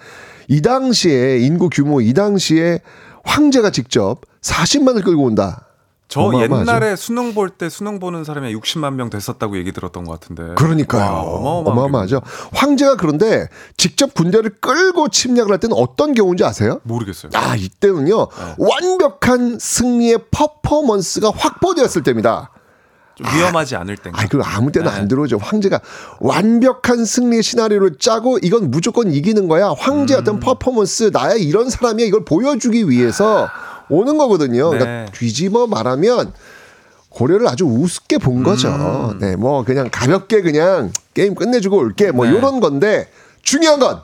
이 0.47 0.61
당시에 0.61 1.39
인구 1.39 1.69
규모 1.69 2.01
이 2.01 2.13
당시에 2.13 2.79
황제가 3.23 3.71
직접 3.71 4.21
40만을 4.41 5.03
끌고 5.03 5.23
온다. 5.23 5.63
저 6.09 6.21
어마어마하죠. 6.21 6.61
옛날에 6.71 6.95
수능 6.95 7.33
볼 7.33 7.49
때 7.49 7.67
수능 7.67 7.99
보는 7.99 8.23
사람이 8.23 8.55
60만 8.55 8.93
명 8.93 9.09
됐었다고 9.09 9.57
얘기 9.57 9.73
들었던 9.73 10.05
것 10.05 10.17
같은데. 10.17 10.55
그러니까요. 10.55 11.11
와, 11.11 11.19
어마어마하죠. 11.19 12.21
황제가 12.53 12.95
그런데 12.95 13.49
직접 13.75 14.13
군대를 14.13 14.51
끌고 14.61 15.09
침략을 15.09 15.51
할 15.51 15.59
때는 15.59 15.75
어떤 15.75 16.13
경우인지 16.13 16.45
아세요? 16.45 16.79
모르겠어요. 16.83 17.31
아, 17.35 17.57
이때는요. 17.57 18.27
완벽한 18.57 19.57
승리의 19.59 20.19
퍼포먼스가 20.31 21.29
확보되었을 21.35 22.03
때입니다. 22.03 22.51
좀 23.17 23.25
위험하지 23.35 23.75
않을 23.75 23.97
땐가. 23.97 24.21
아, 24.21 24.25
그 24.27 24.39
아무 24.43 24.71
때나 24.71 24.91
네. 24.91 24.97
안 24.97 25.07
들어오죠. 25.07 25.39
황제가 25.39 25.81
완벽한 26.19 27.03
승리의 27.03 27.41
시나리오를 27.41 27.97
짜고 27.97 28.37
이건 28.43 28.69
무조건 28.69 29.11
이기는 29.11 29.47
거야. 29.47 29.73
황제의 29.77 30.19
음. 30.19 30.21
어떤 30.21 30.39
퍼포먼스, 30.39 31.09
나의 31.11 31.43
이런 31.43 31.69
사람이야. 31.69 32.05
이걸 32.05 32.23
보여주기 32.23 32.89
위해서 32.89 33.49
오는 33.89 34.17
거거든요. 34.17 34.71
네. 34.71 34.77
그러니까 34.77 35.11
뒤집어 35.13 35.65
말하면 35.65 36.31
고려를 37.09 37.47
아주 37.47 37.65
우습게 37.65 38.19
본 38.19 38.43
거죠. 38.43 38.69
음. 38.69 39.17
네, 39.19 39.35
뭐 39.35 39.63
그냥 39.63 39.89
가볍게 39.91 40.41
그냥 40.41 40.91
게임 41.15 41.33
끝내주고 41.33 41.75
올게. 41.75 42.11
뭐 42.11 42.27
네. 42.27 42.37
이런 42.37 42.59
건데 42.59 43.09
중요한 43.41 43.79
건 43.79 44.01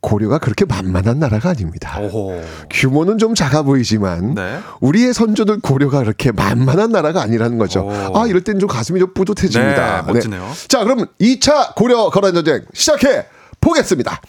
고려가 0.00 0.38
그렇게 0.38 0.64
만만한 0.64 1.18
나라가 1.18 1.50
아닙니다. 1.50 1.98
오호. 2.00 2.40
규모는 2.70 3.18
좀 3.18 3.34
작아 3.34 3.62
보이지만 3.62 4.34
네. 4.34 4.58
우리의 4.80 5.12
선조들 5.12 5.60
고려가 5.60 5.98
그렇게 6.00 6.30
만만한 6.30 6.92
나라가 6.92 7.20
아니라는 7.22 7.58
거죠. 7.58 7.80
오. 7.86 8.16
아 8.16 8.26
이럴 8.26 8.42
땐좀 8.42 8.68
가슴이 8.68 9.00
좀 9.00 9.12
뿌듯해집니다. 9.12 10.06
네, 10.06 10.12
멋지네요. 10.12 10.48
자 10.68 10.84
그럼 10.84 11.06
2차 11.20 11.74
고려 11.74 12.10
거란 12.10 12.32
전쟁 12.34 12.64
시작해 12.72 13.26
보겠습니다. 13.60 14.20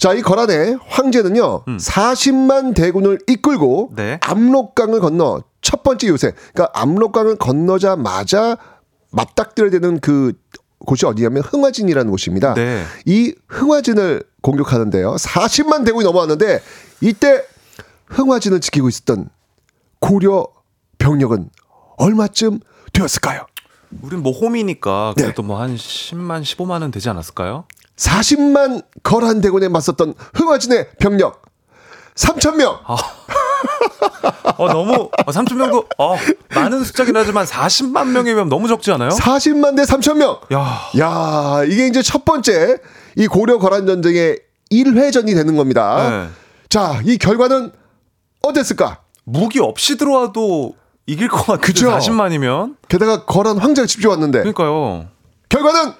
자 0.00 0.12
이 0.12 0.22
거란의 0.22 0.76
황제는요 0.88 1.64
40만 1.66 2.74
대군을 2.74 3.20
이끌고 3.28 3.90
음. 3.92 3.94
네. 3.96 4.18
압록강을 4.22 4.98
건너 5.00 5.40
첫 5.62 5.84
번째 5.84 6.08
요새 6.08 6.32
그러니까 6.52 6.80
압록강을 6.80 7.36
건너자마자 7.36 8.56
맞닥뜨려야 9.12 9.70
되는 9.70 10.00
그 10.00 10.32
곳이 10.78 11.06
어디냐면 11.06 11.42
흥화진이라는 11.42 12.10
곳입니다. 12.10 12.54
네. 12.54 12.84
이 13.04 13.34
흥화진을 13.48 14.22
공격하는데요. 14.42 15.14
40만 15.14 15.84
대군이 15.84 16.04
넘어왔는데 16.04 16.60
이때 17.00 17.44
흥화진을 18.06 18.60
지키고 18.60 18.88
있었던 18.88 19.28
고려 20.00 20.46
병력은 20.98 21.50
얼마쯤 21.96 22.60
되었을까요? 22.92 23.46
우린 24.02 24.22
뭐 24.22 24.32
홈이니까 24.32 25.14
네. 25.16 25.22
그래도 25.24 25.42
뭐한 25.42 25.76
10만 25.76 26.42
15만 26.42 26.82
은 26.82 26.90
되지 26.90 27.08
않았을까요? 27.08 27.64
40만 27.96 28.84
거란 29.02 29.40
대군에 29.40 29.68
맞섰던 29.68 30.14
흥화진의 30.34 30.90
병력 30.98 31.42
3천 32.14 32.56
명. 32.56 32.78
어 34.58 34.68
너무 34.68 34.92
어, 35.26 35.30
3천 35.30 35.54
명도 35.56 35.84
어, 35.98 36.16
많은 36.54 36.82
숫자긴 36.84 37.16
하지만 37.16 37.44
40만 37.44 38.08
명이면 38.08 38.48
너무 38.48 38.68
적지 38.68 38.90
않아요? 38.92 39.10
40만 39.10 39.76
대 39.76 39.82
3천 39.82 40.16
명. 40.16 40.38
야. 40.52 40.80
야, 40.98 41.62
이게 41.66 41.86
이제 41.86 42.02
첫 42.02 42.24
번째 42.24 42.78
이 43.16 43.26
고려 43.26 43.58
거란 43.58 43.86
전쟁의 43.86 44.38
1회전이 44.72 45.34
되는 45.34 45.56
겁니다. 45.56 46.10
네. 46.10 46.28
자, 46.68 47.00
이 47.04 47.18
결과는 47.18 47.72
어땠을까? 48.42 49.00
무기 49.24 49.60
없이 49.60 49.96
들어와도 49.96 50.74
이길 51.06 51.28
것 51.28 51.60
그죠? 51.60 51.90
40만이면 51.90 52.76
게다가 52.88 53.24
거란 53.24 53.58
황제가 53.58 53.86
직접 53.86 54.10
왔는데 54.10 54.38
그러니까요. 54.40 55.06
결과는 55.48 55.92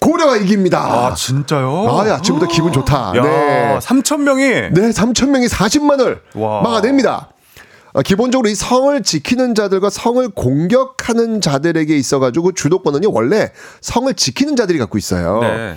고려가 0.00 0.36
이깁니다. 0.38 0.78
아 0.80 1.14
진짜요? 1.14 1.86
아, 1.88 2.06
예, 2.06 2.10
아침부터 2.10 2.48
기분 2.48 2.72
좋다. 2.72 3.12
야, 3.16 3.22
네. 3.22 3.78
3천 3.80 4.20
명이 4.20 4.44
네, 4.72 4.90
3천 4.90 5.28
명이 5.28 5.46
40만을 5.46 6.20
와. 6.34 6.62
막아냅니다. 6.62 7.28
아, 7.92 8.02
기본적으로 8.02 8.48
이 8.48 8.54
성을 8.54 9.02
지키는 9.02 9.54
자들과 9.54 9.90
성을 9.90 10.26
공격하는 10.30 11.40
자들에게 11.40 11.96
있어가지고 11.96 12.52
주도권은요 12.52 13.10
원래 13.12 13.52
성을 13.80 14.12
지키는 14.14 14.56
자들이 14.56 14.78
갖고 14.78 14.96
있어요. 14.96 15.40
네. 15.40 15.76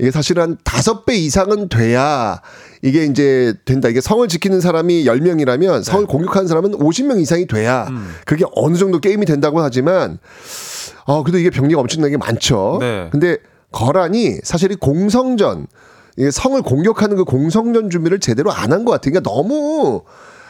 이게 0.00 0.12
사실 0.12 0.40
한 0.40 0.56
다섯 0.62 1.04
배 1.04 1.16
이상은 1.16 1.68
돼야 1.68 2.40
이게 2.82 3.04
이제 3.04 3.54
된다. 3.64 3.88
이게 3.88 4.00
성을 4.00 4.26
지키는 4.28 4.60
사람이 4.60 5.04
10명이라면 5.04 5.82
성을 5.82 6.06
네. 6.06 6.12
공격하는 6.12 6.46
사람은 6.46 6.78
50명 6.78 7.20
이상이 7.20 7.46
돼야 7.46 7.88
음. 7.90 8.14
그게 8.24 8.44
어느 8.54 8.76
정도 8.76 9.00
게임이 9.00 9.26
된다고 9.26 9.60
하지만 9.60 10.18
어, 11.04 11.22
그래도 11.24 11.38
이게 11.38 11.50
병력이 11.50 11.74
엄청나게 11.74 12.16
많죠. 12.16 12.78
네. 12.80 13.08
근데 13.10 13.38
거란이 13.72 14.38
사실 14.42 14.72
이 14.72 14.76
공성전, 14.76 15.66
성을 16.32 16.60
공격하는 16.62 17.16
그 17.16 17.24
공성전 17.24 17.90
준비를 17.90 18.18
제대로 18.20 18.50
안 18.52 18.72
한 18.72 18.84
것 18.84 18.92
같아요. 18.92 19.12
그러니까 19.12 19.30
너무 19.30 20.02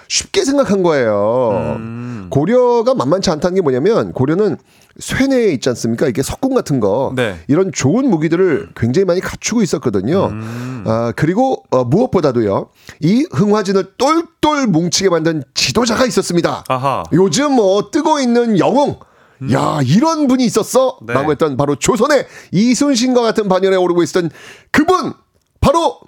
쉽게 0.09 0.45
생각한 0.45 0.83
거예요. 0.83 1.77
음. 1.77 2.29
고려가 2.31 2.95
만만치 2.95 3.29
않다는 3.31 3.57
게 3.57 3.61
뭐냐면 3.61 4.12
고려는 4.14 4.57
쇠뇌 4.99 5.53
있지 5.53 5.69
않습니까? 5.69 6.09
이게 6.09 6.23
석궁 6.23 6.55
같은 6.55 6.81
거 6.81 7.12
네. 7.14 7.37
이런 7.47 7.71
좋은 7.73 8.09
무기들을 8.09 8.71
굉장히 8.75 9.05
많이 9.05 9.21
갖추고 9.21 9.61
있었거든요. 9.62 10.27
음. 10.29 10.85
아, 10.87 11.12
그리고 11.14 11.62
어, 11.71 11.85
무엇보다도요. 11.85 12.71
이 13.01 13.27
흥화진을 13.33 13.93
똘똘 13.99 14.66
뭉치게 14.66 15.11
만든 15.11 15.43
지도자가 15.53 16.07
있었습니다. 16.07 16.64
아하. 16.69 17.05
요즘 17.12 17.53
뭐 17.53 17.91
뜨고 17.91 18.19
있는 18.19 18.59
영웅. 18.59 18.97
야, 19.53 19.80
이런 19.84 20.26
분이 20.26 20.45
있었어? 20.45 20.99
네. 21.03 21.14
라고 21.14 21.30
했던 21.30 21.57
바로 21.57 21.76
조선의 21.76 22.26
이순신과 22.53 23.22
같은 23.22 23.49
반열에 23.49 23.76
오르고 23.76 24.03
있었던 24.03 24.30
그분! 24.70 25.12
바로 25.61 25.99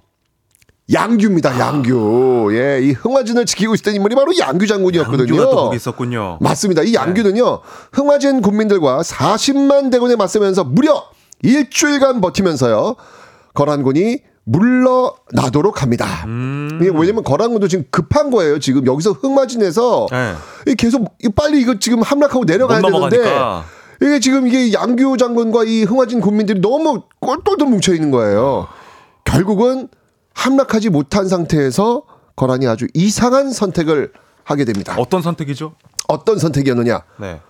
양규입니다, 0.93 1.59
양규. 1.59 2.51
예, 2.53 2.81
이 2.83 2.91
흥화진을 2.93 3.47
지키고 3.47 3.74
있었던 3.74 3.95
인물이 3.95 4.16
바로 4.16 4.33
양규 4.37 4.66
장군이었거든요. 4.66 5.35
양규가 5.35 5.51
또 5.51 5.57
거기 5.64 5.76
있었군요. 5.76 6.39
맞습니다. 6.41 6.83
이 6.83 6.95
양규는요, 6.95 7.61
흥화진 7.93 8.43
군민들과 8.43 9.03
40만 9.03 9.93
대군에 9.93 10.16
맞서면서 10.16 10.64
무려 10.64 11.05
일주일간 11.43 12.20
버티면서요, 12.20 12.97
거란군이 13.55 14.18
물러나도록 14.45 15.82
합니다. 15.82 16.24
음. 16.26 16.78
이게 16.80 16.91
왜냐면 16.93 17.22
거란군도 17.24 17.68
지금 17.68 17.84
급한 17.91 18.30
거예요. 18.30 18.59
지금 18.59 18.86
여기서 18.86 19.12
흥마진에서 19.12 20.07
네. 20.11 20.34
이 20.66 20.74
계속 20.74 21.14
이 21.22 21.28
빨리 21.28 21.61
이거 21.61 21.78
지금 21.78 22.03
함락하고 22.03 22.45
내려가야 22.45 22.80
못 22.80 22.88
되는데 22.91 23.16
넘어가니까. 23.18 23.64
이게 24.03 24.18
지금 24.18 24.47
이게 24.47 24.72
양규 24.72 25.16
장군과 25.18 25.64
이 25.64 25.84
흥화진 25.84 26.20
군민들이 26.20 26.61
너무 26.61 27.03
꼴똘똘 27.20 27.68
뭉쳐 27.68 27.93
있는 27.95 28.11
거예요. 28.11 28.66
결국은 29.24 29.88
함락하지 30.34 30.88
못한 30.88 31.28
상태에서 31.28 32.03
거란이 32.34 32.66
아주 32.66 32.86
이상한 32.95 33.53
선택을 33.53 34.12
하게 34.43 34.64
됩니다. 34.64 34.95
어떤 34.99 35.20
선택이죠? 35.20 35.74
어떤 36.09 36.38
선택이었느냐? 36.38 37.03
네. 37.18 37.41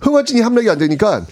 흥화진이 0.00 0.40
함락이 0.40 0.70
안 0.70 0.78
되니까 0.78 1.22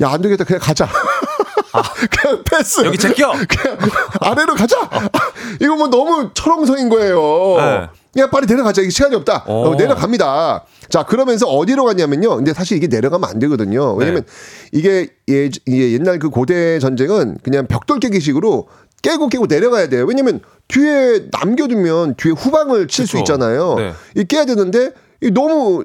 야 0.00 0.08
안 0.10 0.22
되겠다 0.22 0.44
그냥 0.44 0.60
가자. 0.62 0.88
그냥 2.10 2.42
패스. 2.44 2.80
아. 2.80 2.84
여기 2.86 2.98
제껴. 2.98 3.32
그냥 3.48 3.78
아래로 4.20 4.54
가자. 4.54 4.76
이거 5.60 5.76
뭐 5.76 5.88
너무 5.88 6.30
철옹성인 6.34 6.88
거예요. 6.88 7.56
네. 7.58 7.88
그냥 8.12 8.30
빨리 8.30 8.46
내려가자. 8.46 8.82
이게 8.82 8.90
시간이 8.90 9.14
없다. 9.16 9.44
오. 9.46 9.66
어, 9.68 9.74
내려갑니다. 9.76 10.64
자 10.88 11.04
그러면서 11.04 11.46
어디로 11.46 11.84
갔냐면요. 11.84 12.36
근데 12.36 12.52
사실 12.52 12.76
이게 12.76 12.88
내려가면 12.88 13.28
안 13.30 13.38
되거든요. 13.38 13.94
왜냐면 13.94 14.24
이게 14.72 15.08
예, 15.28 15.48
예, 15.68 15.92
옛날 15.92 16.18
그 16.18 16.28
고대 16.30 16.78
전쟁은 16.80 17.38
그냥 17.42 17.66
벽돌 17.68 18.00
깨기식으로 18.00 18.68
깨고 19.02 19.28
깨고 19.28 19.46
내려가야 19.46 19.88
돼요. 19.88 20.04
왜냐면 20.06 20.40
뒤에 20.68 21.28
남겨두면 21.30 22.16
뒤에 22.16 22.32
후방을 22.32 22.88
칠 22.88 23.06
수. 23.06 23.18
있잖아요. 23.18 23.74
네. 23.76 23.92
이 24.16 24.24
깨야 24.24 24.44
되는데 24.44 24.92
이 25.22 25.30
너무 25.30 25.84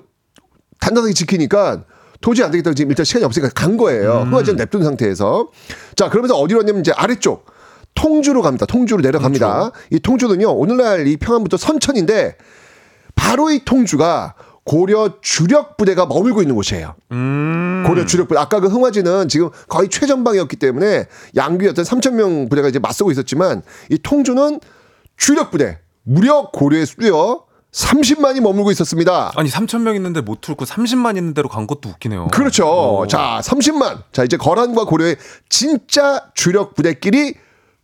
단단하게 0.79 1.13
지키니까 1.13 1.83
도저히 2.25 2.43
안 2.45 2.51
되겠다. 2.51 2.73
지금 2.73 2.89
일단 2.89 3.05
시간이 3.05 3.23
없으니까 3.23 3.53
간 3.53 3.77
거예요. 3.77 4.23
음. 4.23 4.29
흥화지는 4.29 4.57
냅둔 4.57 4.83
상태에서. 4.83 5.49
자, 5.95 6.09
그러면서 6.09 6.35
어디로 6.35 6.61
갔냐면 6.61 6.79
이제 6.79 6.91
아래쪽. 6.91 7.45
통주로 7.93 8.41
갑니다. 8.41 8.65
통주로 8.65 8.99
내려갑니다. 9.01 9.71
이 9.91 9.99
통주는요, 9.99 10.49
오늘날 10.49 11.05
이 11.05 11.17
평안부터 11.17 11.57
선천인데, 11.57 12.35
바로 13.13 13.51
이 13.51 13.63
통주가 13.63 14.33
고려 14.63 15.19
주력 15.21 15.77
부대가 15.77 16.07
머물고 16.07 16.41
있는 16.41 16.55
곳이에요. 16.55 16.95
음. 17.11 17.83
고려 17.85 18.07
주력 18.07 18.27
부대. 18.27 18.39
아까 18.39 18.59
그 18.59 18.69
흥화지는 18.69 19.27
지금 19.27 19.51
거의 19.69 19.87
최전방이었기 19.89 20.55
때문에 20.55 21.05
양귀 21.35 21.67
어떤 21.67 21.85
3,000명 21.85 22.49
부대가 22.49 22.67
이제 22.67 22.79
맞서고 22.79 23.11
있었지만, 23.11 23.61
이 23.91 23.99
통주는 23.99 24.59
주력 25.15 25.51
부대. 25.51 25.77
무려 26.01 26.49
고려의 26.51 26.87
수요 26.87 27.44
30만이 27.75 28.39
머물고 28.39 28.71
있었습니다. 28.71 29.33
아니 29.35 29.49
3천 29.49 29.81
명 29.81 29.95
있는데 29.95 30.21
못 30.21 30.39
뚫고 30.39 30.63
30만 30.63 31.17
있는 31.17 31.33
대로 31.33 31.49
간 31.49 31.67
것도 31.67 31.89
웃기네요. 31.89 32.27
그렇죠. 32.29 32.99
오. 32.99 33.07
자, 33.07 33.41
30만. 33.43 34.03
자, 34.13 34.23
이제 34.23 34.37
거란과 34.37 34.85
고려의 34.85 35.17
진짜 35.49 36.21
주력 36.33 36.73
부대끼리 36.73 37.35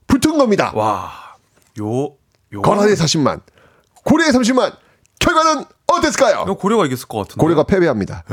붙은 0.07 0.37
겁니다. 0.37 0.71
와. 0.75 1.11
요 1.81 2.13
요. 2.53 2.61
거란의 2.61 2.95
40만, 2.95 3.41
고려의 4.05 4.31
30만. 4.31 4.73
결과는 5.19 5.65
어땠을까요? 5.87 6.41
이거 6.45 6.53
고려가 6.55 6.85
이겼을 6.85 7.07
것 7.07 7.19
같은데. 7.19 7.39
고려가 7.39 7.63
패배합니다. 7.63 8.23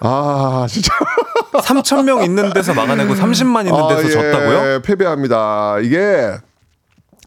아, 0.00 0.66
진짜. 0.68 0.92
3천 1.54 2.04
명 2.04 2.22
있는 2.22 2.52
데서 2.52 2.74
막아내고 2.74 3.14
30만 3.14 3.66
있는 3.66 3.88
데서 3.88 4.00
아, 4.00 4.04
예, 4.04 4.10
졌다고요? 4.10 4.82
패배합니다. 4.82 5.78
이게 5.80 6.32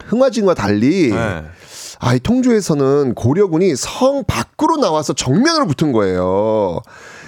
흥화진과 0.06 0.54
달리 0.54 1.12
네. 1.12 1.46
아, 2.00 2.14
이 2.14 2.20
통주에서는 2.20 3.16
고려군이 3.16 3.76
성 3.76 4.24
밖으로 4.26 4.78
나와서 4.78 5.14
정면으로 5.14 5.68
붙은 5.68 5.92
거예요. 5.92 6.82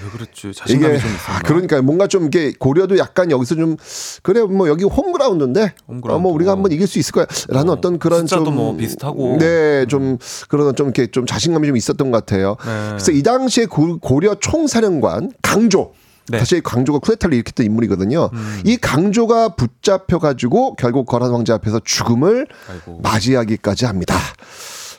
왜 0.04 0.10
그랬지? 0.12 0.54
자신감이 0.54 0.94
이게 0.96 1.02
좀 1.02 1.12
있었나? 1.16 1.38
아, 1.38 1.42
그러니까 1.42 1.82
뭔가 1.82 2.08
좀 2.08 2.28
이게 2.28 2.54
고려도 2.58 2.98
약간 2.98 3.32
여기서 3.32 3.56
좀 3.56 3.76
그래 4.24 4.42
뭐 4.44 4.70
여기 4.70 4.84
홈그라운드인데 4.84 5.74
홈그라운드. 5.88 6.18
어, 6.18 6.20
뭐 6.20 6.32
우리가 6.34 6.52
한번 6.52 6.72
이길 6.72 6.88
수 6.88 7.00
있을 7.00 7.12
거야라는 7.14 7.70
어, 7.70 7.74
어, 7.74 7.82
떤 7.82 8.00
그런 8.00 8.22
숫자도 8.22 8.46
좀뭐 8.46 8.78
비슷하고. 8.78 9.38
네좀 9.38 10.18
그런 10.48 10.76
좀 10.76 10.88
이렇게 10.88 11.08
좀 11.08 11.26
자신감이 11.26 11.68
좀 11.68 11.76
있었던 11.76 12.12
것 12.12 12.26
같아요. 12.26 12.56
네. 12.66 12.88
그래서 12.90 13.12
이 13.12 13.24
당시에 13.24 13.66
고, 13.66 13.98
고려 14.00 14.36
총사령관 14.36 15.32
강조 15.42 15.94
네. 16.30 16.38
음. 16.38 16.40
사실 16.40 16.62
강조가 16.62 17.00
쿠데타를 17.00 17.34
일으켰던 17.36 17.66
인물이거든요. 17.66 18.30
이 18.66 18.78
강조가 18.78 19.50
붙잡혀 19.56 20.20
가지고 20.20 20.76
결국 20.76 21.06
거란 21.06 21.32
황제 21.32 21.54
앞에서 21.54 21.80
죽음을 21.84 22.48
아이고. 22.70 23.00
맞이하기까지 23.02 23.86
합니다. 23.86 24.16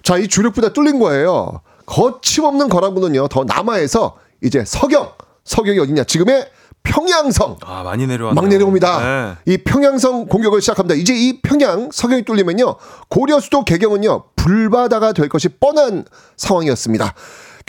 자, 0.02 0.16
이 0.18 0.28
주력부대 0.28 0.72
뚫린 0.72 0.98
거예요. 0.98 1.60
거침없는 1.86 2.68
거란군은요, 2.68 3.28
더 3.28 3.44
남하에서 3.44 4.16
이제 4.42 4.64
서경, 4.64 5.10
서경이 5.44 5.78
어디냐? 5.80 6.04
지금의 6.04 6.48
평양성. 6.82 7.58
아 7.62 7.82
많이 7.82 8.06
내려왔네. 8.06 8.40
막 8.40 8.48
내려옵니다. 8.48 9.36
이 9.44 9.58
평양성 9.58 10.26
공격을 10.26 10.60
시작합니다. 10.62 10.94
이제 10.94 11.14
이 11.14 11.40
평양 11.42 11.90
서경이 11.92 12.24
뚫리면요, 12.24 12.76
고려 13.08 13.38
수도 13.38 13.64
개경은요, 13.64 14.24
불바다가 14.36 15.12
될 15.12 15.28
것이 15.28 15.48
뻔한 15.48 16.04
상황이었습니다. 16.38 17.14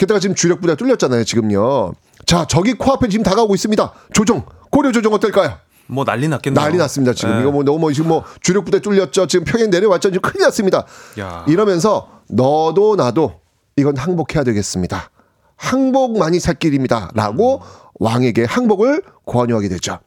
게다가 0.02 0.18
지금 0.18 0.34
주력부대가 0.34 0.76
뚫렸잖아요, 0.76 1.22
지금요. 1.22 1.92
자, 2.26 2.44
저기 2.48 2.74
코앞에 2.74 3.08
지금 3.08 3.22
다가오고 3.22 3.54
있습니다. 3.54 3.92
조정, 4.12 4.44
고려 4.68 4.90
조정 4.90 5.12
어떨까요? 5.14 5.58
뭐 5.86 6.04
난리 6.04 6.26
났겠네요. 6.26 6.60
난리 6.60 6.76
났습니다. 6.76 7.12
지금 7.12 7.36
네. 7.36 7.42
이거 7.42 7.52
뭐 7.52 7.62
너무 7.62 7.78
뭐 7.78 7.92
지금 7.92 8.08
뭐 8.08 8.24
주력 8.40 8.64
부대 8.64 8.80
뚫렸죠. 8.80 9.28
지금 9.28 9.44
평양 9.44 9.70
내려왔죠. 9.70 10.10
지금 10.10 10.20
큰일 10.22 10.42
났습니다. 10.42 10.86
야. 11.20 11.44
이러면서 11.46 12.20
너도 12.28 12.96
나도 12.96 13.40
이건 13.76 13.96
항복해야 13.96 14.42
되겠습니다. 14.42 15.10
항복만이 15.54 16.40
살 16.40 16.56
길입니다라고 16.56 17.62
왕에게 18.00 18.44
항복을 18.44 19.02
권유하게 19.24 19.68
되죠. 19.68 20.00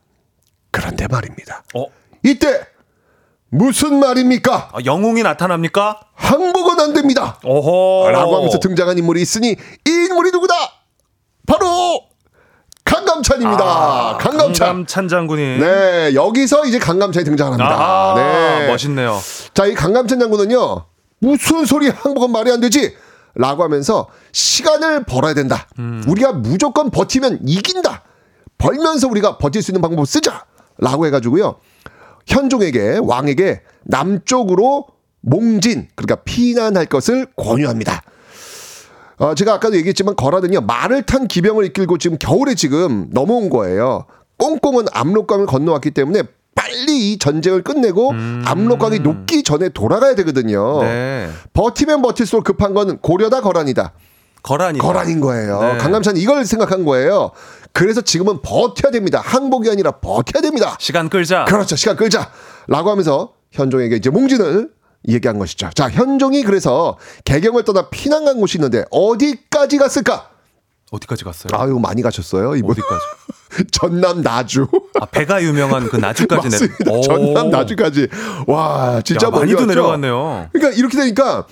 그런데 0.72 1.08
말입니다. 1.08 1.64
어? 1.74 1.86
이때 2.22 2.68
무슨 3.50 4.00
말입니까? 4.00 4.70
아, 4.74 4.78
영웅이 4.84 5.24
나타납니까? 5.24 6.00
항복은 6.14 6.80
안 6.80 6.94
됩니다. 6.94 7.40
오호. 7.44 8.10
라고 8.12 8.38
하면서 8.38 8.60
등장한 8.60 8.98
인물이 8.98 9.22
있으니 9.22 9.50
이 9.50 9.90
인물이 9.90 10.32
누구다? 10.32 10.54
바로 11.48 12.02
강감찬입니다. 12.84 13.64
아, 13.64 14.18
강감찬. 14.18 14.68
강감찬 14.68 15.08
장군이. 15.08 15.58
네, 15.60 16.14
여기서 16.16 16.66
이제 16.66 16.80
강감찬이 16.80 17.24
등장합니다. 17.26 17.66
아, 17.70 18.14
네. 18.16 18.68
멋있네요. 18.68 19.20
자, 19.54 19.66
이 19.66 19.74
강감찬 19.74 20.20
장군은요, 20.20 20.86
무슨 21.20 21.66
소리 21.66 21.90
항복은 21.90 22.32
말이 22.32 22.52
안 22.52 22.62
되지? 22.62 22.96
라고 23.36 23.64
하면서 23.64 24.08
시간을 24.32 25.04
벌어야 25.04 25.34
된다. 25.34 25.68
음. 25.80 26.04
우리가 26.08 26.34
무조건 26.34 26.90
버티면 26.90 27.40
이긴다. 27.46 28.04
벌면서 28.58 29.08
우리가 29.08 29.38
버틸 29.38 29.62
수 29.62 29.72
있는 29.72 29.82
방법을 29.82 30.06
쓰자. 30.06 30.46
라고 30.78 31.06
해가지고요, 31.06 31.56
현종에게, 32.28 33.00
왕에게 33.02 33.62
남쪽으로 33.84 34.88
몽진, 35.22 35.88
그러니까 35.96 36.16
피난할 36.24 36.86
것을 36.86 37.28
권유합니다. 37.36 38.02
어, 39.18 39.34
제가 39.34 39.54
아까도 39.54 39.78
얘기했지만 39.78 40.16
거라는요 40.16 40.62
말을 40.62 41.04
탄 41.04 41.28
기병을 41.28 41.66
이끌고 41.66 41.98
지금 41.98 42.18
겨울에 42.20 42.54
지금 42.54 43.08
넘어온 43.12 43.50
거예요. 43.50 44.06
꽁꽁은 44.38 44.86
압록강을 44.92 45.46
건너왔기 45.46 45.92
때문에 45.92 46.24
빨리 46.54 47.12
이 47.12 47.18
전쟁을 47.18 47.64
끝내고 47.64 48.14
압록강이 48.46 49.00
녹기 49.00 49.44
전에 49.44 49.70
돌아가야 49.70 50.16
되거든요. 50.16 50.82
네. 50.82 51.30
버티면 51.54 52.02
버틸수록 52.02 52.44
급한 52.44 52.74
건 52.74 52.98
고려다 53.00 53.42
거란이다. 53.42 53.94
거란이다. 54.46 54.86
거란인 54.86 55.20
거예요. 55.22 55.60
네. 55.60 55.78
강감찬 55.80 56.18
이걸 56.18 56.46
생각한 56.46 56.86
거예요. 56.86 57.32
그래서 57.74 58.02
지금은 58.02 58.42
버텨야 58.44 58.92
됩니다. 58.92 59.20
항복이 59.26 59.70
아니라 59.72 59.92
버텨야 59.92 60.42
됩니다. 60.42 60.78
시간 60.80 61.10
끌자. 61.10 61.46
그렇죠. 61.46 61.76
시간 61.76 61.96
끌자. 61.96 62.30
라고 62.68 62.92
하면서 62.92 63.34
현종에게 63.52 63.96
이제 63.96 64.12
몽진을 64.12 64.70
얘기한 65.10 65.40
것이죠. 65.40 65.72
자, 65.74 65.90
현종이 65.90 66.44
그래서 66.44 66.98
개경을 67.26 67.64
떠나 67.64 67.90
피난 67.90 68.26
간 68.26 68.40
곳이 68.40 68.58
있는데 68.60 68.86
어디까지 68.92 69.78
갔을까? 69.80 70.30
어디까지 70.92 71.24
갔어요? 71.24 71.50
아유, 71.60 71.80
많이 71.80 72.04
가셨어요. 72.04 72.56
이분. 72.56 72.72
어디까지? 72.72 73.02
전남 73.72 74.22
나주. 74.22 74.68
아, 75.00 75.06
배가 75.06 75.42
유명한 75.42 75.88
그 75.90 75.98
나주까지 75.98 76.50
내. 76.50 76.56
맞습니다. 76.56 76.92
오. 76.92 77.02
전남 77.02 77.50
나주까지. 77.50 78.08
와, 78.48 79.02
진짜 79.04 79.28
야, 79.28 79.32
많이도? 79.32 79.66
내려갔네요. 79.66 80.50
그러니까 80.54 80.78
이렇게 80.78 80.98
되니까 80.98 81.46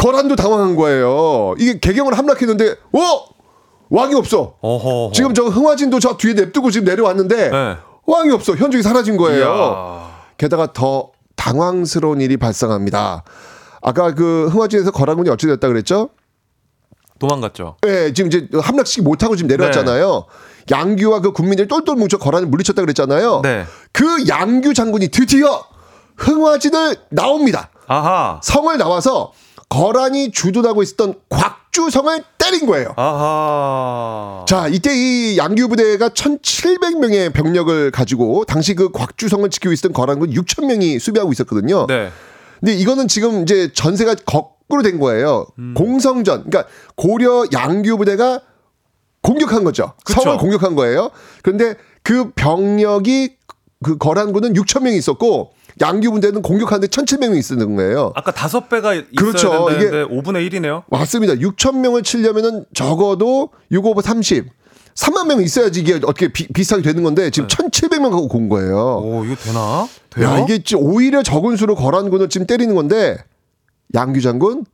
거란도 0.00 0.36
당황한 0.36 0.76
거예요. 0.76 1.54
이게 1.58 1.78
개경을 1.78 2.16
함락했는데, 2.16 2.70
어? 2.70 3.30
왕이 3.90 4.14
없어. 4.14 4.54
어허. 4.60 5.12
지금 5.12 5.34
저 5.34 5.44
흥화진도 5.44 5.98
저 5.98 6.16
뒤에 6.16 6.34
냅두고 6.34 6.70
지금 6.70 6.86
내려왔는데 6.86 7.50
네. 7.50 7.76
왕이 8.06 8.30
없어. 8.30 8.54
현종이 8.54 8.82
사라진 8.82 9.16
거예요. 9.16 9.44
이야. 9.44 10.10
게다가 10.38 10.72
더 10.72 11.10
당황스러운 11.34 12.20
일이 12.20 12.36
발생합니다. 12.36 13.24
아까 13.82 14.14
그 14.14 14.48
흥화진에서 14.52 14.92
거란군이 14.92 15.28
어찌 15.28 15.48
됐다 15.48 15.66
그랬죠? 15.66 16.10
도망갔죠. 17.18 17.76
예, 17.86 18.12
지금 18.14 18.28
이제 18.28 18.48
함락시키 18.58 19.02
못하고 19.02 19.36
지금 19.36 19.48
내려왔잖아요. 19.48 20.24
양규와 20.70 21.20
그 21.20 21.32
국민들이 21.32 21.66
똘똘 21.66 21.96
뭉쳐 21.96 22.18
거란을 22.18 22.46
물리쳤다 22.46 22.82
그랬잖아요. 22.82 23.40
네. 23.42 23.64
그 23.92 24.28
양규 24.28 24.72
장군이 24.72 25.08
드디어 25.08 25.64
흥화진을 26.16 26.96
나옵니다. 27.10 27.70
아하. 27.88 28.40
성을 28.42 28.76
나와서 28.78 29.32
거란이 29.70 30.32
주둔하고 30.32 30.82
있었던 30.82 31.14
곽주성을 31.30 32.24
때린 32.36 32.66
거예요. 32.66 32.92
아하. 32.96 34.44
자, 34.46 34.66
이때 34.68 34.90
이 34.94 35.38
양규 35.38 35.68
부대가 35.68 36.08
1,700명의 36.10 37.32
병력을 37.32 37.90
가지고 37.92 38.44
당시 38.44 38.74
그 38.74 38.90
곽주성을 38.90 39.48
지키고 39.48 39.72
있었던 39.72 39.92
거란군 39.92 40.30
6,000명이 40.32 40.98
수비하고 40.98 41.32
있었거든요. 41.32 41.86
네. 41.86 42.10
근데 42.58 42.74
이거는 42.74 43.08
지금 43.08 43.42
이제 43.42 43.72
전세가 43.72 44.16
거꾸로 44.26 44.82
된 44.82 44.98
거예요. 44.98 45.46
음. 45.58 45.74
공성전. 45.74 46.50
그러니까 46.50 46.64
고려 46.96 47.44
양규 47.52 47.96
부대가 47.96 48.40
공격한 49.22 49.62
거죠. 49.62 49.92
그쵸. 50.04 50.20
성을 50.20 50.36
공격한 50.38 50.74
거예요. 50.74 51.10
그런데 51.42 51.76
그 52.02 52.32
병력이 52.32 53.36
그 53.84 53.96
거란군은 53.98 54.54
6천 54.54 54.82
명이 54.82 54.96
있었고 54.96 55.52
양규 55.80 56.10
군대는 56.10 56.42
공격하는데 56.42 56.86
1,700명이 56.88 57.38
있었는 57.38 57.74
거예요. 57.76 58.12
아까 58.14 58.32
다섯 58.32 58.68
배가 58.68 58.92
그렇죠. 59.16 59.68
된다는데 59.68 60.04
5분의 60.14 60.48
1이네요. 60.50 60.82
맞습니다. 60.88 61.34
6천 61.34 61.78
명을 61.78 62.02
치려면은 62.02 62.64
적어도 62.74 63.50
6 63.70 63.86
5 63.86 64.00
30 64.02 64.46
3만 64.94 65.28
명이 65.28 65.44
있어야지 65.44 65.80
이게 65.80 65.94
어떻게 65.94 66.28
비, 66.32 66.48
비슷하게 66.48 66.82
되는 66.82 67.02
건데 67.02 67.30
지금 67.30 67.48
1,700명 67.48 68.10
갖고 68.10 68.28
온 68.36 68.48
거예요. 68.48 69.00
오, 69.02 69.24
이거 69.24 69.34
되나? 69.36 69.88
돼요? 70.10 70.26
야, 70.26 70.38
이게 70.40 70.62
지- 70.62 70.74
오히려 70.76 71.22
적은 71.22 71.56
수로 71.56 71.74
거란 71.74 72.10
군을 72.10 72.28
지금 72.28 72.46
때리는 72.46 72.74
건데 72.74 73.16
양규 73.94 74.20
장군 74.20 74.64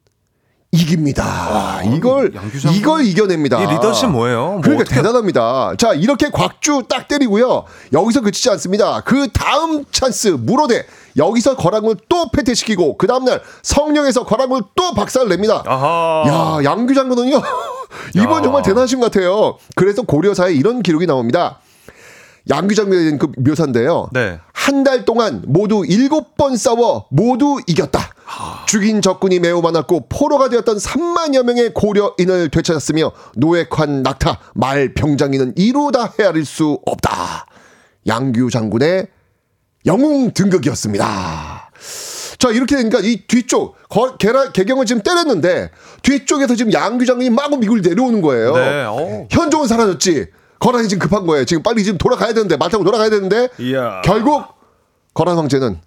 이깁니다. 0.72 1.80
이걸 1.84 2.34
양규 2.34 2.60
장군- 2.60 2.74
이걸 2.78 3.04
이겨냅니다. 3.04 3.62
이 3.62 3.66
리더십 3.74 4.10
뭐예요? 4.10 4.38
뭐 4.52 4.60
그러니까 4.60 4.82
어떻게- 4.82 4.96
대단합니다. 4.96 5.74
자 5.78 5.92
이렇게 5.94 6.30
곽주 6.30 6.82
딱 6.88 7.08
때리고요. 7.08 7.64
여기서 7.92 8.20
그치지 8.20 8.50
않습니다. 8.50 9.00
그 9.02 9.28
다음 9.32 9.84
찬스 9.90 10.28
무로대 10.40 10.84
여기서 11.16 11.56
거란군을 11.56 11.96
또 12.08 12.28
패퇴시키고 12.30 12.98
그 12.98 13.06
다음날 13.06 13.40
성령에서 13.62 14.24
거란군을 14.24 14.62
또 14.74 14.92
박살을 14.94 15.28
냅니다. 15.28 15.62
아하. 15.66 16.24
야 16.60 16.64
양규 16.64 16.94
장군은요 16.94 17.40
이번 18.14 18.38
야. 18.38 18.42
정말 18.42 18.62
대단하신 18.62 19.00
것 19.00 19.10
같아요. 19.10 19.56
그래서 19.76 20.02
고려사에 20.02 20.52
이런 20.52 20.82
기록이 20.82 21.06
나옵니다. 21.06 21.60
대한 22.48 23.18
그 23.18 23.32
묘사인데요. 23.38 24.08
네. 24.12 24.38
한달 24.52 25.04
동안 25.04 25.42
모두 25.46 25.84
일곱 25.86 26.36
번 26.36 26.56
싸워 26.56 27.06
모두 27.10 27.60
이겼다. 27.66 28.14
죽인 28.66 29.00
적군이 29.00 29.38
매우 29.38 29.62
많았고 29.62 30.08
포로가 30.08 30.48
되었던 30.48 30.76
3만여 30.76 31.44
명의 31.44 31.72
고려인을 31.72 32.50
되찾았으며 32.50 33.12
노획환 33.36 34.02
낙타 34.02 34.38
말 34.54 34.94
병장이는 34.94 35.54
이루다 35.56 36.14
헤아릴 36.18 36.44
수 36.44 36.78
없다. 36.84 37.46
양규 38.06 38.50
장군의 38.50 39.06
영웅 39.86 40.32
등극이었습니다. 40.32 41.70
자 42.38 42.50
이렇게 42.50 42.76
되니까 42.76 42.98
이 43.00 43.22
뒤쪽 43.26 43.76
거, 43.88 44.16
개라, 44.16 44.52
개경을 44.52 44.84
지금 44.84 45.02
때렸는데 45.02 45.70
뒤쪽에서 46.02 46.54
지금 46.54 46.72
양규 46.72 47.06
장군이 47.06 47.30
마구 47.30 47.56
미굴 47.56 47.82
내려오는 47.82 48.20
거예요. 48.20 48.54
네. 48.54 48.84
어. 48.86 49.26
현종은 49.30 49.68
사라졌지. 49.68 50.26
거란이 50.58 50.88
지금 50.88 51.00
급한 51.00 51.26
거예요. 51.26 51.44
지금 51.44 51.62
빨리 51.62 51.84
지금 51.84 51.98
돌아가야 51.98 52.32
되는데 52.32 52.56
말 52.56 52.70
타고 52.70 52.84
돌아가야 52.84 53.10
되는데 53.10 53.48
이야. 53.58 54.02
결국 54.04 54.44
거란 55.14 55.36
황제는 55.36 55.80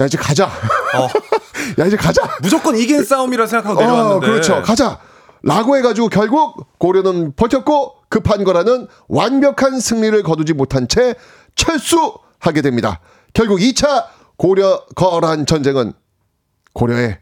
야 0.00 0.06
이제 0.06 0.16
가자. 0.16 0.44
야 1.78 1.86
이제 1.86 1.96
가자. 1.96 2.22
무조건 2.42 2.76
이긴 2.76 3.04
싸움이라 3.04 3.46
생각하고 3.46 3.80
내려왔는데. 3.80 4.26
어, 4.26 4.30
그렇죠. 4.30 4.62
가자. 4.62 5.00
라고 5.42 5.76
해가지고 5.76 6.08
결국 6.08 6.78
고려는 6.78 7.32
버텼고 7.34 7.94
급한 8.08 8.42
거라는 8.44 8.88
완벽한 9.08 9.78
승리를 9.80 10.20
거두지 10.22 10.52
못한 10.52 10.88
채 10.88 11.14
철수하게 11.54 12.62
됩니다. 12.62 13.00
결국 13.34 13.58
2차 13.60 14.06
고려 14.36 14.84
거란 14.94 15.46
전쟁은 15.46 15.92
고려의 16.72 17.18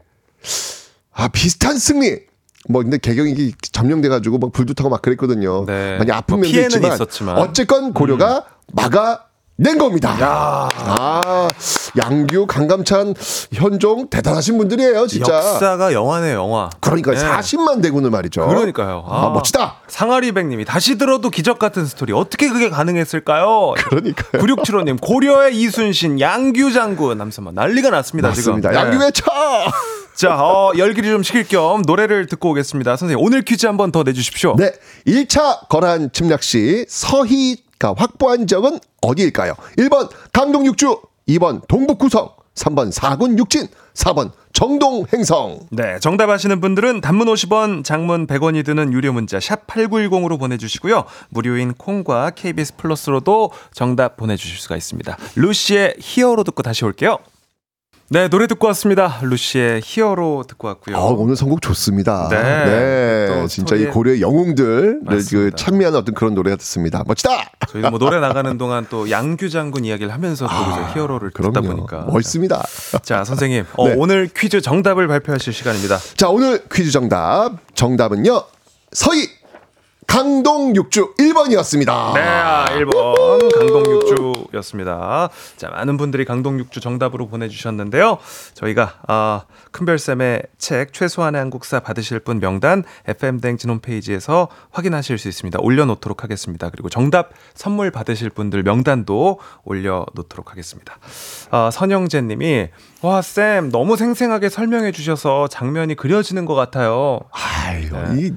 아 1.12 1.28
비슷한 1.28 1.78
승리. 1.78 2.20
뭐 2.68 2.82
근데 2.82 2.98
개경이 2.98 3.32
이게 3.32 3.52
점령돼 3.72 4.08
가지고 4.08 4.38
막 4.38 4.52
불도 4.52 4.74
타고 4.74 4.90
막 4.90 5.02
그랬거든요. 5.02 5.64
네. 5.66 5.98
많이 5.98 6.10
아픈 6.12 6.40
뭐 6.40 6.48
면도 6.48 6.60
있지만, 6.60 6.92
있었지만. 6.94 7.38
어쨌건 7.38 7.92
고려가 7.92 8.44
막아 8.72 9.20
낸 9.58 9.78
겁니다. 9.78 10.14
아 10.20 11.48
양규 11.96 12.46
강감찬 12.46 13.14
현종 13.54 14.10
대단하신 14.10 14.58
분들이에요 14.58 15.06
진짜. 15.06 15.34
역사가 15.34 15.94
영화네요, 15.94 16.36
영화. 16.36 16.68
그러니까 16.80 17.12
네. 17.12 17.18
40만 17.18 17.80
대군을 17.80 18.10
말이죠. 18.10 18.46
그러니까요. 18.46 19.04
아, 19.08 19.30
멋지다. 19.30 19.76
상아리백 19.88 20.48
님이 20.48 20.66
다시 20.66 20.98
들어도 20.98 21.30
기적 21.30 21.58
같은 21.58 21.86
스토리. 21.86 22.12
어떻게 22.12 22.48
그게 22.50 22.68
가능했을까요? 22.68 23.72
그러니까요. 23.78 24.42
9675 24.42 24.82
님, 24.82 24.96
고려의 24.98 25.56
이순신, 25.56 26.20
양규 26.20 26.72
장군. 26.72 27.16
남서만 27.16 27.54
난리가 27.54 27.88
났습니다, 27.88 28.28
맞습니다. 28.28 28.68
지금. 28.72 28.84
양규 28.84 28.98
네. 28.98 29.06
외쳐. 29.06 29.24
자, 30.16 30.34
어, 30.42 30.72
열기를 30.76 31.10
좀 31.12 31.22
식힐 31.22 31.44
겸 31.46 31.82
노래를 31.82 32.26
듣고 32.26 32.50
오겠습니다. 32.50 32.96
선생님, 32.96 33.22
오늘 33.22 33.42
퀴즈 33.42 33.66
한 33.66 33.76
번 33.76 33.92
더 33.92 34.02
내주십시오. 34.02 34.56
네, 34.56 34.72
1차 35.06 35.68
거란 35.68 36.10
침략 36.10 36.42
시 36.42 36.86
서희가 36.88 37.94
확보한 37.96 38.46
지역은 38.46 38.80
어디일까요? 39.02 39.52
1번 39.76 40.08
강동 40.32 40.64
육주, 40.64 41.00
2번 41.28 41.60
동북 41.68 41.98
구성, 41.98 42.30
3번 42.54 42.90
사군 42.92 43.38
육진, 43.38 43.68
4번 43.92 44.32
정동 44.54 45.04
행성. 45.12 45.60
네, 45.70 45.98
정답 46.00 46.30
아시는 46.30 46.62
분들은 46.62 47.02
단문 47.02 47.26
50원, 47.26 47.84
장문 47.84 48.26
100원이 48.26 48.64
드는 48.64 48.94
유료 48.94 49.12
문자 49.12 49.38
샵 49.38 49.66
8910으로 49.66 50.38
보내주시고요. 50.38 51.04
무료인 51.28 51.74
콩과 51.74 52.30
KBS 52.30 52.76
플러스로도 52.76 53.50
정답 53.74 54.16
보내주실 54.16 54.56
수가 54.56 54.76
있습니다. 54.78 55.14
루시의 55.36 55.96
히어로 56.00 56.42
듣고 56.44 56.62
다시 56.62 56.86
올게요. 56.86 57.18
네, 58.08 58.28
노래 58.28 58.46
듣고 58.46 58.68
왔습니다. 58.68 59.18
루시의 59.22 59.80
히어로 59.82 60.44
듣고 60.46 60.68
왔고요. 60.68 60.96
아, 60.96 61.00
오늘 61.06 61.34
선곡 61.34 61.60
좋습니다. 61.60 62.28
네. 62.30 62.40
네, 62.40 63.26
또 63.28 63.48
진짜 63.48 63.74
이 63.74 63.86
고려의 63.86 64.20
영웅들 64.20 65.00
그 65.04 65.12
맞습니다. 65.14 65.56
찬미하는 65.56 65.98
어떤 65.98 66.14
그런 66.14 66.32
노래 66.34 66.50
같습니다. 66.52 67.02
멋지다. 67.04 67.30
저희도 67.68 67.90
뭐 67.90 67.98
노래 67.98 68.20
나가는 68.20 68.56
동안 68.58 68.86
또 68.88 69.10
양규 69.10 69.50
장군 69.50 69.84
이야기를 69.84 70.12
하면서 70.12 70.46
또 70.46 70.52
이제 70.70 70.92
히어로를 70.94 71.32
듣다 71.32 71.48
아, 71.48 71.50
그럼요. 71.50 71.68
보니까 71.86 72.06
멋있습니다. 72.12 72.64
자 73.02 73.24
선생님 73.24 73.64
어, 73.76 73.88
네. 73.88 73.94
오늘 73.98 74.28
퀴즈 74.32 74.60
정답을 74.60 75.08
발표하실 75.08 75.52
시간입니다. 75.52 75.98
자, 76.16 76.28
오늘 76.28 76.62
퀴즈 76.72 76.92
정답. 76.92 77.54
정답은요. 77.74 78.40
서희 78.92 79.28
강동 80.06 80.74
육주 80.76 81.14
1번이었습니다. 81.18 82.14
네, 82.14 82.20
아, 82.22 82.64
1번 82.70 83.52
강동육주였습니다. 83.58 85.28
자, 85.56 85.68
많은 85.68 85.96
분들이 85.96 86.24
강동육주 86.24 86.80
정답으로 86.80 87.26
보내주셨는데요. 87.28 88.18
저희가 88.54 88.94
아, 89.08 89.42
큰별쌤의 89.72 90.42
책 90.58 90.92
최소한의 90.92 91.40
한국사 91.40 91.80
받으실 91.80 92.20
분 92.20 92.40
명단 92.40 92.84
FM댕진 93.06 93.68
홈페이지에서 93.68 94.48
확인하실 94.70 95.18
수 95.18 95.28
있습니다. 95.28 95.58
올려놓도록 95.60 96.22
하겠습니다. 96.22 96.70
그리고 96.70 96.88
정답 96.88 97.30
선물 97.54 97.90
받으실 97.90 98.30
분들 98.30 98.62
명단도 98.62 99.40
올려놓도록 99.64 100.50
하겠습니다. 100.52 100.98
아, 101.50 101.70
선영재 101.70 102.22
님이 102.22 102.68
와, 103.02 103.20
쌤 103.22 103.70
너무 103.70 103.96
생생하게 103.96 104.48
설명해 104.48 104.92
주셔서 104.92 105.48
장면이 105.48 105.94
그려지는 105.96 106.46
것 106.46 106.54
같아요. 106.54 107.20
아유, 107.32 107.90
네. 107.90 108.28
이 108.28 108.32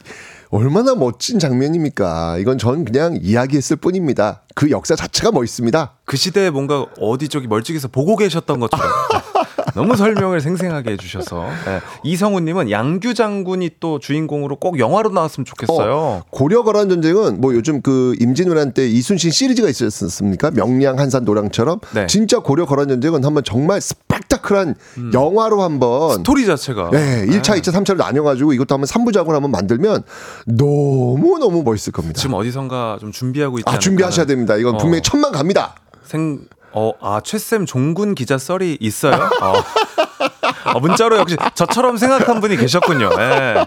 얼마나 0.52 0.96
멋진 0.96 1.38
장면입니까? 1.38 2.38
이건 2.40 2.58
전 2.58 2.84
그냥 2.84 3.18
이야기했을 3.22 3.76
뿐입니다. 3.76 4.42
그 4.56 4.72
역사 4.72 4.96
자체가 4.96 5.32
멋있습니다. 5.32 5.94
그 6.06 6.18
시대에 6.18 6.50
뭔가 6.50 6.88
어디 7.00 7.30
저기 7.30 7.48
멀찍이서 7.48 7.90
보고 7.90 8.16
계셨던 8.16 8.60
것처럼 8.60 8.88
너무 9.76 9.96
설명을 9.96 10.42
생생하게 10.42 10.92
해주셔서 10.92 11.48
네. 11.66 11.80
이성우님은 12.04 12.72
양규 12.72 13.14
장군이 13.14 13.72
또 13.80 14.00
주인공으로 14.00 14.58
꼭 14.58 14.80
영화로 14.80 15.10
나왔으면 15.10 15.46
좋겠어요. 15.46 16.24
고려 16.30 16.64
거란 16.64 16.90
전쟁은 16.90 17.42
뭐 17.42 17.54
요즘 17.54 17.82
그 17.82 18.16
임진왜란 18.20 18.74
때 18.74 18.88
이순신 18.88 19.32
시리즈가 19.32 19.70
있었습니까? 19.70 20.52
명량 20.52 21.00
한산 21.00 21.24
노량처럼 21.26 21.80
네. 21.94 22.08
진짜 22.08 22.40
고려 22.40 22.66
거란 22.66 22.88
전쟁은 22.88 23.24
한번 23.24 23.44
정말 23.44 23.82
스펙타클한 23.82 24.76
영화로 25.14 25.62
한번 25.62 26.12
음. 26.12 26.18
스토리 26.18 26.46
자체가 26.46 26.90
네, 26.92 27.26
1차, 27.28 27.60
2차, 27.60 27.74
3차를 27.74 27.98
나눠가지고 27.98 28.54
이것도 28.54 28.76
한번 28.76 28.88
3부작으로 28.88 29.32
한번 29.32 29.52
만들면 29.52 30.04
너무 30.46 31.38
너무 31.40 31.64
멋있을 31.64 31.92
겁니다. 31.94 32.20
지금 32.20 32.36
어디선가 32.36 32.98
좀 33.00 33.12
준비하고 33.12 33.60
있지 33.60 33.66
아, 33.68 33.80
준비하셔야 33.80 34.26
됩니다. 34.26 34.56
이건 34.58 34.76
어. 34.76 34.78
분명히 34.78 35.02
천만 35.02 35.32
갑니다. 35.32 35.76
생, 36.04 36.40
어, 36.72 36.92
아, 37.02 37.22
최쌤 37.24 37.66
종군 37.66 38.16
기자 38.16 38.38
썰이 38.38 38.78
있어요? 38.80 39.30
어. 39.42 39.54
어, 40.74 40.80
문자로 40.80 41.18
역시 41.18 41.36
저처럼 41.56 41.98
생각한 41.98 42.42
분이 42.42 42.58
계셨군요. 42.58 43.10
예. 43.20 43.66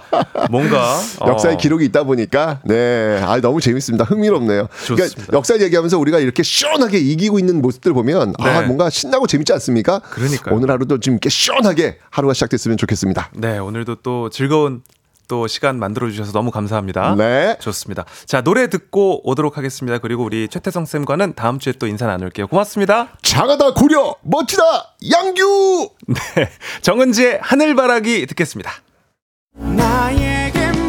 뭔가. 0.50 0.98
어. 1.20 1.28
역사의 1.28 1.56
기록이 1.56 1.84
있다 1.86 2.04
보니까 2.04 2.60
네, 2.64 3.20
아 3.24 3.40
너무 3.40 3.60
재밌습니다. 3.60 4.04
흥미롭네요. 4.04 4.68
그러니까 4.84 5.06
좋습니다. 5.08 5.32
역사 5.36 5.58
얘기하면서 5.58 5.98
우리가 5.98 6.18
이렇게 6.18 6.42
시원하게 6.42 6.98
이기고 6.98 7.38
있는 7.38 7.60
모습들 7.62 7.92
보면 7.92 8.34
아 8.38 8.60
네. 8.60 8.66
뭔가 8.66 8.90
신나고 8.90 9.26
재밌지 9.26 9.52
않습니까? 9.54 10.00
그러니까요. 10.00 10.54
오늘 10.54 10.70
하루도 10.70 11.00
좀 11.00 11.14
이렇게 11.14 11.28
시원하게 11.28 11.98
하루가 12.10 12.34
시작됐으면 12.34 12.76
좋겠습니다. 12.76 13.30
네, 13.34 13.58
오늘도 13.58 13.96
또 13.96 14.28
즐거운 14.30 14.82
또 15.28 15.46
시간 15.46 15.78
만들어 15.78 16.10
주셔서 16.10 16.32
너무 16.32 16.50
감사합니다. 16.50 17.14
네. 17.16 17.56
좋습니다. 17.60 18.04
자, 18.26 18.42
노래 18.42 18.68
듣고 18.68 19.26
오도록 19.28 19.56
하겠습니다. 19.58 19.98
그리고 19.98 20.24
우리 20.24 20.48
최태성 20.48 20.84
쌤과는 20.84 21.34
다음 21.34 21.58
주에 21.58 21.72
또 21.78 21.86
인사 21.86 22.06
나눌게요. 22.06 22.48
고맙습니다. 22.48 23.08
장하다 23.22 23.74
고려 23.74 24.14
멋지다 24.22 24.62
양규 25.10 25.90
네. 26.08 26.48
정은지의 26.82 27.38
하늘바라기 27.42 28.26
듣겠습니다. 28.26 28.72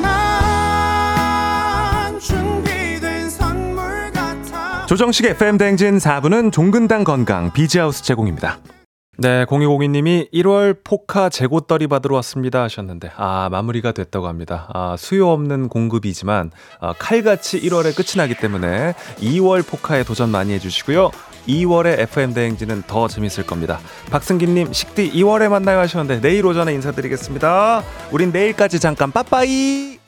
나에게만 0.04 2.20
준비된 2.20 3.30
선물 3.30 4.12
같아 4.12 4.86
조정식의 4.88 5.32
FM 5.32 5.58
대행진 5.58 5.98
4부는 5.98 6.52
종근당 6.52 7.04
건강 7.04 7.52
비지하우스 7.54 8.04
제공입니다. 8.04 8.60
네, 9.16 9.46
0202님이 9.46 10.32
1월 10.34 10.76
포카 10.84 11.30
재고떨이 11.30 11.86
받으러 11.86 12.16
왔습니다 12.16 12.64
하셨는데, 12.64 13.12
아, 13.16 13.48
마무리가 13.52 13.92
됐다고 13.92 14.28
합니다. 14.28 14.68
아, 14.74 14.96
수요 14.98 15.30
없는 15.30 15.70
공급이지만, 15.70 16.50
아, 16.80 16.94
칼같이 16.98 17.62
1월에 17.62 17.96
끝이 17.96 18.18
나기 18.18 18.36
때문에 18.36 18.96
2월 19.20 19.66
포카에 19.66 20.04
도전 20.04 20.30
많이 20.30 20.52
해주시고요. 20.54 21.12
2월에 21.48 22.00
FM대행진은 22.00 22.84
더 22.88 23.08
재밌을 23.08 23.46
겁니다. 23.46 23.80
박승기님, 24.10 24.74
식디 24.74 25.12
2월에 25.12 25.48
만나요 25.48 25.78
하셨는데, 25.80 26.28
내일 26.28 26.46
오전에 26.48 26.74
인사드리겠습니다. 26.74 27.84
우린 28.12 28.32
내일까지 28.32 28.80
잠깐 28.80 29.12
빠빠이! 29.12 30.03